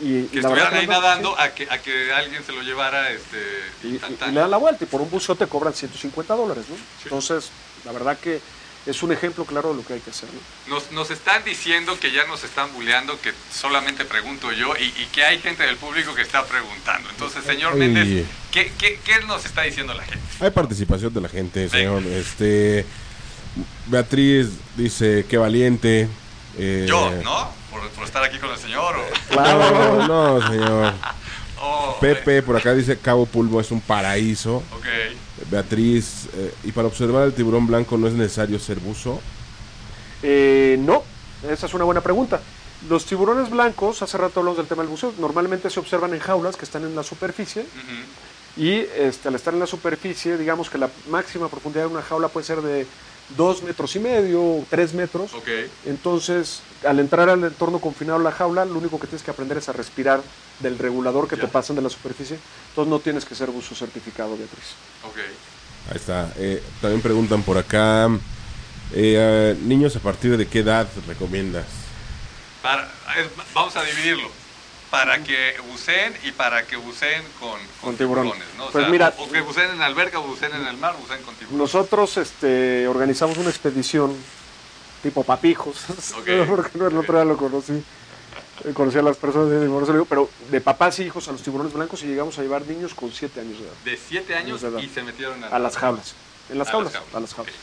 Y, 0.00 0.24
Que 0.26 0.38
y 0.38 0.40
la 0.42 0.48
verdad 0.50 0.64
estuvieran 0.66 0.74
ahí 0.74 0.86
nadando 0.86 1.38
a 1.40 1.48
que, 1.54 1.68
a 1.70 1.78
que 1.78 2.12
alguien 2.12 2.44
se 2.44 2.52
lo 2.52 2.62
llevara 2.62 3.10
este, 3.10 3.38
y, 3.82 3.86
y- 3.86 3.90
instantáneo. 3.92 4.30
y 4.32 4.34
le 4.34 4.40
dan 4.40 4.50
la 4.50 4.56
vuelta 4.58 4.84
y 4.84 4.86
por 4.86 5.00
un 5.00 5.10
buceo 5.10 5.34
te 5.36 5.46
cobran 5.46 5.72
150 5.74 6.34
dólares, 6.34 6.64
¿no? 6.68 6.76
Entonces, 7.04 7.50
la 7.84 7.92
verdad 7.92 8.18
que 8.18 8.40
es 8.84 9.02
un 9.02 9.10
ejemplo 9.10 9.44
claro 9.44 9.70
de 9.70 9.76
lo 9.76 9.84
que 9.86 9.94
hay 9.94 10.00
que 10.00 10.10
hacer, 10.10 10.28
¿no? 10.32 10.74
Nos, 10.74 10.92
nos 10.92 11.10
están 11.10 11.42
diciendo 11.44 11.98
que 11.98 12.12
ya 12.12 12.24
nos 12.26 12.44
están 12.44 12.72
bulleando, 12.72 13.18
que 13.20 13.32
solamente 13.52 14.04
pregunto 14.04 14.52
yo 14.52 14.74
y, 14.78 14.84
y 14.84 15.08
que 15.12 15.24
hay 15.24 15.38
gente 15.40 15.64
del 15.64 15.76
público 15.76 16.14
que 16.14 16.22
está 16.22 16.44
preguntando. 16.44 17.08
Entonces, 17.10 17.42
señor 17.44 17.72
Ay. 17.72 17.78
Méndez, 17.80 18.26
¿qué, 18.52 18.70
qué, 18.78 19.00
qué 19.04 19.24
nos 19.26 19.44
está 19.44 19.62
diciendo 19.62 19.92
la 19.94 20.04
gente? 20.04 20.20
Hay 20.40 20.50
participación 20.50 21.12
de 21.14 21.20
la 21.22 21.28
gente, 21.28 21.68
señor. 21.68 22.02
Este 22.04 22.84
Beatriz 23.86 24.48
dice 24.76 25.24
qué 25.28 25.38
valiente. 25.38 26.08
eh, 26.58 26.84
Yo, 26.88 27.10
¿no? 27.24 27.50
Estar 28.06 28.22
aquí 28.24 28.38
con 28.38 28.50
el 28.50 28.56
señor. 28.58 28.94
O, 28.96 29.34
No, 29.36 30.08
no, 30.40 30.48
señor. 30.48 30.92
o- 31.60 31.96
Pepe 32.00 32.42
por 32.42 32.56
acá 32.56 32.72
dice 32.74 32.98
Cabo 32.98 33.26
Pulvo 33.26 33.60
es 33.60 33.70
un 33.70 33.80
paraíso. 33.80 34.56
Ok. 34.74 34.86
Beatriz, 35.50 36.28
eh, 36.34 36.54
y 36.64 36.72
para 36.72 36.88
observar 36.88 37.24
el 37.24 37.34
tiburón 37.34 37.66
blanco 37.66 37.98
no 37.98 38.06
es 38.08 38.14
necesario 38.14 38.58
ser 38.58 38.78
buzo. 38.80 39.20
Eh, 40.22 40.76
no, 40.80 41.02
esa 41.48 41.66
es 41.66 41.74
una 41.74 41.84
buena 41.84 42.00
pregunta. 42.00 42.40
Los 42.88 43.04
tiburones 43.06 43.50
blancos, 43.50 44.02
hace 44.02 44.16
rato 44.18 44.40
hablamos 44.40 44.58
del 44.58 44.66
tema 44.66 44.82
del 44.82 44.90
buceo, 44.90 45.12
normalmente 45.18 45.68
se 45.70 45.80
observan 45.80 46.12
en 46.14 46.20
jaulas 46.20 46.56
que 46.56 46.64
están 46.64 46.84
en 46.84 46.94
la 46.94 47.02
superficie 47.02 47.64
y 48.56 48.72
este, 48.96 49.28
al 49.28 49.34
estar 49.34 49.52
en 49.54 49.60
la 49.60 49.66
superficie, 49.66 50.36
digamos 50.38 50.70
que 50.70 50.78
la 50.78 50.88
máxima 51.10 51.48
profundidad 51.48 51.84
de 51.84 51.90
una 51.92 52.02
jaula 52.02 52.28
puede 52.28 52.46
ser 52.46 52.60
de 52.62 52.86
dos 53.36 53.62
metros 53.62 53.94
y 53.96 53.98
medio 53.98 54.40
o 54.42 54.66
tres 54.70 54.94
metros. 54.94 55.32
Ok. 55.34 55.48
Entonces, 55.86 56.60
al 56.86 56.98
entrar 57.00 57.28
al 57.28 57.42
entorno 57.44 57.78
confinado 57.80 58.18
a 58.18 58.22
la 58.22 58.32
jaula, 58.32 58.64
lo 58.64 58.78
único 58.78 58.98
que 58.98 59.06
tienes 59.06 59.22
que 59.22 59.30
aprender 59.30 59.58
es 59.58 59.68
a 59.68 59.72
respirar 59.72 60.20
del 60.60 60.78
regulador 60.78 61.28
que 61.28 61.36
Ya. 61.36 61.42
te 61.42 61.48
pasan 61.48 61.76
de 61.76 61.82
la 61.82 61.90
superficie. 61.90 62.38
Entonces, 62.70 62.90
no 62.90 62.98
tienes 63.00 63.24
que 63.24 63.34
ser 63.34 63.50
buzo 63.50 63.74
certificado, 63.74 64.36
Beatriz. 64.36 64.74
Ok. 65.04 65.16
Ahí 65.90 65.96
está. 65.96 66.32
Eh, 66.36 66.62
también 66.80 67.02
preguntan 67.02 67.42
por 67.42 67.58
acá. 67.58 68.08
Eh, 68.92 69.56
niños, 69.62 69.94
¿a 69.96 70.00
partir 70.00 70.36
de 70.36 70.46
qué 70.46 70.60
edad 70.60 70.86
recomiendas? 71.06 71.66
Para, 72.62 72.84
es- 73.18 73.28
vamos 73.54 73.76
a 73.76 73.82
dividirlo. 73.84 74.28
Para 74.90 75.22
que 75.24 75.54
buceen 75.70 76.14
y 76.24 76.30
para 76.30 76.64
que 76.64 76.76
buceen 76.76 77.22
con, 77.40 77.58
Con 77.82 77.96
tiburones, 77.96 78.34
¿no? 78.56 78.66
O 78.66 78.70
Pues 78.70 78.84
sea, 78.84 78.90
mira- 78.90 79.12
o, 79.18 79.24
o 79.24 79.30
que 79.30 79.40
buceen 79.40 79.70
en 79.72 79.82
alberca, 79.82 80.20
o 80.20 80.22
buceen 80.22 80.54
en 80.54 80.66
el 80.66 80.76
mar, 80.76 80.94
buceen 81.00 81.22
con 81.22 81.34
tiburones. 81.34 81.58
Nosotros 81.74 82.16
este, 82.16 82.86
organizamos 82.86 83.36
una 83.36 83.50
expedición 83.50 84.16
tipo 85.02 85.22
papijos, 85.24 85.76
porque 86.48 86.70
no, 86.74 86.86
el 86.88 86.96
otro 86.96 87.14
día 87.16 87.24
lo 87.24 87.36
conocí, 87.36 87.82
eh, 88.64 88.72
conocí 88.72 88.98
a 88.98 89.02
las 89.02 89.16
personas 89.16 89.50
de 89.50 90.04
pero 90.08 90.28
de 90.50 90.60
papás 90.60 90.98
y 90.98 91.04
hijos 91.04 91.28
a 91.28 91.32
los 91.32 91.42
tiburones 91.42 91.72
blancos 91.72 92.02
y 92.02 92.06
llegamos 92.06 92.38
a 92.38 92.42
llevar 92.42 92.66
niños 92.66 92.94
con 92.94 93.12
7 93.12 93.40
años 93.40 93.58
de 93.58 93.64
edad 93.64 93.74
De 93.84 93.96
7 93.96 94.34
años 94.34 94.60
de 94.62 94.68
edad. 94.68 94.78
y 94.80 94.88
se 94.88 95.02
metieron 95.02 95.42
a 95.44 95.58
las 95.58 95.76
jaulas. 95.76 96.14
En 96.48 96.58
las 96.58 96.68
A 96.68 96.72
jaulas, 96.72 96.92
las 96.92 97.02
jaulas, 97.02 97.14
a 97.16 97.20
las 97.20 97.34
jaulas. 97.34 97.54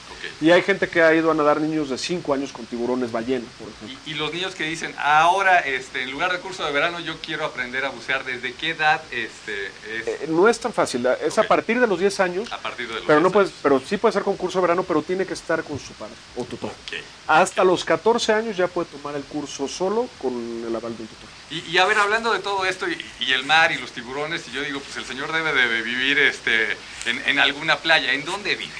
Y 0.41 0.51
hay 0.51 0.61
gente 0.61 0.87
que 0.89 1.01
ha 1.01 1.13
ido 1.13 1.31
a 1.31 1.33
nadar 1.33 1.59
niños 1.61 1.89
de 1.89 1.97
5 1.97 2.33
años 2.33 2.51
con 2.51 2.65
tiburones 2.65 3.11
ballena, 3.11 3.45
por 3.59 3.69
ejemplo. 3.69 3.97
Y, 4.05 4.11
y 4.11 4.13
los 4.15 4.33
niños 4.33 4.55
que 4.55 4.63
dicen, 4.65 4.93
ahora, 4.97 5.59
este, 5.59 6.03
en 6.03 6.11
lugar 6.11 6.31
de 6.31 6.39
curso 6.39 6.65
de 6.65 6.71
verano, 6.71 6.99
yo 6.99 7.17
quiero 7.21 7.45
aprender 7.45 7.85
a 7.85 7.89
bucear. 7.89 8.23
¿Desde 8.23 8.53
qué 8.53 8.71
edad 8.71 9.01
este, 9.11 9.67
es 9.67 10.07
Eh, 10.07 10.25
no 10.29 10.47
es 10.47 10.59
tan 10.59 10.73
fácil, 10.73 11.05
es 11.25 11.37
a 11.37 11.43
partir 11.43 11.79
de 11.79 11.87
los 11.87 11.99
10 11.99 12.19
años, 12.19 12.51
a 12.51 12.57
partir 12.59 12.87
de 12.87 12.95
los 12.95 13.03
pero 13.03 13.19
no 13.19 13.27
10 13.29 13.33
puedes, 13.33 13.49
años? 13.49 13.59
pero 13.63 13.79
sí 13.79 13.97
puede 13.97 14.13
ser 14.13 14.23
con 14.23 14.35
curso 14.37 14.59
de 14.59 14.63
verano, 14.63 14.83
pero 14.83 15.01
tiene 15.01 15.25
que 15.25 15.33
estar 15.33 15.63
con 15.63 15.79
su 15.79 15.93
padre 15.93 16.13
o 16.35 16.43
tutor. 16.45 16.71
Hasta 17.27 17.63
los 17.63 17.83
14 17.85 18.33
años 18.33 18.57
ya 18.57 18.67
puede 18.67 18.89
tomar 18.89 19.15
el 19.15 19.23
curso 19.23 19.67
solo 19.67 20.07
con 20.21 20.33
el 20.67 20.75
aval 20.75 20.95
de 20.97 21.03
un 21.03 21.07
tutor. 21.09 21.29
Y, 21.49 21.59
y 21.71 21.77
a 21.77 21.85
ver, 21.85 21.97
hablando 21.97 22.33
de 22.33 22.39
todo 22.39 22.65
esto 22.65 22.87
y, 22.89 22.97
y 23.19 23.31
el 23.33 23.45
mar 23.45 23.71
y 23.71 23.77
los 23.77 23.91
tiburones, 23.91 24.47
y 24.47 24.51
yo 24.51 24.61
digo, 24.61 24.79
pues 24.79 24.97
el 24.97 25.05
señor 25.05 25.31
debe 25.31 25.53
de 25.53 25.81
vivir 25.81 26.17
este, 26.19 26.71
en, 27.05 27.21
en 27.27 27.39
alguna 27.39 27.77
playa. 27.77 28.13
¿En 28.13 28.25
dónde 28.25 28.55
vives? 28.55 28.73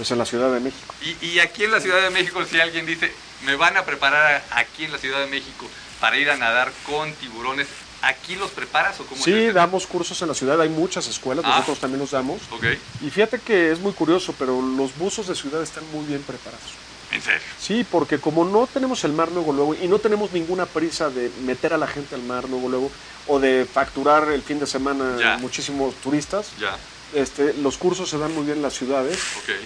Pues 0.00 0.10
en 0.12 0.16
la 0.16 0.24
Ciudad 0.24 0.50
de 0.50 0.60
México. 0.60 0.94
Y, 1.02 1.26
y 1.26 1.40
aquí 1.40 1.64
en 1.64 1.72
la 1.72 1.78
Ciudad 1.78 2.00
de 2.00 2.08
México, 2.08 2.42
si 2.50 2.58
alguien 2.58 2.86
dice, 2.86 3.12
me 3.44 3.54
van 3.54 3.76
a 3.76 3.84
preparar 3.84 4.42
aquí 4.50 4.86
en 4.86 4.92
la 4.92 4.96
Ciudad 4.96 5.18
de 5.20 5.26
México 5.26 5.68
para 6.00 6.16
ir 6.16 6.30
a 6.30 6.38
nadar 6.38 6.72
con 6.86 7.12
tiburones, 7.16 7.66
¿aquí 8.00 8.34
los 8.36 8.50
preparas 8.50 8.98
o 9.00 9.04
cómo 9.04 9.22
Sí, 9.22 9.30
es 9.30 9.52
damos 9.52 9.86
cursos 9.86 10.22
en 10.22 10.28
la 10.28 10.34
ciudad, 10.34 10.58
hay 10.58 10.70
muchas 10.70 11.06
escuelas, 11.06 11.44
Ah. 11.46 11.50
nosotros 11.50 11.80
también 11.80 12.00
los 12.00 12.12
damos. 12.12 12.40
Ok, 12.50 12.64
Y 13.02 13.10
fíjate 13.10 13.40
que 13.40 13.72
es 13.72 13.78
muy 13.78 13.92
curioso, 13.92 14.34
pero 14.38 14.62
los 14.62 14.96
buzos 14.96 15.26
de 15.26 15.34
ciudad 15.34 15.62
están 15.62 15.84
muy 15.92 16.06
bien 16.06 16.22
preparados. 16.22 16.70
en 17.12 17.20
serio. 17.20 17.40
Sí, 17.60 17.84
porque 17.90 18.18
como 18.18 18.46
no 18.46 18.66
tenemos 18.72 19.04
el 19.04 19.12
mar 19.12 19.30
luego 19.32 19.52
luego 19.52 19.74
y 19.74 19.86
no 19.86 19.98
tenemos 19.98 20.30
ninguna 20.32 20.64
prisa 20.64 21.10
de 21.10 21.30
meter 21.42 21.74
a 21.74 21.76
la 21.76 21.88
gente 21.88 22.14
al 22.14 22.22
mar 22.22 22.48
luego 22.48 22.68
luego 22.70 22.90
o 23.26 23.38
de 23.38 23.66
facturar 23.70 24.30
el 24.30 24.40
fin 24.42 24.60
de 24.60 24.66
semana 24.66 25.16
Ya. 25.18 25.36
muchísimos 25.36 25.94
turistas, 25.96 26.46
Ya, 26.58 26.74
este, 27.14 27.54
los 27.54 27.76
cursos 27.78 28.08
se 28.08 28.18
dan 28.18 28.34
muy 28.34 28.44
bien 28.44 28.58
en 28.58 28.62
las 28.62 28.74
ciudades 28.74 29.18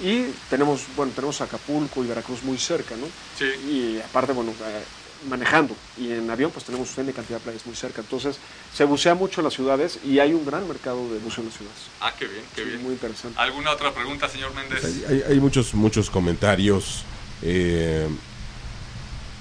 y 0.02 0.26
tenemos, 0.50 0.82
bueno, 0.96 1.12
tenemos 1.14 1.40
Acapulco 1.40 2.02
y 2.04 2.06
Veracruz 2.08 2.42
muy 2.42 2.58
cerca, 2.58 2.94
¿no? 2.96 3.06
Sí. 3.38 3.46
Y 3.68 4.00
aparte, 4.00 4.32
bueno, 4.32 4.50
eh, 4.52 4.82
manejando 5.28 5.74
y 5.98 6.12
en 6.12 6.30
avión 6.30 6.50
pues 6.50 6.66
tenemos 6.66 6.96
una 6.98 7.10
cantidad 7.12 7.38
de 7.38 7.44
playas 7.44 7.64
muy 7.66 7.74
cerca. 7.74 8.02
Entonces 8.02 8.36
se 8.74 8.84
bucea 8.84 9.14
mucho 9.14 9.40
en 9.40 9.44
las 9.44 9.54
ciudades 9.54 9.98
y 10.04 10.18
hay 10.18 10.32
un 10.34 10.44
gran 10.44 10.66
mercado 10.68 11.08
de 11.12 11.18
buceo 11.18 11.42
en 11.42 11.48
las 11.48 11.56
ciudades. 11.58 11.78
Ah, 12.00 12.12
qué 12.18 12.26
bien, 12.26 12.42
qué 12.54 12.62
Sí, 12.62 12.68
bien. 12.68 12.82
Muy 12.82 12.92
interesante. 12.92 13.38
¿Alguna 13.40 13.70
otra 13.72 13.92
pregunta, 13.94 14.28
señor 14.28 14.52
Méndez? 14.54 14.84
Hay, 14.84 15.04
hay- 15.08 15.22
hay 15.32 15.40
muchos, 15.40 15.72
muchos 15.74 16.10
comentarios. 16.10 17.04
eh, 17.42 18.06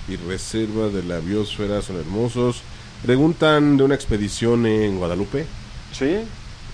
y 0.09 0.17
reserva 0.17 0.89
de 0.89 1.01
la 1.03 1.19
biosfera 1.19 1.81
son 1.81 1.97
hermosos. 1.97 2.61
Preguntan 3.05 3.77
de 3.77 3.83
una 3.83 3.95
expedición 3.95 4.65
en 4.65 4.97
Guadalupe. 4.97 5.45
Sí, 5.97 6.17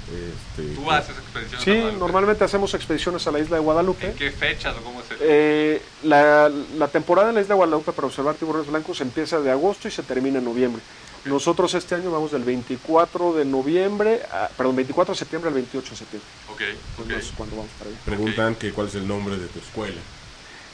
Este, 0.09 0.73
¿Tú 0.75 0.89
haces 0.91 1.15
expediciones? 1.17 1.63
sí, 1.63 1.95
a 1.95 1.97
normalmente 1.99 2.43
hacemos 2.43 2.73
expediciones 2.73 3.25
a 3.27 3.31
la 3.31 3.39
isla 3.39 3.57
de 3.57 3.61
Guadalupe. 3.63 4.07
¿En 4.07 4.15
qué 4.15 4.31
fechas 4.31 4.75
o 4.77 4.81
cómo 4.81 5.01
es 5.01 5.11
el- 5.11 5.17
Eh, 5.21 5.81
la, 6.03 6.49
la 6.49 6.87
temporada 6.87 7.29
en 7.29 7.35
la 7.35 7.41
isla 7.41 7.53
de 7.53 7.57
Guadalupe 7.57 7.91
para 7.91 8.07
observar 8.07 8.35
tiburones 8.35 8.67
blancos 8.67 8.99
empieza 9.01 9.39
de 9.39 9.51
agosto 9.51 9.87
y 9.87 9.91
se 9.91 10.01
termina 10.03 10.39
en 10.39 10.45
noviembre. 10.45 10.81
Nosotros 11.25 11.73
este 11.73 11.95
año 11.95 12.11
vamos 12.11 12.31
del 12.31 12.43
24 12.43 13.33
de 13.33 13.45
noviembre, 13.45 14.21
a- 14.31 14.47
perdón, 14.57 14.77
24 14.77 15.13
de 15.13 15.19
septiembre 15.19 15.49
al 15.49 15.53
28 15.55 15.91
de 15.91 15.95
septiembre. 15.97 16.29
Ok, 16.51 16.61
ok. 17.01 17.07
no 17.07 17.17
es 17.17 17.31
cuando 17.35 17.55
vamos 17.57 17.71
para 17.77 17.89
allá. 17.91 17.99
preguntan 18.05 18.55
que 18.55 18.71
cuál 18.71 18.87
es 18.87 18.95
el 18.95 19.07
nombre 19.07 19.37
de 19.37 19.47
tu 19.47 19.59
escuela. 19.59 19.99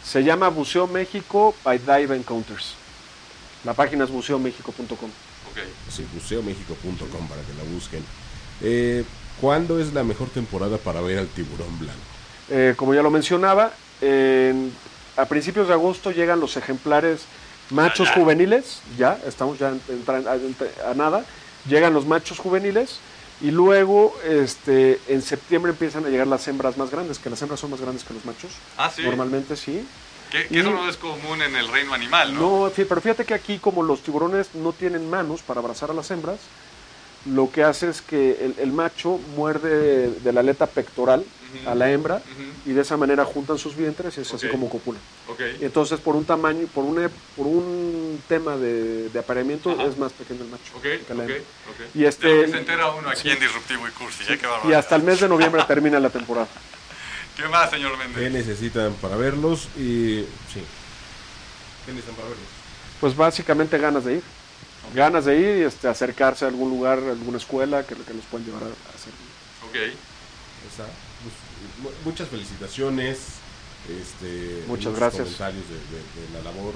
Se 0.04 0.24
llama 0.24 0.50
Buceo 0.50 0.86
México 0.88 1.56
by 1.64 1.80
Dive 1.80 2.16
Encounters. 2.16 2.76
La 3.66 3.74
página 3.74 4.04
es 4.06 4.12
buceomexico.com. 4.12 4.86
ok. 5.10 5.58
Sí, 5.92 6.06
buceomexico.com 6.14 7.28
para 7.28 7.42
que 7.42 7.54
la 7.58 7.64
busquen. 7.74 8.04
Eh, 8.62 9.04
¿Cuándo 9.42 9.80
es 9.80 9.94
la 9.94 10.04
mejor 10.04 10.30
temporada 10.30 10.78
para 10.78 11.02
ver 11.02 11.20
al 11.20 11.28
tiburón 11.28 11.78
blanco? 11.78 12.00
Eh, 12.50 12.74
como 12.78 12.94
ya 12.94 13.02
lo 13.02 13.12
mencionaba, 13.12 13.72
en- 14.02 14.72
a 15.18 15.26
principios 15.26 15.68
de 15.68 15.74
agosto 15.74 16.12
llegan 16.12 16.40
los 16.40 16.56
ejemplares 16.58 17.22
machos 17.70 18.10
juveniles, 18.12 18.82
ya, 18.98 19.18
estamos 19.28 19.58
ya 19.60 19.74
entrando 19.90 20.30
a, 20.30 20.92
a 20.92 20.94
nada, 20.94 21.26
llegan 21.68 21.94
los 21.94 22.06
machos 22.06 22.38
juveniles 22.40 23.00
y 23.42 23.52
luego 23.52 24.16
este, 24.26 25.00
en 25.10 25.22
septiembre 25.22 25.72
empiezan 25.72 26.06
a 26.06 26.10
llegar 26.10 26.28
las 26.28 26.48
hembras 26.48 26.78
más 26.78 26.90
grandes, 26.92 27.20
que 27.20 27.30
las 27.30 27.42
hembras 27.42 27.60
son 27.60 27.72
más 27.72 27.82
grandes 27.82 28.04
que 28.06 28.14
los 28.14 28.24
machos, 28.26 28.52
Ah, 28.78 28.90
sí. 28.96 29.02
normalmente 29.04 29.56
sí. 29.58 29.86
Que, 30.32 30.48
que 30.48 30.56
Y- 30.56 30.60
eso 30.60 30.72
no 30.72 30.88
es 30.90 30.96
común 30.98 31.42
en 31.42 31.56
el 31.56 31.68
reino 31.68 31.94
animal, 31.94 32.34
¿no? 32.34 32.68
No, 32.68 32.72
pero 32.76 33.02
fíjate 33.02 33.26
que 33.26 33.34
aquí 33.34 33.58
como 33.60 33.84
los 33.84 34.02
tiburones 34.02 34.54
no 34.56 34.72
tienen 34.72 35.10
manos 35.10 35.42
para 35.42 35.60
abrazar 35.60 35.92
a 35.92 35.94
las 35.94 36.10
hembras, 36.12 36.40
lo 37.26 37.52
que 37.52 37.64
hace 37.64 37.90
es 37.90 38.02
que 38.02 38.32
el, 38.46 38.56
el 38.60 38.72
macho 38.72 39.20
muerde 39.36 40.10
de 40.12 40.34
la 40.34 40.42
aleta 40.42 40.68
pectoral 40.68 41.24
a 41.66 41.74
la 41.74 41.90
hembra 41.90 42.22
y 42.66 42.72
de 42.74 42.82
esa 42.82 42.98
manera 42.98 43.24
juntan 43.24 43.58
sus 43.58 43.78
vientres 43.78 44.18
y 44.18 44.22
es 44.22 44.34
así 44.34 44.50
como 44.50 44.70
copulan. 44.70 45.02
Y 45.60 45.64
entonces 45.66 46.00
por 46.02 46.16
un 46.18 46.26
tamaño, 46.26 46.68
por 46.74 46.84
un, 46.84 47.10
por 47.38 47.48
un 47.48 48.22
tema 48.28 48.58
de, 48.58 49.08
de 49.10 49.20
apareamiento 49.20 49.72
Ajá. 49.72 49.84
es 49.86 49.98
más 49.98 50.12
pequeño 50.12 50.44
el 50.44 50.50
macho. 50.50 50.74
Que 50.82 51.00
la 51.14 51.24
hembra. 51.24 51.38
Y 51.94 52.00
De 52.02 52.08
este- 52.10 52.36
lo 52.36 52.42
que 52.46 52.52
se 52.52 52.58
entera 52.58 52.90
uno 52.92 53.10
aquí 53.10 53.30
en 53.30 53.40
Disruptivo 53.40 53.88
y 53.88 53.92
Cursi. 53.92 54.26
Qué 54.26 54.40
Y 54.70 54.74
hasta 54.74 54.96
el 54.98 55.04
mes 55.04 55.22
de 55.22 55.30
noviembre 55.30 55.64
termina 55.68 55.98
la 56.00 56.10
temporada. 56.10 56.48
¿Qué 57.38 57.48
más, 57.48 57.70
señor 57.70 57.94
¿Qué 58.00 58.08
Méndez? 58.20 58.34
necesitan 58.48 58.94
para 58.96 59.16
verlos? 59.16 59.70
Y 59.78 60.26
sí. 60.54 60.62
¿Qué 61.86 61.92
necesitan 61.92 62.16
para 62.16 62.28
verlos? 62.30 62.48
Pues 63.00 63.16
básicamente 63.16 63.78
ganas 63.78 64.04
de 64.06 64.16
ir. 64.16 64.24
Ganas 64.94 65.26
de 65.26 65.38
ir 65.40 65.58
y 65.58 65.62
este, 65.64 65.88
acercarse 65.88 66.46
a 66.46 66.48
algún 66.50 66.70
lugar, 66.70 67.00
a 67.00 67.12
alguna 67.12 67.38
escuela 67.38 67.86
que, 67.86 67.96
que 67.96 68.14
los 68.14 68.26
puedan 68.26 68.46
llevar 68.48 68.64
a, 68.64 68.66
a 68.68 68.96
hacer. 68.96 69.14
Ok. 69.68 69.76
Esa, 69.76 70.84
pues, 71.24 71.36
mu- 71.82 72.10
muchas 72.10 72.28
felicitaciones. 72.30 73.18
Este, 73.90 74.64
Muchas 74.68 74.96
gracias. 74.96 75.24
comentarios 75.24 75.64
de, 75.70 75.76
de- 75.76 76.28
de 76.28 76.34
la 76.44 76.52
labor. 76.52 76.74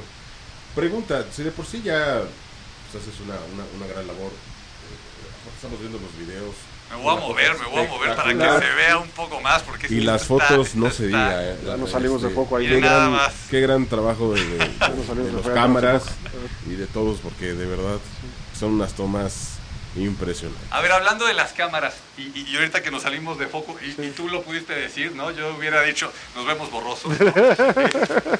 Pregunta, 0.75 1.25
si 1.35 1.43
de 1.43 1.51
por 1.51 1.65
sí 1.65 1.81
ya 1.83 2.21
pues, 2.91 3.03
haces 3.03 3.19
una, 3.21 3.33
una, 3.53 3.65
una 3.77 3.87
gran 3.91 4.05
labor, 4.05 4.29
eh, 4.31 5.51
estamos 5.55 5.79
viendo 5.79 5.97
los 5.99 6.15
videos. 6.17 6.53
Me 6.89 6.95
voy 6.95 7.15
a 7.15 7.19
mover, 7.19 7.57
me 7.59 7.65
voy 7.67 7.85
a 7.85 7.87
mover 7.89 8.15
para 8.15 8.33
que 8.33 8.65
se 8.65 8.73
vea 8.75 8.97
un 8.97 9.09
poco 9.09 9.39
más. 9.41 9.61
Porque 9.63 9.87
Y 9.93 10.01
las 10.01 10.25
fotos 10.25 10.75
no 10.75 10.89
se 10.91 11.07
diga. 11.07 11.51
eh, 11.51 11.57
Ya 11.65 11.77
nos 11.77 11.91
salimos 11.91 12.21
de 12.21 12.29
este, 12.29 12.39
foco 12.41 12.57
ahí. 12.57 12.65
Miren 12.65 12.81
Qué 12.81 12.87
nada 12.87 12.99
gran, 12.99 13.11
más. 13.11 13.33
qué 13.49 13.61
gran 13.61 13.85
trabajo 13.85 14.33
de, 14.33 14.41
fuera, 15.43 15.53
cámaras 15.53 16.03
y 16.67 16.71
de 16.75 16.87
todos, 16.87 17.19
porque 17.19 17.53
de 17.53 17.65
verdad 17.67 17.99
son 18.57 18.73
unas 18.73 18.93
tomas 18.93 19.55
impresionantes. 19.95 20.67
A 20.71 20.81
ver, 20.81 20.91
hablando 20.91 21.25
de 21.25 21.33
las 21.33 21.53
cámaras, 21.53 21.95
y, 22.17 22.23
y- 22.39 22.45
y 22.49 22.55
ahorita 22.57 22.81
que 22.83 22.91
nos 22.91 23.03
salimos 23.03 23.37
de 23.39 23.47
foco, 23.47 23.75
y, 23.81 24.01
y 24.01 24.09
tú 24.11 24.27
lo 24.29 24.41
pudiste 24.43 24.73
decir, 24.73 25.13
¿no? 25.13 25.31
Yo 25.31 25.55
hubiera 25.55 25.81
dicho, 25.83 26.11
nos 26.35 26.45
vemos 26.45 26.69
borrosos. 26.71 27.19
¿no? 27.19 27.33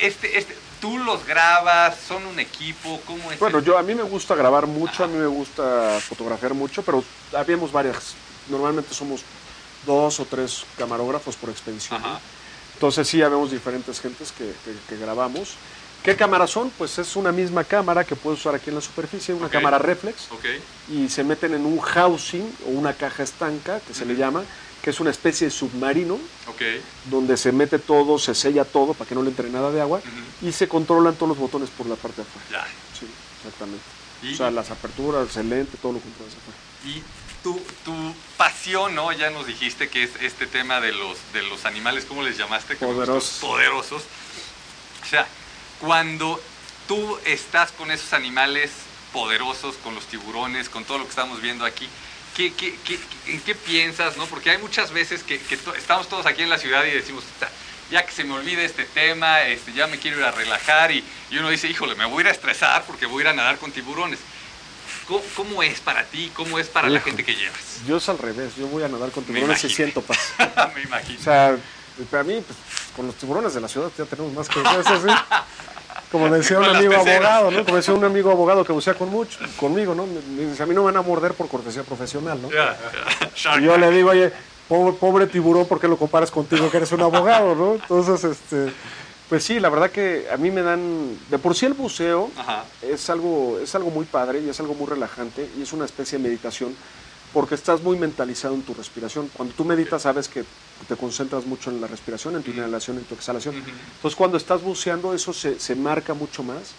Este, 0.00 0.36
este, 0.36 0.54
tú 0.78 0.98
los 0.98 1.24
grabas, 1.24 2.00
son 2.02 2.26
un 2.26 2.38
equipo, 2.38 3.04
¿cómo 3.04 3.32
es? 3.32 3.38
Bueno, 3.40 3.58
el- 3.58 3.64
yo 3.64 3.78
a 3.78 3.82
mí 3.82 3.94
me 3.94 4.02
gusta 4.02 4.34
grabar 4.34 4.66
mucho, 4.66 5.04
a 5.04 5.08
mí 5.08 5.18
me 5.18 5.26
gusta 5.26 6.00
fotografiar 6.02 6.54
mucho, 6.54 6.84
pero 6.84 7.02
habíamos 7.32 7.72
varias. 7.72 8.18
Normalmente 8.46 8.94
somos 8.94 9.26
dos 9.82 10.20
o 10.20 10.26
tres 10.28 10.66
camarógrafos 10.74 11.36
por 11.36 11.50
expedición. 11.50 12.00
Entonces 12.72 13.08
sí, 13.08 13.22
habemos 13.22 13.50
diferentes 13.50 14.00
gentes 14.00 14.32
que, 14.32 14.60
que- 14.62 14.82
que 14.86 14.96
grabamos. 14.96 15.60
¿Qué 16.02 16.16
cámaras 16.16 16.50
son? 16.50 16.72
Pues 16.72 16.98
es 16.98 17.16
una 17.16 17.32
misma 17.32 17.64
cámara 17.64 18.06
que 18.06 18.16
puedes 18.16 18.40
usar 18.40 18.54
aquí 18.54 18.70
en 18.70 18.76
la 18.76 18.80
superficie, 18.82 19.34
una 19.34 19.50
cámara 19.50 19.78
reflex, 19.78 20.28
Ok, 20.30 20.46
y 20.86 21.08
se 21.08 21.24
meten 21.24 21.54
en 21.54 21.66
un 21.66 21.78
housing 21.80 22.56
o 22.62 22.70
una 22.70 22.96
caja 22.96 23.22
estanca, 23.22 23.80
que 23.82 23.94
se 23.94 24.06
le 24.06 24.16
llama, 24.16 24.46
que 24.86 24.90
es 24.90 25.00
una 25.00 25.10
especie 25.10 25.48
de 25.48 25.50
submarino, 25.50 26.16
donde 27.10 27.36
se 27.36 27.50
mete 27.50 27.80
todo, 27.80 28.20
se 28.20 28.36
sella 28.36 28.64
todo 28.64 28.94
para 28.94 29.08
que 29.08 29.16
no 29.16 29.22
le 29.24 29.30
entre 29.30 29.50
nada 29.50 29.72
de 29.72 29.80
agua, 29.80 30.00
y 30.40 30.52
se 30.52 30.68
controlan 30.68 31.16
todos 31.16 31.30
los 31.30 31.38
botones 31.38 31.70
por 31.70 31.88
la 31.88 31.96
parte 31.96 32.22
de 32.22 32.28
afuera. 32.28 32.46
Ya. 32.52 32.68
Sí, 32.96 33.04
exactamente. 33.38 33.82
Y- 34.22 34.34
O 34.34 34.36
sea, 34.36 34.52
las 34.52 34.70
aperturas, 34.70 35.36
el 35.38 35.50
lente, 35.50 35.76
todo 35.82 35.94
lo 35.94 35.98
controlas 35.98 36.34
afuera. 36.34 36.58
Y 36.84 37.02
tu, 37.42 37.60
tu 37.84 38.14
pasión, 38.36 38.94
¿no? 38.94 39.10
Ya 39.10 39.30
nos 39.30 39.48
dijiste 39.48 39.88
que 39.88 40.04
es 40.04 40.10
este 40.20 40.46
tema 40.46 40.80
de 40.80 40.92
los, 40.92 41.18
de 41.32 41.42
los 41.42 41.64
animales, 41.64 42.04
¿cómo 42.04 42.22
les 42.22 42.38
llamaste? 42.38 42.76
Poderosos. 42.76 43.38
Poderosos. 43.40 44.02
O 45.02 45.06
sea, 45.10 45.26
cuando 45.80 46.40
tú 46.86 47.18
estás 47.24 47.72
con 47.72 47.90
esos 47.90 48.12
animales 48.12 48.70
poderosos, 49.12 49.74
con 49.82 49.96
los 49.96 50.06
tiburones, 50.06 50.68
con 50.68 50.84
todo 50.84 50.98
lo 50.98 51.04
que 51.06 51.10
estamos 51.10 51.40
viendo 51.42 51.64
aquí, 51.64 51.88
¿qué, 52.36 52.52
qué, 52.54 52.74
qué- 52.84 52.98
en 53.32 53.40
qué 53.40 53.54
piensas, 53.54 54.16
no? 54.16 54.26
Porque 54.26 54.50
hay 54.50 54.58
muchas 54.58 54.92
veces 54.92 55.22
que, 55.22 55.38
que 55.38 55.56
to- 55.56 55.74
estamos 55.74 56.08
todos 56.08 56.26
aquí 56.26 56.42
en 56.42 56.50
la 56.50 56.58
ciudad 56.58 56.84
y 56.84 56.90
decimos, 56.90 57.24
"Ta, 57.40 57.48
ya 57.90 58.04
que 58.04 58.12
se 58.12 58.24
me 58.24 58.34
olvide 58.34 58.64
este 58.64 58.84
tema, 58.84 59.42
este, 59.42 59.72
ya 59.72 59.86
me 59.86 59.98
quiero 59.98 60.18
ir 60.18 60.24
a 60.24 60.30
relajar 60.32 60.90
y, 60.92 61.04
y 61.30 61.38
uno 61.38 61.48
dice, 61.50 61.68
híjole, 61.68 61.94
me 61.94 62.04
voy 62.04 62.18
a 62.18 62.20
ir 62.22 62.26
a 62.28 62.30
estresar 62.32 62.84
porque 62.86 63.06
voy 63.06 63.20
a 63.22 63.24
ir 63.26 63.28
a 63.28 63.32
nadar 63.32 63.58
con 63.58 63.70
tiburones. 63.72 64.18
¿Cómo, 65.06 65.22
cómo 65.36 65.62
es 65.62 65.80
para 65.80 66.04
ti? 66.04 66.30
¿Cómo 66.34 66.58
es 66.58 66.68
para 66.68 66.88
la 66.88 67.00
gente 67.00 67.24
que 67.24 67.34
llevas? 67.36 67.84
Yo 67.86 67.96
es 67.98 68.08
al 68.08 68.18
revés, 68.18 68.56
yo 68.56 68.66
voy 68.66 68.82
a 68.82 68.88
nadar 68.88 69.10
con 69.12 69.24
tiburones 69.24 69.62
y 69.64 69.70
siento 69.70 70.02
paz. 70.02 70.32
me 70.74 70.82
imagino. 70.82 71.20
O 71.20 71.22
sea, 71.22 71.56
para 72.10 72.24
mí, 72.24 72.42
pues, 72.44 72.58
con 72.96 73.06
los 73.06 73.14
tiburones 73.16 73.54
de 73.54 73.60
la 73.60 73.68
ciudad 73.68 73.90
ya 73.96 74.04
tenemos 74.04 74.32
más 74.32 74.48
que 74.48 74.60
eso, 74.60 75.00
sí. 75.06 75.14
Como 76.12 76.28
decía 76.30 76.58
un 76.58 76.64
amigo 76.66 76.94
abogado, 76.94 77.50
¿no? 77.50 77.64
Como 77.64 77.76
decía 77.76 77.94
un 77.94 78.04
amigo 78.04 78.30
abogado 78.30 78.64
que 78.64 78.72
bucea 78.72 78.94
con 78.94 79.08
mucho, 79.10 79.38
conmigo, 79.58 79.94
¿no? 79.94 80.06
Me- 80.06 80.46
dice, 80.46 80.62
a 80.62 80.66
mí 80.66 80.74
no 80.74 80.82
me 80.82 80.86
van 80.86 80.96
a 80.96 81.02
morder 81.02 81.34
por 81.34 81.48
cortesía 81.48 81.82
profesional, 81.82 82.40
¿no? 82.40 82.48
Y 83.58 83.62
yo 83.64 83.76
le 83.76 83.90
digo, 83.90 84.10
oye, 84.10 84.32
pobre, 84.68 84.92
pobre 84.98 85.26
tiburón, 85.26 85.66
¿por 85.66 85.80
qué 85.80 85.88
lo 85.88 85.96
comparas 85.98 86.30
contigo 86.30 86.70
que 86.70 86.76
eres 86.76 86.92
un 86.92 87.02
abogado, 87.02 87.54
no? 87.54 87.74
Entonces, 87.74 88.22
este, 88.24 88.72
pues 89.28 89.42
sí, 89.44 89.58
la 89.58 89.68
verdad 89.68 89.90
que 89.90 90.26
a 90.32 90.36
mí 90.36 90.50
me 90.50 90.62
dan, 90.62 91.18
de 91.28 91.38
por 91.38 91.54
sí 91.56 91.66
el 91.66 91.74
buceo 91.74 92.30
Ajá. 92.36 92.64
es 92.82 93.10
algo, 93.10 93.58
es 93.60 93.74
algo 93.74 93.90
muy 93.90 94.04
padre 94.06 94.40
y 94.40 94.48
es 94.48 94.60
algo 94.60 94.74
muy 94.74 94.86
relajante 94.86 95.48
y 95.58 95.62
es 95.62 95.72
una 95.72 95.84
especie 95.84 96.18
de 96.18 96.24
meditación 96.24 96.74
porque 97.36 97.54
estás 97.54 97.82
muy 97.82 97.98
mentalizado 97.98 98.54
en 98.54 98.62
tu 98.62 98.72
respiración. 98.72 99.28
Cuando 99.36 99.52
tú 99.54 99.62
meditas 99.66 100.00
sabes 100.00 100.26
que 100.26 100.42
te 100.88 100.96
concentras 100.96 101.44
mucho 101.44 101.68
en 101.68 101.82
la 101.82 101.86
respiración, 101.86 102.34
en 102.34 102.42
tu 102.42 102.50
inhalación, 102.50 102.96
en 102.96 103.04
tu 103.04 103.14
exhalación. 103.14 103.54
Entonces 103.56 104.16
cuando 104.16 104.38
estás 104.38 104.62
buceando 104.62 105.12
eso 105.12 105.34
se, 105.34 105.60
se 105.60 105.74
marca 105.76 106.14
mucho 106.14 106.42
más. 106.42 106.72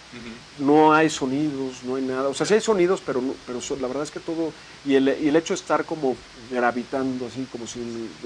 No 0.58 0.92
hay 0.92 1.10
sonidos, 1.10 1.84
no 1.84 1.94
hay 1.94 2.02
nada. 2.02 2.28
O 2.28 2.34
sea, 2.34 2.44
sí 2.44 2.54
hay 2.54 2.60
sonidos, 2.60 3.00
pero, 3.06 3.22
no- 3.22 3.36
pero 3.46 3.60
la 3.80 3.86
verdad 3.86 4.02
es 4.02 4.10
que 4.10 4.18
todo... 4.18 4.52
Y 4.84 4.96
el, 4.96 5.16
y 5.22 5.28
el 5.28 5.36
hecho 5.36 5.54
de 5.54 5.60
estar 5.60 5.84
como 5.84 6.16
gravitando 6.50 7.26
así, 7.28 7.46
como 7.52 7.64
si... 7.68 7.78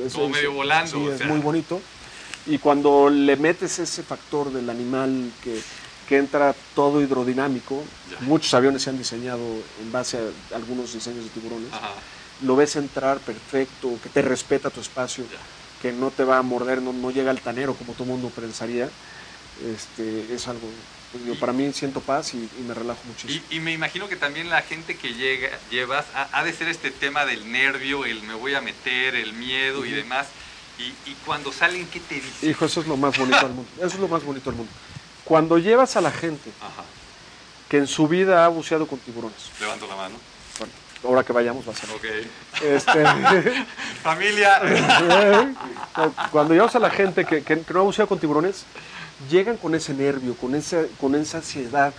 es- 0.02 0.14
Como 0.14 0.30
medio 0.30 0.52
volando, 0.54 0.90
Sí, 0.90 1.06
es 1.08 1.18
sea. 1.18 1.26
muy 1.26 1.40
bonito. 1.40 1.82
Y 2.46 2.56
cuando 2.56 3.10
le 3.10 3.36
metes 3.36 3.78
ese 3.78 4.02
factor 4.02 4.50
del 4.50 4.70
animal 4.70 5.30
que, 5.44 5.60
que 6.08 6.16
entra 6.16 6.54
todo 6.74 7.02
hidrodinámico, 7.02 7.82
Ya. 8.10 8.20
muchos 8.26 8.54
aviones 8.54 8.80
se 8.80 8.88
han 8.88 8.96
diseñado 8.96 9.42
en 9.82 9.92
base 9.92 10.16
a 10.16 10.56
algunos 10.56 10.94
diseños 10.94 11.24
de 11.24 11.30
tiburones, 11.30 11.70
Ajá. 11.74 11.92
Lo 12.42 12.56
ves 12.56 12.76
entrar 12.76 13.18
perfecto, 13.18 13.98
que 14.02 14.08
te 14.08 14.22
respeta 14.22 14.70
tu 14.70 14.80
espacio, 14.80 15.24
que 15.80 15.92
no 15.92 16.10
te 16.10 16.24
va 16.24 16.38
a 16.38 16.42
morder, 16.42 16.82
no, 16.82 16.92
no 16.92 17.10
llega 17.10 17.30
altanero 17.30 17.74
como 17.74 17.92
todo 17.92 18.04
mundo 18.04 18.30
pensaría, 18.30 18.88
este, 19.74 20.32
es 20.34 20.48
algo, 20.48 20.68
pues, 21.12 21.38
para 21.38 21.52
mí 21.52 21.72
siento 21.72 22.00
paz 22.00 22.34
y, 22.34 22.38
y 22.38 22.62
me 22.66 22.74
relajo 22.74 23.00
muchísimo. 23.06 23.44
Y, 23.50 23.56
y 23.56 23.60
me 23.60 23.72
imagino 23.72 24.08
que 24.08 24.16
también 24.16 24.48
la 24.48 24.62
gente 24.62 24.96
que 24.96 25.14
llega, 25.14 25.50
llevas 25.70 26.06
ha, 26.14 26.28
ha 26.32 26.44
de 26.44 26.52
ser 26.52 26.68
este 26.68 26.90
tema 26.90 27.24
del 27.26 27.50
nervio, 27.50 28.04
el 28.04 28.22
me 28.22 28.34
voy 28.34 28.54
a 28.54 28.60
meter, 28.60 29.14
el 29.14 29.32
miedo 29.32 29.84
y 29.84 29.90
demás. 29.90 30.26
Y, 30.78 31.10
y 31.10 31.14
cuando 31.26 31.52
salen, 31.52 31.86
¿qué 31.86 32.00
te 32.00 32.16
dicen? 32.16 32.50
Hijo, 32.50 32.64
eso 32.64 32.80
es 32.80 32.86
lo 32.86 32.96
más 32.96 33.16
bonito 33.16 33.38
del 33.38 33.54
mundo. 33.54 33.70
Eso 33.76 33.86
es 33.88 33.98
lo 33.98 34.08
más 34.08 34.24
bonito 34.24 34.50
del 34.50 34.56
mundo. 34.56 34.72
Cuando 35.24 35.58
llevas 35.58 35.96
a 35.96 36.00
la 36.00 36.10
gente 36.10 36.50
Ajá, 36.60 36.82
que 37.68 37.76
en 37.76 37.86
su 37.86 38.08
vida 38.08 38.44
ha 38.44 38.48
buceado 38.48 38.86
con 38.86 38.98
tiburones, 38.98 39.50
levanto 39.60 39.86
la 39.86 39.96
mano. 39.96 40.16
Ahora 41.04 41.22
que 41.24 41.32
vayamos 41.32 41.66
va 41.66 41.72
a 41.72 41.76
ser. 41.76 41.90
Ok. 41.90 42.04
Este, 42.62 43.04
Familia. 44.02 44.60
cuando 46.30 46.54
llevas 46.54 46.74
a 46.76 46.78
la 46.78 46.90
gente 46.90 47.24
que, 47.24 47.42
que- 47.42 47.60
que 47.62 47.72
no 47.74 47.80
ha 47.80 47.82
buceado 47.84 48.08
con 48.08 48.18
tiburones, 48.18 48.64
llegan 49.30 49.56
con 49.56 49.74
ese 49.74 49.94
nervio, 49.94 50.34
con 50.36 50.54
esa, 50.54 50.82
con 51.00 51.14
esa 51.14 51.38
ansiedad, 51.38 51.92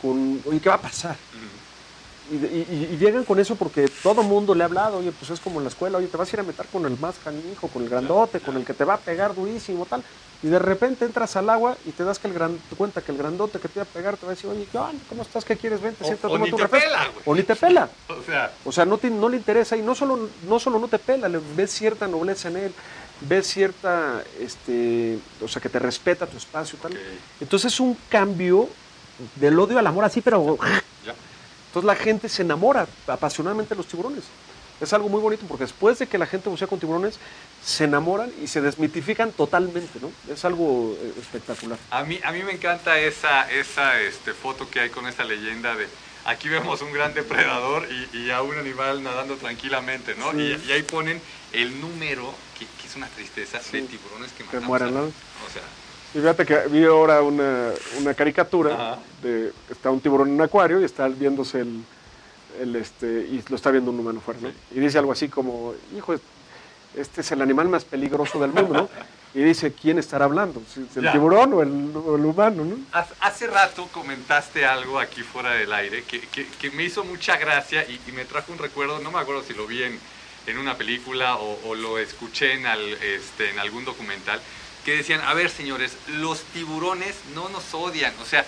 con, 0.00 0.40
oye, 0.46 0.60
¿qué 0.60 0.68
va 0.68 0.76
a 0.76 0.80
pasar? 0.80 1.16
Y, 2.30 2.36
y- 2.36 2.88
y 2.92 2.96
llegan 2.96 3.24
con 3.24 3.40
eso 3.40 3.56
porque 3.56 3.86
todo 4.04 4.22
mundo 4.22 4.54
le 4.54 4.62
ha 4.62 4.66
hablado, 4.66 4.98
oye, 4.98 5.10
pues 5.10 5.30
es 5.32 5.40
como 5.40 5.58
en 5.58 5.64
la 5.64 5.68
escuela, 5.68 5.98
oye, 5.98 6.06
te 6.06 6.16
vas 6.16 6.32
a 6.32 6.36
ir 6.36 6.40
a 6.40 6.42
meter 6.44 6.68
con 6.68 6.86
el 6.86 6.96
más 6.96 7.18
canijo, 7.18 7.66
con 7.68 7.82
el 7.82 7.88
grandote, 7.88 8.38
con 8.40 8.56
el 8.56 8.64
que 8.64 8.72
te 8.72 8.84
va 8.84 8.94
a 8.94 9.00
pegar 9.00 9.34
durísimo, 9.34 9.84
tal. 9.86 10.04
Y 10.40 10.46
de 10.48 10.60
repente 10.60 11.04
entras 11.04 11.34
al 11.36 11.50
agua 11.50 11.76
y 11.84 11.90
te 11.92 12.04
das 12.04 12.20
que 12.20 12.28
el 12.28 12.34
gran, 12.34 12.60
te 12.60 12.76
cuenta 12.76 13.02
que 13.02 13.10
el 13.10 13.18
grandote 13.18 13.58
que 13.58 13.68
te 13.68 13.80
va 13.80 13.84
a 13.84 13.88
pegar 13.88 14.16
te 14.16 14.26
va 14.26 14.32
a 14.32 14.34
decir, 14.36 14.48
oye, 14.48 14.66
¿qué 14.70 14.78
onda? 14.78 15.02
¿Cómo 15.08 15.22
estás? 15.22 15.44
¿Qué 15.44 15.56
quieres? 15.56 15.80
Vente, 15.80 16.04
siéntate, 16.04 16.28
o 16.28 16.30
toma 16.34 16.44
ni 16.44 16.50
tu 16.52 16.56
te 16.56 16.62
refresco". 16.62 16.88
pela, 16.88 17.08
güey. 17.08 17.22
O 17.26 17.34
ni 17.34 17.42
te 17.42 17.56
pela. 17.56 17.90
O 18.10 18.22
sea, 18.22 18.54
O 18.64 18.70
sea, 18.72 18.84
no, 18.84 18.98
te- 18.98 19.10
no 19.10 19.28
le 19.28 19.36
interesa 19.38 19.76
y 19.76 19.82
no 19.82 19.94
solo, 19.94 20.30
no 20.42 20.58
solo 20.60 20.78
no 20.78 20.88
te 20.88 20.98
pela, 21.00 21.28
le 21.28 21.38
ves 21.38 21.72
cierta 21.72 22.06
nobleza 22.06 22.48
en 22.48 22.58
él, 22.58 22.74
ves 23.22 23.46
cierta, 23.48 24.22
este, 24.38 25.18
o 25.40 25.48
sea, 25.48 25.60
que 25.60 25.68
te 25.68 25.78
respeta 25.80 26.26
tu 26.28 26.36
espacio 26.36 26.78
y 26.78 26.82
tal. 26.82 26.98
Entonces 27.40 27.72
es 27.72 27.80
un 27.80 27.94
cambio 28.08 28.68
del 29.34 29.58
odio 29.58 29.78
al 29.78 29.86
amor 29.86 30.04
así, 30.04 30.20
pero... 30.20 30.58
ya. 31.02 31.14
Entonces 31.70 31.86
la 31.86 31.94
gente 31.94 32.28
se 32.28 32.42
enamora 32.42 32.86
apasionadamente 33.06 33.70
de 33.70 33.76
los 33.76 33.86
tiburones. 33.86 34.24
Es 34.80 34.92
algo 34.92 35.08
muy 35.08 35.20
bonito 35.20 35.44
porque 35.46 35.64
después 35.64 35.98
de 35.98 36.06
que 36.08 36.18
la 36.18 36.26
gente 36.26 36.48
bucea 36.48 36.66
con 36.66 36.80
tiburones, 36.80 37.18
se 37.64 37.84
enamoran 37.84 38.32
y 38.42 38.46
se 38.48 38.60
desmitifican 38.60 39.30
totalmente, 39.30 40.00
¿no? 40.00 40.10
Es 40.32 40.44
algo 40.44 40.96
eh, 41.00 41.12
espectacular. 41.20 41.78
A 41.90 42.02
mí, 42.02 42.18
a 42.24 42.32
mí 42.32 42.42
me 42.42 42.52
encanta 42.52 42.98
esa, 42.98 43.48
esa 43.52 44.00
este, 44.00 44.32
foto 44.32 44.68
que 44.70 44.80
hay 44.80 44.90
con 44.90 45.06
esa 45.06 45.22
leyenda 45.24 45.76
de 45.76 45.86
aquí 46.24 46.48
vemos 46.48 46.82
un 46.82 46.92
gran 46.92 47.14
depredador 47.14 47.86
y, 48.12 48.16
y 48.18 48.30
a 48.30 48.42
un 48.42 48.56
animal 48.58 49.02
nadando 49.02 49.36
tranquilamente, 49.36 50.14
¿no? 50.16 50.32
Sí. 50.32 50.56
Y, 50.64 50.68
y 50.68 50.72
ahí 50.72 50.82
ponen 50.82 51.20
el 51.52 51.80
número, 51.80 52.34
que, 52.58 52.64
que 52.80 52.88
es 52.88 52.96
una 52.96 53.06
tristeza, 53.08 53.58
de 53.58 53.82
tiburones 53.82 54.32
que 54.32 54.38
Que 54.38 54.44
matamos. 54.44 54.66
mueren, 54.66 54.94
¿no? 54.94 55.00
O 55.02 55.50
sea, 55.52 55.62
Y 56.14 56.18
fíjate 56.18 56.44
que 56.44 56.56
vi 56.68 56.84
ahora 56.84 57.22
una, 57.22 57.70
una 58.00 58.14
caricatura 58.14 58.74
Ajá. 58.74 58.98
de 59.22 59.52
está 59.70 59.90
un 59.90 60.00
tiburón 60.00 60.28
en 60.28 60.34
un 60.34 60.40
acuario 60.42 60.80
y 60.80 60.84
está 60.84 61.06
viéndose 61.08 61.60
el, 61.60 61.84
el, 62.60 62.76
este 62.76 63.06
y 63.06 63.42
lo 63.48 63.56
está 63.56 63.70
viendo 63.70 63.90
un 63.92 64.00
humano 64.00 64.20
fuera, 64.20 64.40
¿no? 64.40 64.50
Y 64.74 64.80
dice 64.80 64.98
algo 64.98 65.12
así 65.12 65.28
como, 65.28 65.74
hijo, 65.96 66.14
este 66.96 67.20
es 67.20 67.30
el 67.30 67.40
animal 67.42 67.68
más 67.68 67.84
peligroso 67.84 68.40
del 68.40 68.52
mundo, 68.52 68.74
¿no? 68.74 68.88
Y 69.32 69.44
dice, 69.44 69.72
¿quién 69.72 69.96
estará 70.00 70.24
hablando? 70.24 70.60
¿Si 70.74 70.80
¿El 70.96 71.04
Ya. 71.04 71.12
tiburón 71.12 71.54
o 71.54 71.62
el, 71.62 71.92
o 71.94 72.16
el 72.16 72.24
humano, 72.24 72.64
no? 72.64 72.76
Hace 73.20 73.46
rato 73.46 73.86
comentaste 73.92 74.66
algo 74.66 74.98
aquí 74.98 75.22
fuera 75.22 75.52
del 75.52 75.72
aire 75.72 76.02
que, 76.02 76.18
que- 76.20 76.48
que 76.48 76.70
me 76.72 76.82
hizo 76.82 77.04
mucha 77.04 77.36
gracia 77.36 77.84
y, 77.88 78.00
y 78.08 78.10
me 78.10 78.24
trajo 78.24 78.50
un 78.50 78.58
recuerdo, 78.58 78.98
no 78.98 79.12
me 79.12 79.20
acuerdo 79.20 79.44
si 79.44 79.54
lo 79.54 79.68
vi 79.68 79.84
en, 79.84 80.00
en 80.48 80.58
una 80.58 80.76
película 80.76 81.36
o, 81.36 81.60
o 81.68 81.76
lo 81.76 81.98
escuché 82.00 82.54
en, 82.54 82.66
al- 82.66 82.94
este, 83.00 83.50
en 83.50 83.60
algún 83.60 83.84
documental, 83.84 84.40
que 84.84 84.96
decían, 84.96 85.20
a 85.20 85.34
ver 85.34 85.50
señores, 85.50 85.92
los 86.08 86.40
tiburones 86.54 87.14
no 87.34 87.48
nos 87.48 87.74
odian, 87.74 88.14
o 88.20 88.24
sea, 88.24 88.44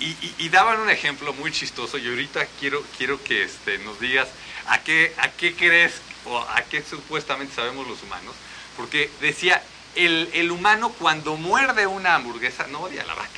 y, 0.00 0.06
y- 0.06 0.34
y 0.38 0.48
daban 0.48 0.80
un 0.80 0.90
ejemplo 0.90 1.32
muy 1.34 1.52
chistoso 1.52 1.98
y 1.98 2.08
ahorita 2.08 2.46
quiero, 2.58 2.82
quiero 2.96 3.22
que 3.22 3.42
este, 3.44 3.78
nos 3.78 4.00
digas 4.00 4.28
a 4.68 4.78
qué, 4.82 5.12
a 5.18 5.28
qué 5.30 5.54
crees 5.54 5.92
o 6.26 6.38
a 6.38 6.62
qué 6.70 6.82
supuestamente 6.82 7.54
sabemos 7.54 7.86
los 7.86 8.02
humanos, 8.02 8.34
porque 8.76 9.10
decía, 9.20 9.62
el, 9.96 10.28
el 10.34 10.50
humano 10.50 10.92
cuando 10.98 11.36
muerde 11.36 11.86
una 11.86 12.14
hamburguesa 12.14 12.66
no 12.68 12.80
odia 12.80 13.02
a 13.02 13.06
la 13.06 13.14
vaca. 13.14 13.28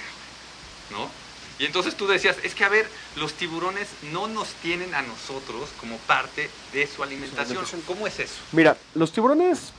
¿no? 0.91 1.11
Y 1.59 1.65
entonces 1.65 1.97
tú 1.97 2.07
decías, 2.07 2.37
es 2.43 2.55
que 2.55 2.65
a 2.65 2.69
ver, 2.69 2.89
los 3.17 3.33
tiburones 3.35 3.89
no 4.13 4.27
nos 4.29 4.49
tienen 4.63 4.95
a 4.95 5.03
nosotros 5.03 5.71
como 5.81 5.97
parte 5.99 6.51
de 6.73 6.87
su 6.87 7.03
alimentación. 7.03 7.47
alimentación. 7.47 7.83
¿Cómo 7.87 8.07
es 8.07 8.19
eso? 8.19 8.35
Mira, 8.53 8.77
los 8.95 9.13
tiburones 9.13 9.73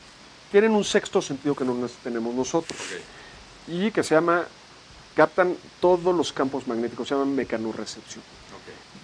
tienen 0.54 0.72
un 0.76 0.84
sexto 0.84 1.20
sentido 1.20 1.56
que 1.56 1.66
no 1.66 1.76
tenemos 2.04 2.34
nosotros. 2.36 2.80
Y 3.68 3.90
que 3.90 4.04
se 4.04 4.14
llama, 4.14 4.44
captan 5.16 5.56
todos 5.82 6.16
los 6.16 6.32
campos 6.32 6.68
magnéticos, 6.68 7.08
se 7.08 7.16
llama 7.16 7.26
mecanorrecepción. 7.26 8.24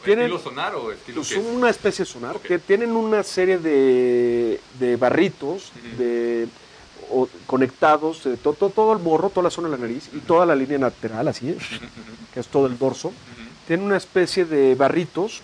Tienen- 0.05 0.25
¿Estilo 0.27 0.39
sonar 0.39 0.75
o 0.75 0.91
estilo 0.93 1.23
Son 1.23 1.41
qué? 1.43 1.49
una 1.49 1.69
especie 1.71 2.05
de 2.05 2.11
sonar 2.11 2.39
que 2.39 2.59
tienen 2.59 2.91
una 2.91 3.23
serie 3.23 3.57
de, 3.57 4.61
de 4.79 4.95
barritos 4.95 5.71
de, 5.97 6.47
o- 7.11 7.27
conectados, 7.47 8.23
de 8.23 8.37
to- 8.37 8.53
to- 8.53 8.69
todo 8.69 8.93
el 8.93 8.99
morro, 8.99 9.29
toda 9.31 9.45
la 9.45 9.49
zona 9.49 9.67
de 9.69 9.75
la 9.75 9.81
nariz 9.81 10.07
y 10.13 10.19
toda 10.19 10.45
la 10.45 10.55
línea 10.55 10.77
lateral, 10.77 11.27
así, 11.27 11.57
que 12.33 12.39
es 12.39 12.47
todo 12.47 12.67
el 12.67 12.77
dorso. 12.77 13.11
Tienen 13.67 13.87
una 13.87 13.97
especie 13.97 14.45
de 14.45 14.75
barritos 14.75 15.41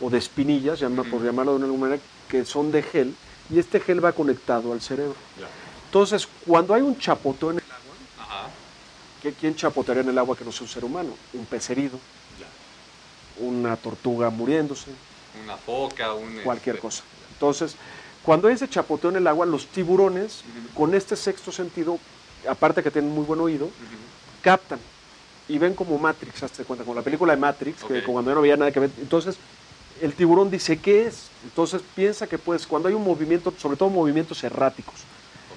o 0.00 0.08
de 0.08 0.18
espinillas, 0.18 0.78
llama, 0.80 1.02
por 1.04 1.22
llamarlo 1.22 1.58
de 1.58 1.64
alguna 1.64 1.80
manera, 1.88 2.02
que 2.28 2.44
son 2.44 2.70
de 2.72 2.82
gel 2.84 3.14
y 3.52 3.58
este 3.58 3.78
gel 3.80 4.02
va 4.04 4.12
conectado 4.12 4.72
al 4.72 4.80
cerebro. 4.80 5.16
Ya. 5.38 5.46
Entonces, 5.86 6.26
cuando 6.46 6.72
hay 6.74 6.80
un 6.82 6.96
chapoteo 6.96 7.50
en 7.50 7.58
el 7.58 7.64
agua, 7.70 7.94
Ajá. 8.18 8.48
¿qué- 9.20 9.32
¿quién 9.34 9.54
chapotearía 9.54 10.02
en 10.02 10.08
el 10.08 10.18
agua 10.18 10.34
que 10.34 10.44
no 10.44 10.50
sea 10.50 10.62
un 10.62 10.68
ser 10.68 10.84
humano? 10.84 11.16
Un 11.34 11.44
pez 11.44 11.68
herido, 11.70 12.00
Ya. 12.38 12.46
una 13.36 13.76
tortuga 13.76 14.30
muriéndose, 14.30 14.90
Una 15.44 15.56
foca, 15.56 16.14
un... 16.14 16.40
cualquier 16.42 16.76
este, 16.76 16.86
cosa. 16.86 17.04
Entonces, 17.30 17.76
cuando 18.22 18.48
hay 18.48 18.54
ese 18.54 18.68
chapoteo 18.68 19.10
en 19.10 19.16
el 19.16 19.26
agua, 19.26 19.44
los 19.44 19.66
tiburones, 19.68 20.44
con 20.74 20.94
este 20.94 21.14
sexto 21.14 21.52
sentido, 21.52 21.98
aparte 22.48 22.82
que 22.82 22.90
tienen 22.90 23.10
muy 23.10 23.24
buen 23.24 23.40
oído, 23.40 23.70
captan 24.40 24.80
y 25.48 25.58
ven 25.58 25.74
como 25.74 25.98
Matrix, 25.98 26.42
hazte 26.42 26.64
cuenta, 26.64 26.84
como 26.84 26.94
la 26.94 27.02
película 27.02 27.34
de 27.34 27.40
Matrix, 27.40 27.84
que 27.84 28.02
cuando 28.04 28.30
yo 28.30 28.34
no 28.36 28.40
veía 28.40 28.56
nada 28.56 28.72
que 28.72 28.80
ver. 28.80 28.90
Entonces, 28.98 29.38
el 30.02 30.14
tiburón 30.14 30.50
dice, 30.50 30.78
¿qué 30.78 31.06
es? 31.06 31.28
Entonces 31.44 31.80
piensa 31.94 32.26
que 32.26 32.36
pues, 32.36 32.66
cuando 32.66 32.88
hay 32.88 32.94
un 32.94 33.04
movimiento, 33.04 33.54
sobre 33.56 33.76
todo 33.76 33.88
movimientos 33.88 34.42
erráticos, 34.42 34.96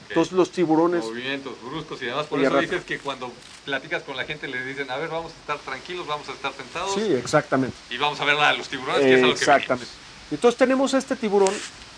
entonces 0.07 0.33
los 0.33 0.51
tiburones, 0.51 1.03
Movimientos 1.03 1.53
bruscos 1.63 2.01
y 2.01 2.05
demás. 2.05 2.27
Por 2.27 2.39
Y 2.39 2.45
eso 2.45 2.57
dices 2.59 2.85
que 2.85 2.99
cuando 2.99 3.31
platicas 3.65 4.03
con 4.03 4.15
la 4.15 4.23
gente 4.23 4.47
les 4.47 4.65
dicen, 4.65 4.89
a 4.91 4.97
ver, 4.97 5.09
vamos 5.09 5.33
a 5.33 5.35
estar 5.35 5.57
tranquilos, 5.57 6.05
vamos 6.05 6.29
a 6.29 6.33
estar 6.33 6.53
sentados 6.53 6.93
sí, 6.93 7.13
exactamente. 7.13 7.75
y 7.89 7.97
vamos 7.97 8.19
a 8.21 8.25
ver 8.25 8.37
a 8.37 8.53
los 8.53 8.69
tiburones, 8.69 9.01
que 9.01 9.15
es 9.15 9.23
a 9.23 9.27
lo 9.27 9.33
que 9.33 9.39
Exactamente. 9.39 9.91
Entonces 10.29 10.57
tenemos 10.57 10.93
este 10.93 11.15
tiburón 11.15 11.53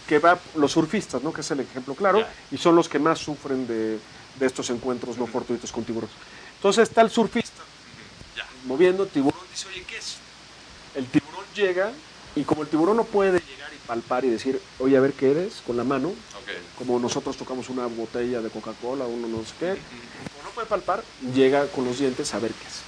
que 0.07 0.19
va, 0.19 0.39
los 0.55 0.71
surfistas, 0.71 1.21
¿no? 1.21 1.33
que 1.33 1.41
es 1.41 1.51
el 1.51 1.59
ejemplo 1.59 1.95
claro, 1.95 2.25
y 2.49 2.57
son 2.57 2.75
los 2.77 2.87
que 2.87 2.97
más 2.97 3.19
sufren 3.19 3.67
de, 3.67 3.99
de 4.39 4.45
estos 4.45 4.69
encuentros 4.69 5.17
no 5.17 5.27
fortuitos 5.27 5.71
con 5.71 5.83
tiburones. 5.83 6.15
Entonces 6.55 6.87
está 6.87 7.01
el 7.01 7.09
surfista 7.09 7.61
moviendo, 8.65 9.05
tiburón 9.05 9.39
dice, 9.51 9.67
oye, 9.67 9.83
¿qué 9.87 9.97
es? 9.97 10.17
El 10.95 11.05
tiburón 11.07 11.45
llega 11.55 11.91
y 12.38 12.43
como 12.43 12.61
el 12.61 12.67
tiburón 12.67 12.97
no 12.97 13.03
puede 13.05 13.39
llegar 13.39 13.71
y 13.73 13.77
palpar 13.88 14.23
y 14.25 14.29
decir, 14.29 14.61
oye, 14.79 14.95
a 14.95 14.99
ver 14.99 15.13
qué 15.13 15.31
eres, 15.31 15.61
con 15.65 15.75
la 15.77 15.83
mano, 15.83 16.13
como 16.77 16.99
nosotros 16.99 17.35
tocamos 17.38 17.69
una 17.69 17.88
botella 17.88 18.41
de 18.41 18.49
Coca-Cola, 18.49 19.05
uno 19.05 19.27
no 19.27 19.43
sé 19.43 19.53
qué, 19.59 19.65
como 20.33 20.43
no 20.43 20.49
puede 20.53 20.67
palpar, 20.67 21.03
llega 21.33 21.65
con 21.67 21.85
los 21.85 21.97
dientes 21.99 22.33
a 22.33 22.39
ver 22.39 22.51
qué 22.51 22.67
es. 22.67 22.81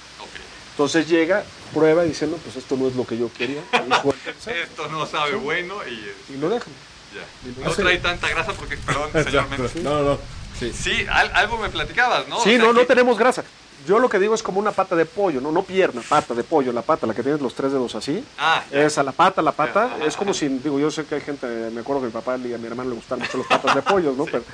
Entonces 0.72 1.08
llega, 1.08 1.44
prueba 1.74 2.04
y 2.06 2.08
dice, 2.08 2.26
no, 2.26 2.36
pues 2.36 2.56
esto 2.56 2.76
no 2.76 2.88
es 2.88 2.94
lo 2.96 3.06
que 3.06 3.18
yo 3.18 3.30
quería, 3.36 3.60
Esto 4.46 4.88
no 4.88 5.04
sabe 5.06 5.34
bueno 5.34 5.76
y 5.86 6.32
y 6.32 6.36
lo 6.38 6.48
dejan. 6.48 6.72
ya. 7.14 7.62
No 7.64 7.70
trae 7.72 7.98
tanta 7.98 8.28
grasa 8.28 8.52
porque, 8.52 8.76
perdón, 8.78 9.10
señor 9.24 9.48
Méndez. 9.50 9.74
No, 9.76 10.02
no, 10.02 10.18
sí. 10.58 10.72
Sí, 10.72 11.04
al- 11.10 11.32
algo 11.34 11.58
me 11.58 11.68
platicabas, 11.68 12.28
¿no? 12.28 12.38
O 12.38 12.44
Sí, 12.44 12.50
sea 12.56 12.58
no, 12.64 12.72
no 12.72 12.86
tenemos 12.86 13.18
grasa. 13.18 13.44
Yo 13.86 13.98
lo 13.98 14.08
que 14.08 14.18
digo 14.18 14.34
es 14.34 14.42
como 14.42 14.60
una 14.60 14.72
pata 14.72 14.94
de 14.94 15.06
pollo, 15.06 15.40
no, 15.40 15.50
no 15.50 15.62
pierna, 15.62 16.02
pata 16.06 16.34
de 16.34 16.44
pollo, 16.44 16.72
la 16.72 16.82
pata, 16.82 17.06
la 17.06 17.14
que 17.14 17.22
tienes 17.22 17.40
los 17.40 17.54
tres 17.54 17.72
dedos 17.72 17.94
así. 17.94 18.24
Ah, 18.38 18.62
ya. 18.70 18.82
Esa, 18.82 19.02
la 19.02 19.12
pata, 19.12 19.40
la 19.40 19.52
pata, 19.52 19.96
es 20.04 20.16
como 20.16 20.34
si, 20.34 20.48
digo, 20.48 20.78
yo 20.78 20.90
sé 20.90 21.06
que 21.06 21.16
hay 21.16 21.20
gente, 21.20 21.46
me 21.70 21.80
acuerdo 21.80 22.02
que 22.02 22.06
mi 22.06 22.12
papá 22.12 22.36
y 22.36 22.52
a 22.52 22.58
mi 22.58 22.66
hermano 22.66 22.90
le 22.90 22.96
gustan 22.96 23.18
mucho 23.20 23.38
las 23.38 23.46
patas 23.46 23.74
de 23.74 23.82
pollo, 23.90 24.12
¿no? 24.12 24.24
Pero, 24.24 24.44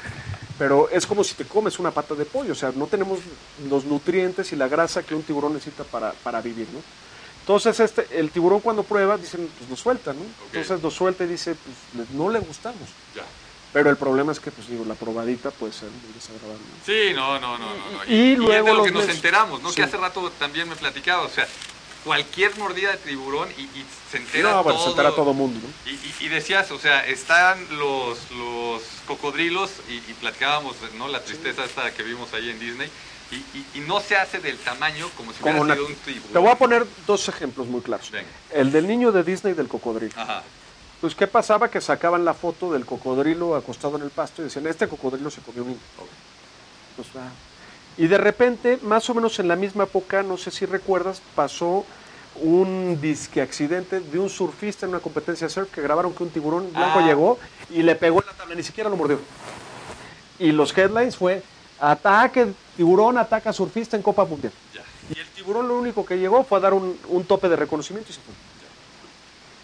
pero 0.58 0.88
es 0.90 1.06
como 1.06 1.24
si 1.24 1.34
te 1.34 1.44
comes 1.44 1.78
una 1.78 1.90
pata 1.90 2.14
de 2.14 2.24
pollo, 2.24 2.52
o 2.52 2.56
sea, 2.56 2.72
no 2.74 2.86
tenemos 2.86 3.18
los 3.68 3.84
nutrientes 3.84 4.52
y 4.52 4.56
la 4.56 4.68
grasa 4.68 5.02
que 5.02 5.14
un 5.14 5.22
tiburón 5.22 5.54
necesita 5.54 5.84
para, 5.84 6.12
para 6.12 6.40
vivir, 6.40 6.68
¿no? 6.72 6.80
Entonces, 7.40 7.78
este, 7.78 8.06
el 8.18 8.30
tiburón 8.30 8.60
cuando 8.60 8.82
prueba, 8.82 9.16
dicen, 9.16 9.48
pues 9.56 9.70
lo 9.70 9.76
suelta, 9.76 10.12
¿no? 10.12 10.20
Entonces 10.46 10.82
lo 10.82 10.90
suelta 10.90 11.24
y 11.24 11.28
dice, 11.28 11.54
pues 11.94 12.10
no 12.10 12.28
le 12.28 12.40
gustamos. 12.40 12.88
Ya. 13.14 13.22
Pero 13.72 13.90
el 13.90 13.96
problema 13.96 14.32
es 14.32 14.40
que, 14.40 14.50
pues 14.50 14.68
digo, 14.68 14.84
la 14.86 14.94
probadita 14.94 15.50
puede 15.50 15.72
ser 15.72 15.90
muy 15.90 16.12
desagradable. 16.14 16.64
Sí, 16.84 17.12
no, 17.14 17.38
no, 17.38 17.58
no, 17.58 17.66
no. 17.66 17.74
no. 17.92 18.04
Y 18.12 18.32
es 18.32 18.38
luego 18.38 18.68
de 18.68 18.74
lo 18.74 18.84
que 18.84 18.90
nos 18.92 19.08
enteramos, 19.08 19.62
¿no? 19.62 19.68
Sí. 19.70 19.76
Que 19.76 19.82
hace 19.82 19.96
rato 19.98 20.30
también 20.38 20.68
me 20.68 20.76
platicaba, 20.76 21.22
o 21.22 21.28
sea, 21.28 21.46
cualquier 22.04 22.56
mordida 22.56 22.92
de 22.92 22.98
tiburón 22.98 23.48
y, 23.58 23.62
y 23.62 23.84
se 24.10 24.18
entera 24.18 24.52
No, 24.52 24.62
bueno, 24.62 24.78
todo. 24.78 24.84
se 24.86 24.90
entera 24.92 25.10
todo 25.14 25.34
mundo, 25.34 25.60
¿no? 25.62 25.90
Y, 25.90 25.94
y- 25.94 26.14
y 26.20 26.28
decías, 26.28 26.70
o 26.70 26.78
sea, 26.78 27.04
están 27.06 27.58
los, 27.76 28.30
los 28.30 28.82
cocodrilos 29.06 29.70
y, 29.90 29.94
y 29.94 30.14
platicábamos, 30.20 30.76
¿no? 30.96 31.08
La 31.08 31.20
tristeza 31.22 31.64
esta 31.64 31.90
que 31.92 32.02
vimos 32.02 32.32
ahí 32.32 32.48
en 32.50 32.58
Disney. 32.60 32.88
Y, 33.32 33.34
y- 33.58 33.66
y 33.74 33.80
no 33.80 33.98
se 34.00 34.16
hace 34.16 34.38
del 34.38 34.56
tamaño 34.58 35.10
como 35.16 35.32
si 35.32 35.40
Como 35.40 35.60
hubiera 35.62 35.64
una- 35.64 35.74
sido 35.74 35.86
un 35.88 35.94
tiburón. 35.96 36.32
Te 36.32 36.38
voy 36.38 36.50
a 36.50 36.54
poner 36.54 36.86
dos 37.08 37.28
ejemplos 37.28 37.66
muy 37.66 37.80
claros. 37.80 38.08
Venga. 38.12 38.28
El 38.54 38.70
del 38.70 38.86
niño 38.86 39.10
de 39.10 39.24
Disney 39.24 39.52
y 39.52 39.56
del 39.56 39.66
cocodrilo. 39.66 40.14
Ajá. 40.16 40.44
Pues, 41.00 41.14
¿qué 41.14 41.26
pasaba? 41.26 41.70
Que 41.70 41.80
sacaban 41.80 42.24
la 42.24 42.34
foto 42.34 42.72
del 42.72 42.86
cocodrilo 42.86 43.54
acostado 43.54 43.96
en 43.96 44.02
el 44.02 44.10
pasto 44.10 44.40
y 44.42 44.46
decían, 44.46 44.66
este 44.66 44.88
cocodrilo 44.88 45.30
se 45.30 45.40
comió 45.42 45.62
un 45.62 45.68
niño. 45.70 45.80
Pues, 46.96 47.08
ah. 47.16 47.28
Y 47.98 48.06
de 48.06 48.18
repente, 48.18 48.78
más 48.82 49.08
o 49.10 49.14
menos 49.14 49.38
en 49.38 49.48
la 49.48 49.56
misma 49.56 49.84
época, 49.84 50.22
no 50.22 50.36
sé 50.36 50.50
si 50.50 50.66
recuerdas, 50.66 51.20
pasó 51.34 51.84
un 52.42 52.98
disque 53.00 53.40
accidente 53.40 54.00
de 54.00 54.18
un 54.18 54.28
surfista 54.28 54.84
en 54.84 54.90
una 54.90 55.00
competencia 55.00 55.46
de 55.46 55.52
surf 55.52 55.70
que 55.70 55.80
grabaron 55.80 56.12
que 56.12 56.22
un 56.22 56.28
tiburón 56.30 56.70
blanco 56.72 56.98
Ah. 56.98 57.06
llegó 57.06 57.38
y 57.70 57.82
le 57.82 57.94
pegó 57.94 58.20
en 58.20 58.26
la 58.26 58.32
tabla, 58.32 58.54
ni 58.54 58.62
siquiera 58.62 58.90
lo 58.90 58.96
mordió. 58.96 59.18
Y 60.38 60.52
los 60.52 60.76
headlines 60.76 61.16
fue, 61.16 61.42
ataque, 61.80 62.52
tiburón 62.76 63.16
ataca 63.16 63.52
surfista 63.52 63.96
en 63.96 64.02
Copa 64.02 64.24
Mundial. 64.26 64.52
Ya. 64.74 64.82
Y 65.14 65.18
el 65.18 65.26
tiburón 65.28 65.68
lo 65.68 65.78
único 65.78 66.04
que 66.04 66.18
llegó 66.18 66.44
fue 66.44 66.58
a 66.58 66.60
dar 66.62 66.74
un, 66.74 66.98
un 67.08 67.24
tope 67.24 67.48
de 67.48 67.56
reconocimiento 67.56 68.10
y 68.10 68.14
se 68.14 68.20
fue. 68.20 68.34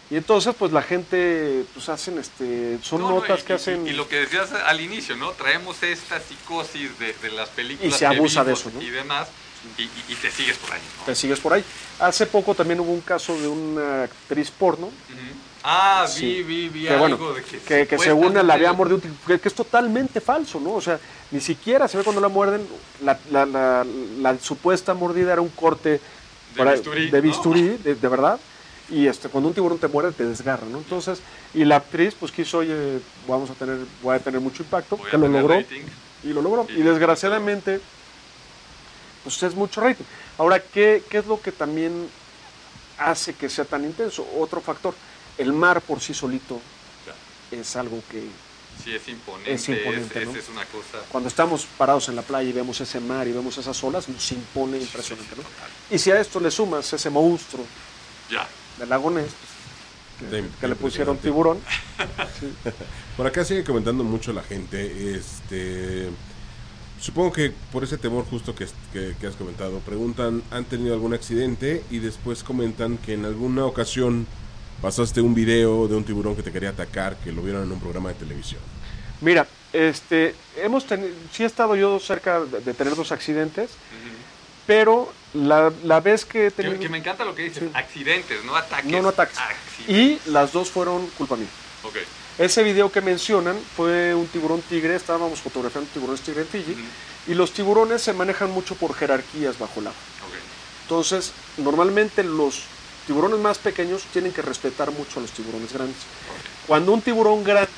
Y 0.09 0.17
entonces, 0.17 0.53
pues 0.57 0.71
la 0.71 0.81
gente, 0.83 1.63
pues 1.73 1.89
hacen, 1.89 2.19
este, 2.19 2.77
son 2.83 3.01
No, 3.01 3.09
no, 3.09 3.15
notas 3.15 3.39
y- 3.41 3.43
que 3.43 3.53
hacen. 3.53 3.87
Y, 3.87 3.91
lo 3.93 4.07
que 4.07 4.17
decías 4.17 4.51
al 4.51 4.79
inicio, 4.81 5.15
¿no? 5.15 5.31
Traemos 5.31 5.81
esta 5.81 6.19
psicosis 6.19 6.99
de, 6.99 7.13
de 7.21 7.31
las 7.31 7.49
películas. 7.49 7.95
Y 7.95 7.97
se 7.97 8.05
abusa 8.05 8.43
de 8.43 8.53
eso, 8.53 8.69
¿no? 8.73 8.81
Y 8.81 8.89
demás, 8.89 9.29
y, 9.77 10.15
te 10.15 10.29
sigues 10.29 10.57
por 10.57 10.73
ahí, 10.73 10.81
¿no? 10.99 11.05
Te 11.05 11.15
sigues 11.15 11.39
por 11.39 11.53
ahí. 11.53 11.63
Hace 11.99 12.25
poco 12.27 12.53
también 12.53 12.79
hubo 12.81 12.91
un 12.91 13.01
caso 13.01 13.35
de 13.39 13.47
una 13.47 14.03
actriz 14.03 14.51
porno. 14.51 14.91
Ah, 15.63 16.05
vi, 16.07 16.13
Sí. 16.19 16.43
vi, 16.43 16.67
vi 16.69 16.81
que, 16.83 16.89
algo 16.89 16.99
bueno, 17.17 17.33
de 17.33 17.41
que, 17.41 17.59
que, 17.59 17.87
que 17.87 17.97
según 17.97 18.33
la 18.45 18.53
había 18.53 18.73
mordido, 18.73 18.99
que, 19.25 19.39
que 19.39 19.47
es 19.47 19.55
totalmente 19.55 20.19
falso, 20.19 20.59
¿no? 20.59 20.73
O 20.73 20.81
sea, 20.81 20.99
ni 21.31 21.39
siquiera 21.39 21.87
se 21.87 21.97
ve 21.97 22.03
cuando 22.03 22.19
la 22.21 22.27
muerden, 22.27 22.67
la, 23.01 23.17
la- 23.31 23.45
la- 23.45 23.85
la 24.19 24.37
supuesta 24.39 24.93
mordida 24.93 25.31
era 25.31 25.41
un 25.41 25.47
corte 25.49 26.01
De 26.53 26.63
bisturí, 26.65 27.09
de, 27.09 27.17
¿no? 27.17 27.23
bisturí, 27.23 27.61
de, 27.77 27.95
de 27.95 28.07
verdad, 28.09 28.37
y 28.93 29.07
este, 29.07 29.27
cuando 29.29 29.49
un 29.49 29.55
tiburón 29.55 29.79
te 29.79 29.87
muerde 29.87 30.11
te 30.11 30.25
desgarra, 30.25 30.67
¿no? 30.67 30.77
Entonces, 30.77 31.21
y 31.53 31.65
la 31.65 31.77
actriz 31.77 32.15
pues 32.19 32.31
quiso, 32.31 32.59
oye, 32.59 32.99
vamos 33.27 33.49
a 33.49 33.53
tener, 33.55 33.79
voy 34.03 34.15
a 34.15 34.19
tener 34.19 34.39
mucho 34.39 34.63
impacto, 34.63 34.97
Voy 34.97 35.09
que 35.09 35.17
lo 35.17 35.27
logró, 35.27 35.55
rating. 35.55 35.83
y 36.23 36.27
lo 36.27 36.41
logró, 36.41 36.67
Y- 36.69 36.79
y 36.79 36.83
desgraciadamente, 36.83 37.81
pues 39.23 39.41
es 39.43 39.55
mucho 39.55 39.81
rating. 39.81 40.03
Ahora, 40.37 40.59
¿qué, 40.59 41.03
¿qué 41.09 41.17
es 41.19 41.25
lo 41.25 41.41
que 41.41 41.51
también 41.51 42.07
hace 42.99 43.33
que 43.33 43.49
sea 43.49 43.65
tan 43.65 43.83
intenso? 43.85 44.27
Otro 44.37 44.61
factor, 44.61 44.93
el 45.37 45.53
mar 45.53 45.81
por 45.81 45.99
sí 45.99 46.13
solito 46.13 46.59
Ya. 47.51 47.57
es 47.57 47.75
algo 47.75 48.01
que 48.11 48.21
Sí, 48.83 48.93
es 48.93 49.07
imponente. 49.07 49.53
Es 49.53 49.69
imponente, 49.69 50.19
es, 50.21 50.25
¿no? 50.27 50.31
es- 50.33 50.37
es 50.43 50.49
una 50.49 50.65
cosa. 50.65 50.97
cuando 51.09 51.29
estamos 51.29 51.65
parados 51.77 52.09
en 52.09 52.15
la 52.17 52.21
playa 52.21 52.49
y 52.49 52.53
vemos 52.53 52.79
ese 52.81 52.99
mar 52.99 53.27
y 53.27 53.31
vemos 53.31 53.57
esas 53.57 53.81
olas, 53.83 54.09
nos 54.09 54.31
impone 54.31 54.77
impresionante, 54.77 55.35
¿no? 55.37 55.43
Y 55.95 55.97
si 55.99 56.11
a 56.11 56.19
esto 56.19 56.39
le 56.39 56.51
sumas 56.51 56.91
ese 56.93 57.09
monstruo 57.09 57.65
Ya. 58.29 58.47
Del 58.79 58.89
lago 58.89 59.09
Ness, 59.11 59.31
De- 60.31 60.43
que 60.59 60.67
le 60.67 60.75
pusieron 60.75 61.17
tiburón, 61.17 61.59
Por 63.17 63.27
acá 63.27 63.43
sigue 63.45 63.63
comentando 63.63 64.03
mucho 64.03 64.33
la 64.33 64.41
gente. 64.43 65.15
Este. 65.15 66.09
Supongo 66.99 67.33
que 67.33 67.51
por 67.71 67.83
ese 67.83 67.97
temor 67.97 68.25
justo 68.25 68.55
que, 68.55 68.65
que- 68.93 69.15
que 69.19 69.27
has 69.27 69.35
comentado, 69.35 69.79
preguntan, 69.79 70.41
¿han 70.51 70.63
tenido 70.65 70.93
algún 70.93 71.13
accidente? 71.13 71.83
Y 71.91 71.99
después 71.99 72.43
comentan 72.43 72.97
que 72.97 73.13
en 73.13 73.25
alguna 73.25 73.65
ocasión 73.65 74.25
pasaste 74.81 75.21
un 75.21 75.35
video 75.35 75.87
de 75.87 75.95
un 75.95 76.03
tiburón 76.05 76.35
que 76.35 76.43
te 76.43 76.51
quería 76.51 76.69
atacar, 76.69 77.17
que 77.17 77.31
lo 77.31 77.41
vieron 77.41 77.63
en 77.63 77.71
un 77.71 77.79
programa 77.79 78.09
de 78.09 78.15
televisión. 78.15 78.61
Mira, 79.21 79.45
este, 79.73 80.33
hemos 80.57 80.85
tenido, 80.87 81.09
sí 81.31 81.43
he 81.43 81.45
estado 81.45 81.75
yo 81.75 81.99
cerca 81.99 82.39
de, 82.41 82.61
de 82.61 82.73
tener 82.73 82.95
dos 82.95 83.11
accidentes, 83.11 83.69
pero 84.65 85.11
la, 85.33 85.71
la 85.83 85.99
vez 85.99 86.25
que 86.25 86.47
he 86.47 86.51
tenido... 86.51 86.79
que 86.79 86.89
me 86.89 86.99
encanta 86.99 87.25
lo 87.25 87.35
que 87.35 87.43
dices. 87.43 87.63
Sí. 87.63 87.71
Accidentes, 87.73 88.43
no 88.43 88.55
ataques. 88.55 88.91
No, 88.91 89.01
no 89.01 89.09
ataques. 89.09 89.37
Accidentes. 89.37 90.21
Y 90.27 90.31
las 90.31 90.51
dos 90.51 90.69
fueron 90.69 91.07
culpa 91.17 91.35
mía. 91.35 91.47
Ok. 91.83 91.97
Ese 92.37 92.63
video 92.63 92.91
que 92.91 93.01
mencionan 93.01 93.59
fue 93.75 94.15
un 94.15 94.27
tiburón 94.27 94.61
tigre, 94.63 94.95
estábamos 94.95 95.39
fotografiando 95.39 95.89
tiburones 95.93 96.21
tigre 96.21 96.41
en 96.41 96.47
Fiji, 96.47 96.75
y 97.27 97.35
los 97.35 97.53
tiburones 97.53 98.01
se 98.01 98.13
manejan 98.13 98.49
mucho 98.51 98.75
por 98.75 98.95
jerarquías 98.95 99.59
bajo 99.59 99.79
el 99.79 99.87
agua. 99.87 99.99
Entonces, 100.83 101.31
normalmente 101.57 102.23
los 102.23 102.63
tiburones 103.07 103.39
más 103.39 103.57
pequeños 103.57 104.03
tienen 104.11 104.33
que 104.33 104.41
respetar 104.41 104.91
mucho 104.91 105.19
a 105.19 105.21
los 105.21 105.31
tiburones 105.31 105.71
grandes. 105.71 105.97
Cuando 106.67 106.91
un 106.91 107.01
tiburón 107.01 107.43
grande, 107.43 107.69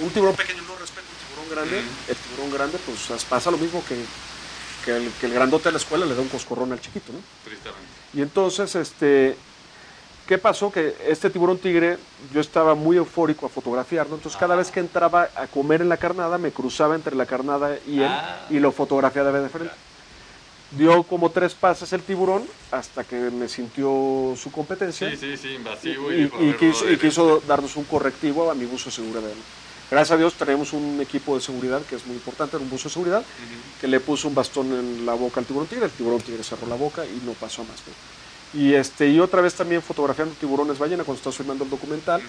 un 0.00 0.10
tiburón 0.10 0.36
pequeño 0.36 0.62
no 0.62 0.76
respeta 0.76 1.06
a 1.06 1.10
un 1.10 1.46
tiburón 1.46 1.50
grande, 1.50 1.88
el 2.08 2.16
tiburón 2.16 2.52
grande 2.52 2.78
pues 2.84 3.24
pasa 3.24 3.50
lo 3.50 3.58
mismo 3.58 3.82
que, 3.88 3.96
que, 4.84 4.96
el, 4.96 5.10
que 5.20 5.26
el 5.26 5.34
grandote 5.34 5.64
de 5.64 5.72
la 5.72 5.78
escuela 5.78 6.06
le 6.06 6.14
da 6.14 6.20
un 6.20 6.28
coscorrón 6.28 6.72
al 6.72 6.80
chiquito, 6.80 7.12
¿no? 7.12 7.18
Tristemente. 7.44 7.88
Y 8.14 8.22
entonces, 8.22 8.74
este, 8.74 9.36
¿qué 10.26 10.38
pasó? 10.38 10.70
Que 10.70 10.94
este 11.08 11.30
tiburón 11.30 11.58
tigre, 11.58 11.98
yo 12.32 12.40
estaba 12.40 12.74
muy 12.74 12.96
eufórico 12.96 13.46
a 13.46 13.48
fotografiarlo, 13.48 14.16
entonces 14.16 14.38
cada 14.38 14.56
vez 14.56 14.70
que 14.70 14.80
entraba 14.80 15.28
a 15.36 15.46
comer 15.46 15.80
en 15.82 15.88
la 15.88 15.96
carnada, 15.96 16.38
me 16.38 16.50
cruzaba 16.52 16.94
entre 16.94 17.14
la 17.16 17.26
carnada 17.26 17.76
y 17.86 18.00
él 18.00 18.04
Ah. 18.10 18.46
y 18.50 18.58
lo 18.58 18.72
fotografiaba 18.72 19.32
de 19.32 19.48
frente. 19.48 19.72
Dio 20.72 21.02
como 21.02 21.30
tres 21.30 21.52
pases 21.52 21.92
el 21.92 22.00
tiburón 22.02 22.44
hasta 22.70 23.04
que 23.04 23.16
me 23.16 23.46
sintió 23.46 24.34
su 24.42 24.50
competencia 24.50 25.10
Sí, 25.10 25.16
sí, 25.18 25.36
sí, 25.36 25.48
invasivo. 25.54 26.10
Y, 26.10 26.22
y- 26.40 26.48
y 26.48 26.52
quiso, 26.54 26.84
y 26.84 26.96
brother, 26.96 26.98
quiso 26.98 27.42
darnos 27.46 27.76
un 27.76 27.84
correctivo 27.84 28.50
a 28.50 28.54
mi 28.54 28.64
buzo 28.64 28.86
de 28.86 28.92
seguridad. 28.96 29.20
Gracias 29.90 30.12
a 30.12 30.16
Dios 30.16 30.36
tenemos 30.36 30.72
un 30.72 31.00
equipo 31.00 31.34
de 31.34 31.40
seguridad 31.42 31.84
que 31.86 31.94
es 31.94 32.06
muy 32.06 32.16
importante, 32.16 32.56
un 32.56 32.68
buzo 32.70 32.88
de 32.88 32.92
seguridad, 32.94 33.26
que 33.76 33.88
le 33.88 34.00
puso 34.00 34.28
un 34.28 34.34
bastón 34.34 34.72
en 34.72 35.04
la 35.04 35.14
boca 35.14 35.40
al 35.40 35.46
tiburón 35.46 35.68
tigre, 35.68 35.84
el 35.86 35.94
tiburón 35.94 36.20
tigre 36.20 36.42
cerró 36.42 36.66
la 36.66 36.76
boca 36.76 37.06
y 37.06 37.20
no 37.20 37.34
pasó 37.38 37.64
más. 37.64 37.86
¿no? 37.86 37.94
Y, 38.54 38.74
este, 38.74 39.08
y 39.08 39.18
otra 39.18 39.40
vez 39.40 39.54
también 39.54 39.82
fotografiando 39.82 40.34
tiburones 40.34 40.78
ballena 40.78 41.04
cuando 41.04 41.18
estás 41.18 41.34
filmando 41.34 41.64
el 41.64 41.70
documental, 41.70 42.20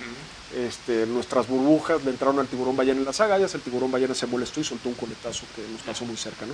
este, 0.55 1.05
nuestras 1.05 1.47
burbujas 1.47 2.03
le 2.03 2.11
entraron 2.11 2.39
al 2.39 2.47
tiburón 2.47 2.77
ballena 2.77 2.99
en 2.99 3.05
las 3.05 3.19
agallas, 3.19 3.53
el 3.55 3.61
tiburón 3.61 3.91
ballena 3.91 4.13
se 4.13 4.25
molestó 4.27 4.61
y 4.61 4.63
soltó 4.63 4.87
un 4.87 4.95
coletazo 4.95 5.45
que 5.55 5.61
nos 5.69 5.81
pasó 5.81 6.05
muy 6.05 6.15
cerca. 6.15 6.45
¿no? 6.45 6.53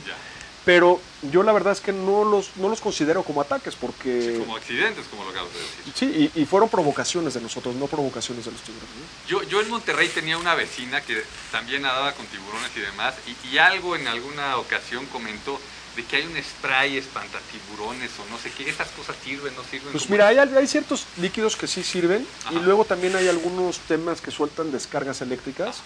Pero 0.66 1.00
yo 1.32 1.44
la 1.44 1.52
verdad 1.52 1.74
es 1.74 1.82
que 1.82 1.92
no 1.92 2.24
los, 2.24 2.58
no 2.58 2.70
los 2.70 2.82
considero 2.82 3.24
como 3.24 3.42
ataques 3.42 3.76
porque... 3.76 4.34
Sí, 4.34 4.40
como 4.40 4.56
accidentes, 4.56 5.06
como 5.08 5.24
lo 5.24 5.30
acabas 5.30 5.54
de 5.54 5.60
decir. 5.60 5.94
Sí, 5.94 6.32
y, 6.36 6.42
y 6.42 6.46
fueron 6.46 6.70
provocaciones 6.70 7.36
de 7.36 7.42
nosotros, 7.42 7.76
no 7.76 7.86
provocaciones 7.88 8.46
de 8.46 8.52
los 8.52 8.62
tiburones. 8.62 8.90
¿no? 8.96 9.28
Yo, 9.28 9.44
yo 9.44 9.62
en 9.62 9.70
Monterrey 9.70 10.10
tenía 10.10 10.38
una 10.38 10.56
vecina 10.56 11.02
que 11.02 11.22
también 11.52 11.84
nadaba 11.84 12.14
con 12.14 12.26
tiburones 12.26 12.72
y 12.76 12.80
demás, 12.80 13.14
y, 13.28 13.48
y 13.50 13.58
algo 13.60 13.96
en 13.96 14.08
alguna 14.08 14.58
ocasión 14.58 15.06
comentó 15.08 15.60
de 16.00 16.06
que 16.06 16.16
hay 16.16 16.24
un 16.24 16.42
spray 16.42 16.96
espantatiburones 16.98 18.10
o 18.20 18.32
no 18.32 18.38
sé 18.40 18.50
qué, 18.58 18.70
esas 18.70 18.88
cosas 18.90 19.18
sirven, 19.22 19.54
no 19.56 19.64
sirven. 19.70 19.92
Pues 19.92 20.04
¿Cómo 20.04 20.14
mira, 20.14 20.28
hay, 20.28 20.38
hay 20.38 20.68
ciertos 20.68 21.06
líquidos 21.18 21.58
que 21.58 21.68
sí 21.68 21.84
sirven 21.84 22.26
y 22.52 22.56
Ajá. 22.56 22.66
luego 22.66 22.86
también 22.86 23.16
hay 23.18 23.28
algunos 23.28 23.80
temas 23.80 24.22
que 24.22 24.32
sueltan 24.32 24.72
descargas 24.72 25.20
eléctricas 25.22 25.78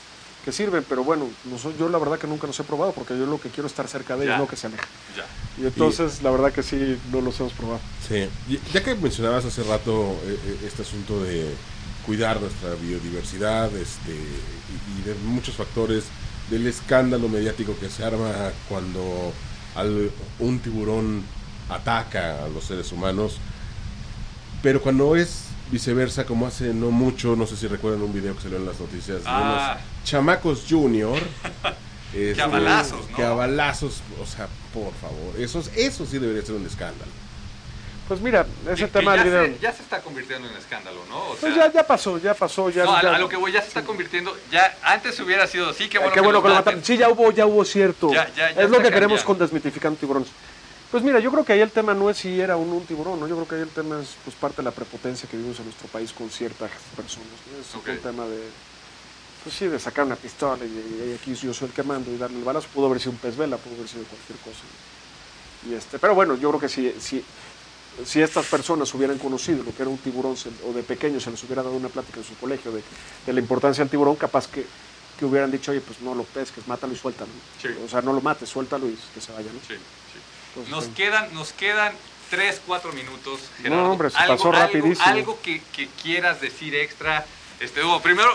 que 0.46 0.52
sirven, 0.52 0.86
pero 0.88 1.04
bueno, 1.04 1.30
no 1.46 1.58
soy- 1.58 1.74
yo 1.80 1.90
la 1.90 1.98
verdad 1.98 2.20
que 2.20 2.28
nunca 2.28 2.46
los 2.46 2.60
he 2.60 2.64
probado 2.64 2.92
porque 2.92 3.18
yo 3.18 3.26
lo 3.26 3.40
que 3.42 3.50
quiero 3.50 3.66
es 3.66 3.72
estar 3.72 3.88
cerca 3.88 4.16
de 4.16 4.26
ellos, 4.26 4.36
Ya. 4.36 4.38
no 4.40 4.48
que 4.48 4.56
se 4.56 4.68
alejen. 4.68 4.86
Y 5.58 5.66
entonces 5.66 6.22
la 6.22 6.30
verdad 6.30 6.52
que 6.54 6.62
sí, 6.62 7.00
no 7.12 7.22
los 7.22 7.40
hemos 7.40 7.54
probado. 7.54 7.80
Sí, 8.08 8.28
Y 8.50 8.60
ya 8.72 8.84
que 8.84 8.94
mencionabas 8.94 9.46
hace 9.46 9.64
rato 9.64 10.12
eh, 10.26 10.38
eh, 10.46 10.58
este 10.68 10.84
asunto 10.84 11.24
de 11.24 11.50
cuidar 12.06 12.40
nuestra 12.40 12.76
biodiversidad 12.76 13.74
este, 13.76 14.12
y, 14.12 15.00
y 15.00 15.04
de 15.06 15.16
muchos 15.26 15.56
factores, 15.56 16.04
del 16.52 16.68
escándalo 16.68 17.30
mediático 17.30 17.76
que 17.80 17.90
se 17.90 18.04
arma 18.04 18.52
cuando 18.68 19.32
al- 19.76 20.12
un 20.40 20.60
tiburón 20.60 21.24
ataca 21.70 22.44
a 22.46 22.48
los 22.50 22.64
seres 22.66 22.92
humanos, 22.92 23.38
pero 24.62 24.82
cuando 24.82 25.16
es 25.16 25.46
viceversa, 25.72 26.26
como 26.26 26.46
hace 26.48 26.74
no 26.74 26.92
mucho, 26.92 27.36
no 27.36 27.48
sé 27.48 27.56
si 27.58 27.68
recuerdan 27.68 28.02
un 28.04 28.14
video 28.14 28.36
que 28.36 28.44
salió 28.44 28.58
en 28.58 28.66
las 28.66 28.80
noticias 28.80 29.24
de 29.24 29.30
Ah. 29.30 29.78
unos 29.78 30.06
chamacos 30.06 30.66
junior. 30.70 31.20
este, 32.14 32.42
a 32.42 32.48
balazos, 32.48 33.00
¿no? 33.10 33.16
Que 33.18 33.24
a 33.24 33.32
balazos, 33.34 34.02
o 34.22 34.26
sea, 34.28 34.48
por 34.74 34.94
favor, 34.94 35.34
esos, 35.40 35.70
eso 35.76 36.06
sí 36.06 36.20
debería 36.20 36.44
ser 36.46 36.56
un 36.56 36.66
escándalo. 36.68 37.12
Pues 38.08 38.20
mira, 38.20 38.46
ese 38.70 38.86
Que- 38.86 38.88
tema 38.92 39.16
ya, 39.16 39.24
se, 39.24 39.58
ya 39.62 39.72
se 39.72 39.82
está 39.82 40.02
convirtiendo 40.02 40.48
en 40.50 40.56
escándalo, 40.58 41.00
¿no? 41.08 41.20
O 41.32 41.36
Pues 41.36 41.56
ya, 41.56 41.72
ya 41.72 41.88
pasó, 41.88 42.18
ya 42.18 42.34
pasó, 42.34 42.70
ya. 42.70 42.84
no, 42.84 42.96
a, 42.96 43.02
ya- 43.02 43.16
a 43.16 43.20
lo 43.20 43.30
que 43.30 43.38
voy, 43.38 43.52
ya 43.54 43.62
se 43.62 43.70
está 43.70 43.84
convirtiendo. 43.84 44.36
Ya 44.52 44.78
antes 44.84 45.18
hubiera 45.22 45.48
sido 45.48 45.70
así, 45.70 45.88
qué 45.88 45.98
Eh, 45.98 46.00
bueno, 46.02 46.14
qué 46.14 46.20
bueno 46.22 46.42
que 46.44 46.50
lo 46.50 46.56
mataron. 46.56 46.84
Sí, 46.84 46.98
ya 46.98 47.10
hubo, 47.10 47.32
ya 47.32 47.46
hubo 47.46 47.64
cierto. 47.64 48.12
Es 48.12 48.70
lo 48.70 48.78
que 48.80 48.90
queremos 48.90 49.22
cambiando. 49.22 49.26
con 49.26 49.38
desmitificando 49.40 49.98
tiburones. 50.00 50.30
Pues 50.92 51.02
mira, 51.02 51.20
yo 51.20 51.32
creo 51.32 51.44
que 51.46 51.54
ahí 51.54 51.62
el 51.62 51.72
tema 51.72 51.94
no 51.96 52.10
es 52.10 52.18
si 52.18 52.40
era 52.40 52.56
un, 52.58 52.70
un 52.70 52.86
tiburón, 52.86 53.20
¿no? 53.20 53.28
Yo 53.28 53.36
creo 53.36 53.48
que 53.48 53.56
ahí 53.56 53.62
el 53.62 53.70
tema 53.70 54.00
es 54.02 54.10
pues 54.24 54.36
parte 54.36 54.58
de 54.58 54.64
la 54.64 54.72
prepotencia 54.72 55.28
que 55.28 55.38
vivimos 55.38 55.58
en 55.60 55.66
nuestro 55.66 55.88
país 55.88 56.12
con 56.14 56.30
ciertas 56.30 56.70
personas. 56.96 57.30
¿no? 57.52 57.60
Es 57.62 57.74
Ok. 57.74 57.88
un 57.88 57.98
tema 57.98 58.26
de, 58.26 58.44
pues 59.44 59.56
sí, 59.56 59.66
de 59.68 59.80
sacar 59.80 60.06
una 60.06 60.16
pistola 60.18 60.64
y, 60.64 60.68
y 60.68 61.18
aquí 61.20 61.34
yo 61.34 61.52
soy 61.54 61.70
el 61.70 61.74
que 61.74 61.82
mando 61.82 62.12
y 62.12 62.18
darle 62.18 62.38
el 62.38 62.44
balazo. 62.44 62.68
Pudo 62.72 62.86
haber 62.88 63.00
sido 63.00 63.14
un 63.14 63.18
pez 63.18 63.36
vela, 63.36 63.58
pudo 63.58 63.74
haber 63.76 63.88
sido 63.88 64.04
cualquier 64.04 64.38
cosa. 64.40 64.60
Y 65.68 65.74
este, 65.74 65.98
pero 65.98 66.14
bueno, 66.14 66.36
yo 66.36 66.50
creo 66.50 66.60
que 66.62 66.70
si, 66.70 66.94
si, 67.00 67.26
si 68.06 68.22
estas 68.22 68.46
personas 68.48 68.94
hubieran 68.94 69.18
conocido 69.18 69.64
lo 69.64 69.74
que 69.76 69.82
era 69.84 69.90
un 69.90 69.98
tiburón 69.98 70.36
o 70.68 70.74
de 70.74 70.84
pequeño 70.84 71.20
se 71.20 71.32
les 71.32 71.44
hubiera 71.44 71.62
dado 71.64 71.76
una 71.76 71.90
plática 71.90 72.20
en 72.20 72.24
su 72.26 72.36
colegio 72.38 72.72
de, 72.72 72.82
de 73.26 73.34
la 73.34 73.40
importancia 73.40 73.84
del 73.84 73.92
tiburón, 73.92 74.16
capaz 74.16 74.48
que, 74.48 74.66
que 75.18 75.26
hubieran 75.26 75.52
dicho, 75.52 75.72
oye, 75.72 75.82
pues 75.82 76.02
no 76.02 76.16
lo 76.16 76.24
pesques, 76.24 76.68
mátalo 76.68 76.94
y 76.94 76.98
suéltalo. 76.98 77.30
Sí. 77.62 77.70
O 77.86 77.90
sea, 77.90 78.02
no 78.02 78.14
lo 78.14 78.22
mates, 78.22 78.50
suéltalo 78.50 78.88
y 78.90 78.98
que 79.14 79.22
se 79.22 79.32
vaya, 79.32 79.52
¿no? 79.54 79.60
Sí, 79.68 79.76
sí. 79.76 80.20
Entonces, 80.50 80.72
Nos 80.72 80.86
quedan, 80.96 81.34
nos 81.34 81.54
quedan 81.54 81.94
3, 82.30 82.62
4 82.66 82.94
minutos, 82.94 83.40
No, 83.60 83.64
Gerardo. 83.64 83.92
hombre, 83.92 84.10
se 84.10 84.18
algo, 84.18 84.36
pasó 84.38 84.50
algo- 84.50 84.60
rapidísimo. 84.60 85.08
Algo, 85.08 85.40
que, 85.42 85.62
que 85.72 85.88
quieras 86.02 86.42
decir 86.42 86.74
extra. 86.76 87.26
Este, 87.64 87.82
Hugo, 87.82 88.02
primero, 88.02 88.30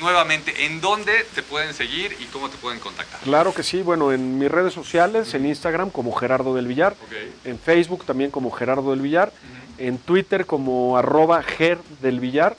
nuevamente, 0.00 0.64
¿en 0.64 0.80
dónde 0.80 1.12
te 1.34 1.42
pueden 1.42 1.74
seguir 1.74 2.16
y 2.18 2.24
cómo 2.24 2.48
te 2.48 2.56
pueden 2.56 2.80
contactar? 2.80 3.20
Claro 3.20 3.52
que 3.52 3.62
sí, 3.62 3.82
bueno, 3.82 4.12
en 4.12 4.38
mis 4.38 4.50
redes 4.50 4.72
sociales, 4.72 5.34
en 5.34 5.44
Instagram 5.44 5.90
como 5.90 6.10
Gerardo 6.12 6.54
del 6.54 6.66
Villar, 6.66 6.96
en 7.44 7.58
Facebook 7.58 8.06
también 8.06 8.30
como 8.30 8.50
Gerardo 8.50 8.92
del 8.92 9.02
Villar, 9.02 9.30
en 9.76 9.98
Twitter 9.98 10.46
como 10.46 10.96
arroba 10.96 11.42
ger 11.42 11.76
del 12.00 12.18
Villar, 12.18 12.56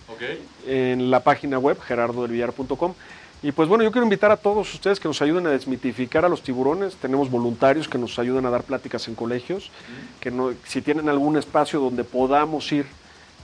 en 0.68 1.10
la 1.10 1.22
página 1.24 1.58
web 1.58 1.80
gerardodelvillar.com. 1.82 2.94
Y 3.42 3.52
pues 3.52 3.68
bueno, 3.68 3.84
yo 3.84 3.92
quiero 3.92 4.06
invitar 4.06 4.30
a 4.30 4.38
todos 4.38 4.72
ustedes 4.76 5.00
que 5.00 5.08
nos 5.08 5.20
ayuden 5.24 5.48
a 5.48 5.50
desmitificar 5.50 6.26
a 6.26 6.30
los 6.30 6.44
tiburones. 6.44 6.96
Tenemos 6.98 7.32
voluntarios 7.32 7.88
que 7.88 7.98
nos 7.98 8.20
ayudan 8.20 8.46
a 8.46 8.52
dar 8.52 8.62
pláticas 8.62 9.08
en 9.08 9.16
colegios, 9.16 9.72
que 10.20 10.30
no, 10.30 10.54
si 10.64 10.84
tienen 10.84 11.10
algún 11.10 11.38
espacio 11.38 11.80
donde 11.80 12.04
podamos 12.04 12.72
ir 12.72 12.86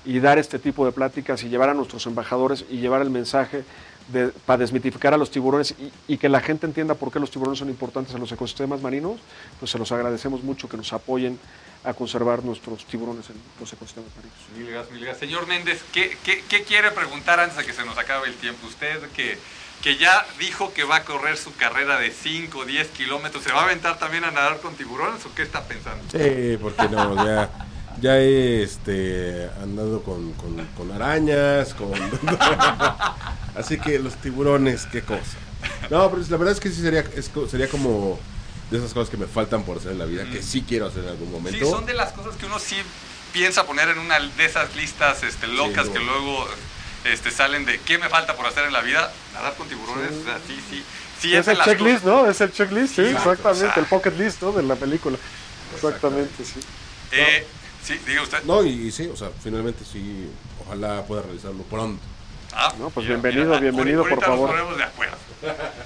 y 0.05 0.19
dar 0.19 0.37
este 0.37 0.59
tipo 0.59 0.85
de 0.85 0.91
pláticas 0.91 1.43
y 1.43 1.49
llevar 1.49 1.69
a 1.69 1.73
nuestros 1.73 2.05
embajadores 2.05 2.65
y 2.69 2.77
llevar 2.77 3.01
el 3.01 3.09
mensaje 3.09 3.63
de, 4.09 4.27
para 4.45 4.57
desmitificar 4.57 5.13
a 5.13 5.17
los 5.17 5.31
tiburones 5.31 5.75
y, 5.79 6.13
y 6.13 6.17
que 6.17 6.29
la 6.29 6.41
gente 6.41 6.65
entienda 6.65 6.95
por 6.95 7.11
qué 7.11 7.19
los 7.19 7.31
tiburones 7.31 7.59
son 7.59 7.69
importantes 7.69 8.13
en 8.13 8.19
los 8.19 8.31
ecosistemas 8.31 8.81
marinos, 8.81 9.19
pues 9.59 9.71
se 9.71 9.77
los 9.77 9.91
agradecemos 9.91 10.43
mucho 10.43 10.67
que 10.67 10.77
nos 10.77 10.91
apoyen 10.91 11.39
a 11.83 11.93
conservar 11.93 12.43
nuestros 12.43 12.85
tiburones 12.85 13.29
en 13.29 13.35
los 13.59 13.71
ecosistemas 13.71 14.09
marinos. 14.15 14.37
Mil 14.57 14.71
gracias, 14.71 14.91
mil 14.93 15.03
gracias. 15.03 15.19
Señor 15.19 15.47
Méndez, 15.47 15.83
¿qué, 15.91 16.17
qué, 16.23 16.43
qué 16.47 16.63
quiere 16.63 16.91
preguntar 16.91 17.39
antes 17.39 17.57
de 17.57 17.65
que 17.65 17.73
se 17.73 17.85
nos 17.85 17.97
acabe 17.97 18.27
el 18.27 18.35
tiempo? 18.35 18.67
Usted 18.67 19.01
que, 19.15 19.37
que 19.81 19.97
ya 19.97 20.25
dijo 20.39 20.73
que 20.73 20.85
va 20.85 20.97
a 20.97 21.03
correr 21.03 21.37
su 21.37 21.53
carrera 21.55 21.99
de 21.99 22.11
5 22.11 22.57
o 22.57 22.65
10 22.65 22.87
kilómetros, 22.89 23.43
¿se 23.43 23.51
va 23.51 23.61
a 23.61 23.65
aventar 23.65 23.99
también 23.99 24.23
a 24.23 24.31
nadar 24.31 24.61
con 24.61 24.75
tiburones 24.75 25.25
o 25.25 25.35
qué 25.35 25.43
está 25.43 25.63
pensando? 25.63 26.03
Sí, 26.09 26.57
porque 26.61 26.87
no, 26.87 27.25
ya, 27.25 27.51
ya 28.03 28.19
he 28.19 28.61
este, 28.63 29.49
andado 29.61 30.03
con, 30.03 30.33
con, 30.33 30.57
con 30.77 30.91
arañas, 30.91 31.73
con... 31.73 31.89
Así 33.55 33.77
que 33.79 33.97
los 33.97 34.15
tiburones, 34.15 34.85
qué 34.91 35.01
cosa. 35.01 35.37
No, 35.89 36.09
pero 36.11 36.21
la 36.29 36.37
verdad 36.37 36.51
es 36.53 36.59
que 36.59 36.69
sí 36.69 36.81
sería, 36.81 36.99
es 37.15 37.31
sería 37.49 37.69
como 37.69 38.19
de 38.69 38.77
esas 38.77 38.93
cosas 38.93 39.09
que 39.09 39.15
me 39.15 39.25
faltan 39.25 39.63
por 39.63 39.77
hacer 39.77 39.93
en 39.93 39.99
la 39.99 40.05
vida, 40.05 40.25
que 40.29 40.41
sí 40.43 40.65
quiero 40.67 40.87
hacer 40.87 41.03
en 41.05 41.11
algún 41.11 41.27
Sí, 41.27 41.33
momento. 41.33 41.71
son 41.71 41.85
de 41.85 41.93
las 41.93 42.11
cosas 42.11 42.35
que 42.35 42.45
uno 42.45 42.59
sí 42.59 42.75
piensa 43.31 43.65
poner 43.65 43.87
en 43.87 43.99
una 43.99 44.19
de 44.19 44.45
esas 44.45 44.75
listas 44.75 45.23
este, 45.23 45.47
locas 45.47 45.85
Sí, 45.87 45.93
que 45.93 45.99
luego 45.99 46.45
este, 47.05 47.31
salen 47.31 47.63
de 47.65 47.79
qué 47.79 47.97
me 47.99 48.09
falta 48.09 48.35
por 48.35 48.45
hacer 48.47 48.65
en 48.65 48.73
la 48.73 48.81
vida. 48.81 49.13
Nadar 49.33 49.53
con 49.55 49.69
tiburones, 49.69 50.11
o 50.11 50.25
sea, 50.25 50.39
sí, 50.45 50.59
sí. 50.69 50.83
sí 51.21 51.35
es 51.35 51.45
de 51.45 51.53
el 51.53 51.61
checklist, 51.61 52.03
cosas- 52.03 52.23
¿no? 52.23 52.29
Es 52.29 52.41
el 52.41 52.51
checklist, 52.51 52.95
sí, 52.95 53.01
exactamente, 53.03 53.79
el 53.79 53.85
pocket 53.85 54.11
list, 54.17 54.41
¿no? 54.41 54.51
De 54.51 54.63
la 54.63 54.75
película. 54.75 55.17
Exactamente, 55.73 56.43
sí. 56.43 56.59
Eh, 57.11 57.47
sí, 57.84 57.99
diga 58.05 58.21
usted. 58.23 58.43
No, 58.43 58.63
y, 58.63 58.69
y 58.88 58.91
sí, 58.91 59.07
o 59.07 59.15
sea, 59.15 59.29
finalmente 59.43 59.84
sí, 59.86 60.29
ojalá 60.65 61.05
pueda 61.05 61.21
realizarlo 61.23 61.63
pronto. 61.63 62.01
Ah, 62.53 62.73
No, 62.77 62.89
pues 62.91 63.07
bienvenido, 63.07 63.59
bienvenido, 63.59 64.01
ahorita 64.01 64.15
por 64.15 64.25
favor. 64.25 64.49
Nos 64.49 64.51
ponemos 64.51 64.77
de 64.77 64.84
acuerdo. 64.84 65.17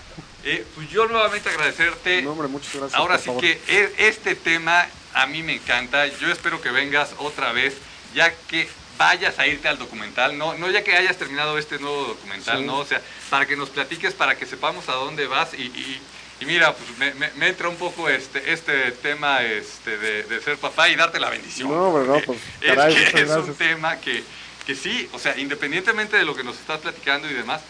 Eh, 0.49 0.65
pues 0.75 0.89
yo 0.89 1.07
nuevamente 1.09 1.49
agradecerte. 1.49 2.21
No, 2.21 2.31
hombre, 2.31 2.47
muchas 2.47 2.73
gracias. 2.73 2.93
Ahora 2.97 3.15
por 3.15 3.19
sí 3.21 3.25
favor. 3.25 3.41
que 3.41 3.59
e- 3.67 3.93
este 4.07 4.33
tema 4.33 4.85
a 5.13 5.25
mí 5.27 5.43
me 5.43 5.55
encanta. 5.55 6.07
Yo 6.07 6.31
espero 6.31 6.61
que 6.61 6.71
vengas 6.71 7.09
otra 7.17 7.51
vez, 7.51 7.73
ya 8.15 8.31
que 8.47 8.69
vayas 8.97 9.39
a 9.39 9.47
irte 9.47 9.67
al 9.67 9.77
documental, 9.77 10.37
no, 10.37 10.53
no 10.57 10.71
ya 10.71 10.85
que 10.85 10.95
hayas 10.95 11.17
terminado 11.17 11.57
este 11.57 11.79
nuevo 11.79 12.01
documental, 12.05 12.59
Sí. 12.59 12.63
¿no? 12.65 12.77
O 12.77 12.85
sea, 12.85 13.01
para 13.29 13.45
que 13.45 13.57
nos 13.57 13.69
platiques, 13.71 14.13
para 14.13 14.37
que 14.37 14.45
sepamos 14.45 14.87
a 14.87 14.93
dónde 14.93 15.27
vas 15.27 15.53
y, 15.53 15.63
y- 15.63 16.01
y 16.39 16.45
mira, 16.45 16.73
pues 16.73 16.97
me, 16.97 17.13
me- 17.15 17.31
me 17.31 17.47
entra 17.49 17.67
un 17.69 17.77
poco 17.77 18.09
este, 18.09 18.51
este 18.53 18.91
tema 18.91 19.43
este, 19.43 19.97
de, 19.97 20.23
de 20.23 20.41
ser 20.41 20.57
papá 20.57 20.89
y 20.89 20.95
darte 20.95 21.19
la 21.19 21.29
bendición. 21.29 21.69
No, 21.69 22.03
no, 22.03 22.19
porque 22.21 22.23
pues, 22.25 22.39
es 22.61 22.95
que 22.95 23.23
un 23.39 23.55
tema 23.55 23.97
que, 23.99 24.23
que 24.65 24.75
sí, 24.75 25.09
o 25.13 25.19
sea, 25.19 25.37
independientemente 25.37 26.15
de 26.17 26.25
lo 26.25 26.35
que 26.35 26.43
nos 26.43 26.57
estás 26.59 26.79
platicando 26.79 27.29
y 27.29 27.33
demás, 27.33 27.61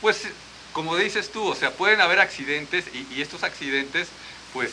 pues 0.00 0.22
como 0.72 0.96
dices 0.96 1.30
tú, 1.32 1.46
o 1.46 1.54
sea, 1.54 1.70
pueden 1.70 2.00
haber 2.00 2.20
accidentes 2.20 2.84
y, 2.92 3.06
y 3.14 3.22
estos 3.22 3.42
accidentes, 3.42 4.08
pues 4.52 4.72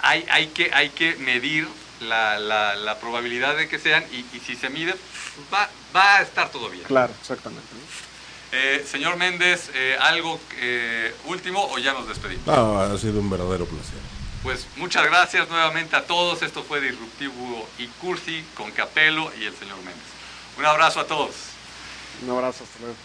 hay, 0.00 0.24
hay, 0.30 0.46
que, 0.48 0.70
hay 0.72 0.88
que 0.90 1.16
medir 1.16 1.68
la, 2.00 2.38
la- 2.38 2.74
la 2.74 2.98
probabilidad 3.00 3.56
de 3.56 3.68
que 3.68 3.78
sean 3.78 4.04
y, 4.12 4.24
y 4.36 4.40
si 4.46 4.56
se 4.56 4.70
mide, 4.70 4.92
pues 4.94 5.46
va, 5.52 5.68
va 5.94 6.16
a 6.18 6.22
estar 6.22 6.50
todo 6.50 6.70
bien. 6.70 6.84
Claro, 6.84 7.12
exactamente. 7.20 7.66
¿no? 7.74 8.11
Eh, 8.52 8.84
señor 8.86 9.16
Méndez, 9.16 9.70
eh, 9.74 9.96
¿algo 9.98 10.38
eh, 10.60 11.14
último 11.24 11.64
o 11.72 11.78
ya 11.78 11.94
nos 11.94 12.06
despedimos? 12.06 12.46
No, 12.46 12.78
ha 12.78 12.98
sido 12.98 13.18
un 13.18 13.30
verdadero 13.30 13.64
placer. 13.64 13.98
Pues 14.42 14.66
muchas 14.76 15.04
gracias 15.06 15.48
nuevamente 15.48 15.96
a 15.96 16.04
todos. 16.04 16.42
Esto 16.42 16.62
fue 16.62 16.80
Disruptivo 16.80 17.66
y 17.78 17.86
Cursi 17.86 18.44
con 18.54 18.70
Capelo 18.72 19.32
y 19.40 19.44
el 19.44 19.54
señor 19.54 19.76
Méndez. 19.78 20.02
Un 20.58 20.66
abrazo 20.66 21.00
a 21.00 21.06
todos. 21.06 21.34
Un 22.22 22.30
abrazo, 22.30 22.64
hasta 22.64 22.78
luego. 22.80 22.96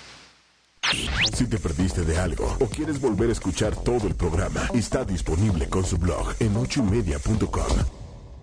Si 1.33 1.47
te 1.47 1.57
perdiste 1.57 2.01
de 2.01 2.17
algo 2.17 2.57
o 2.59 2.67
quieres 2.67 2.99
volver 2.99 3.29
a 3.29 3.33
escuchar 3.33 3.75
todo 3.75 4.07
el 4.07 4.15
programa, 4.15 4.69
está 4.73 5.05
disponible 5.05 5.69
con 5.69 5.85
su 5.85 5.97
blog 5.97 6.33
en 6.39 6.55
ochoymedia.com. 6.57 7.96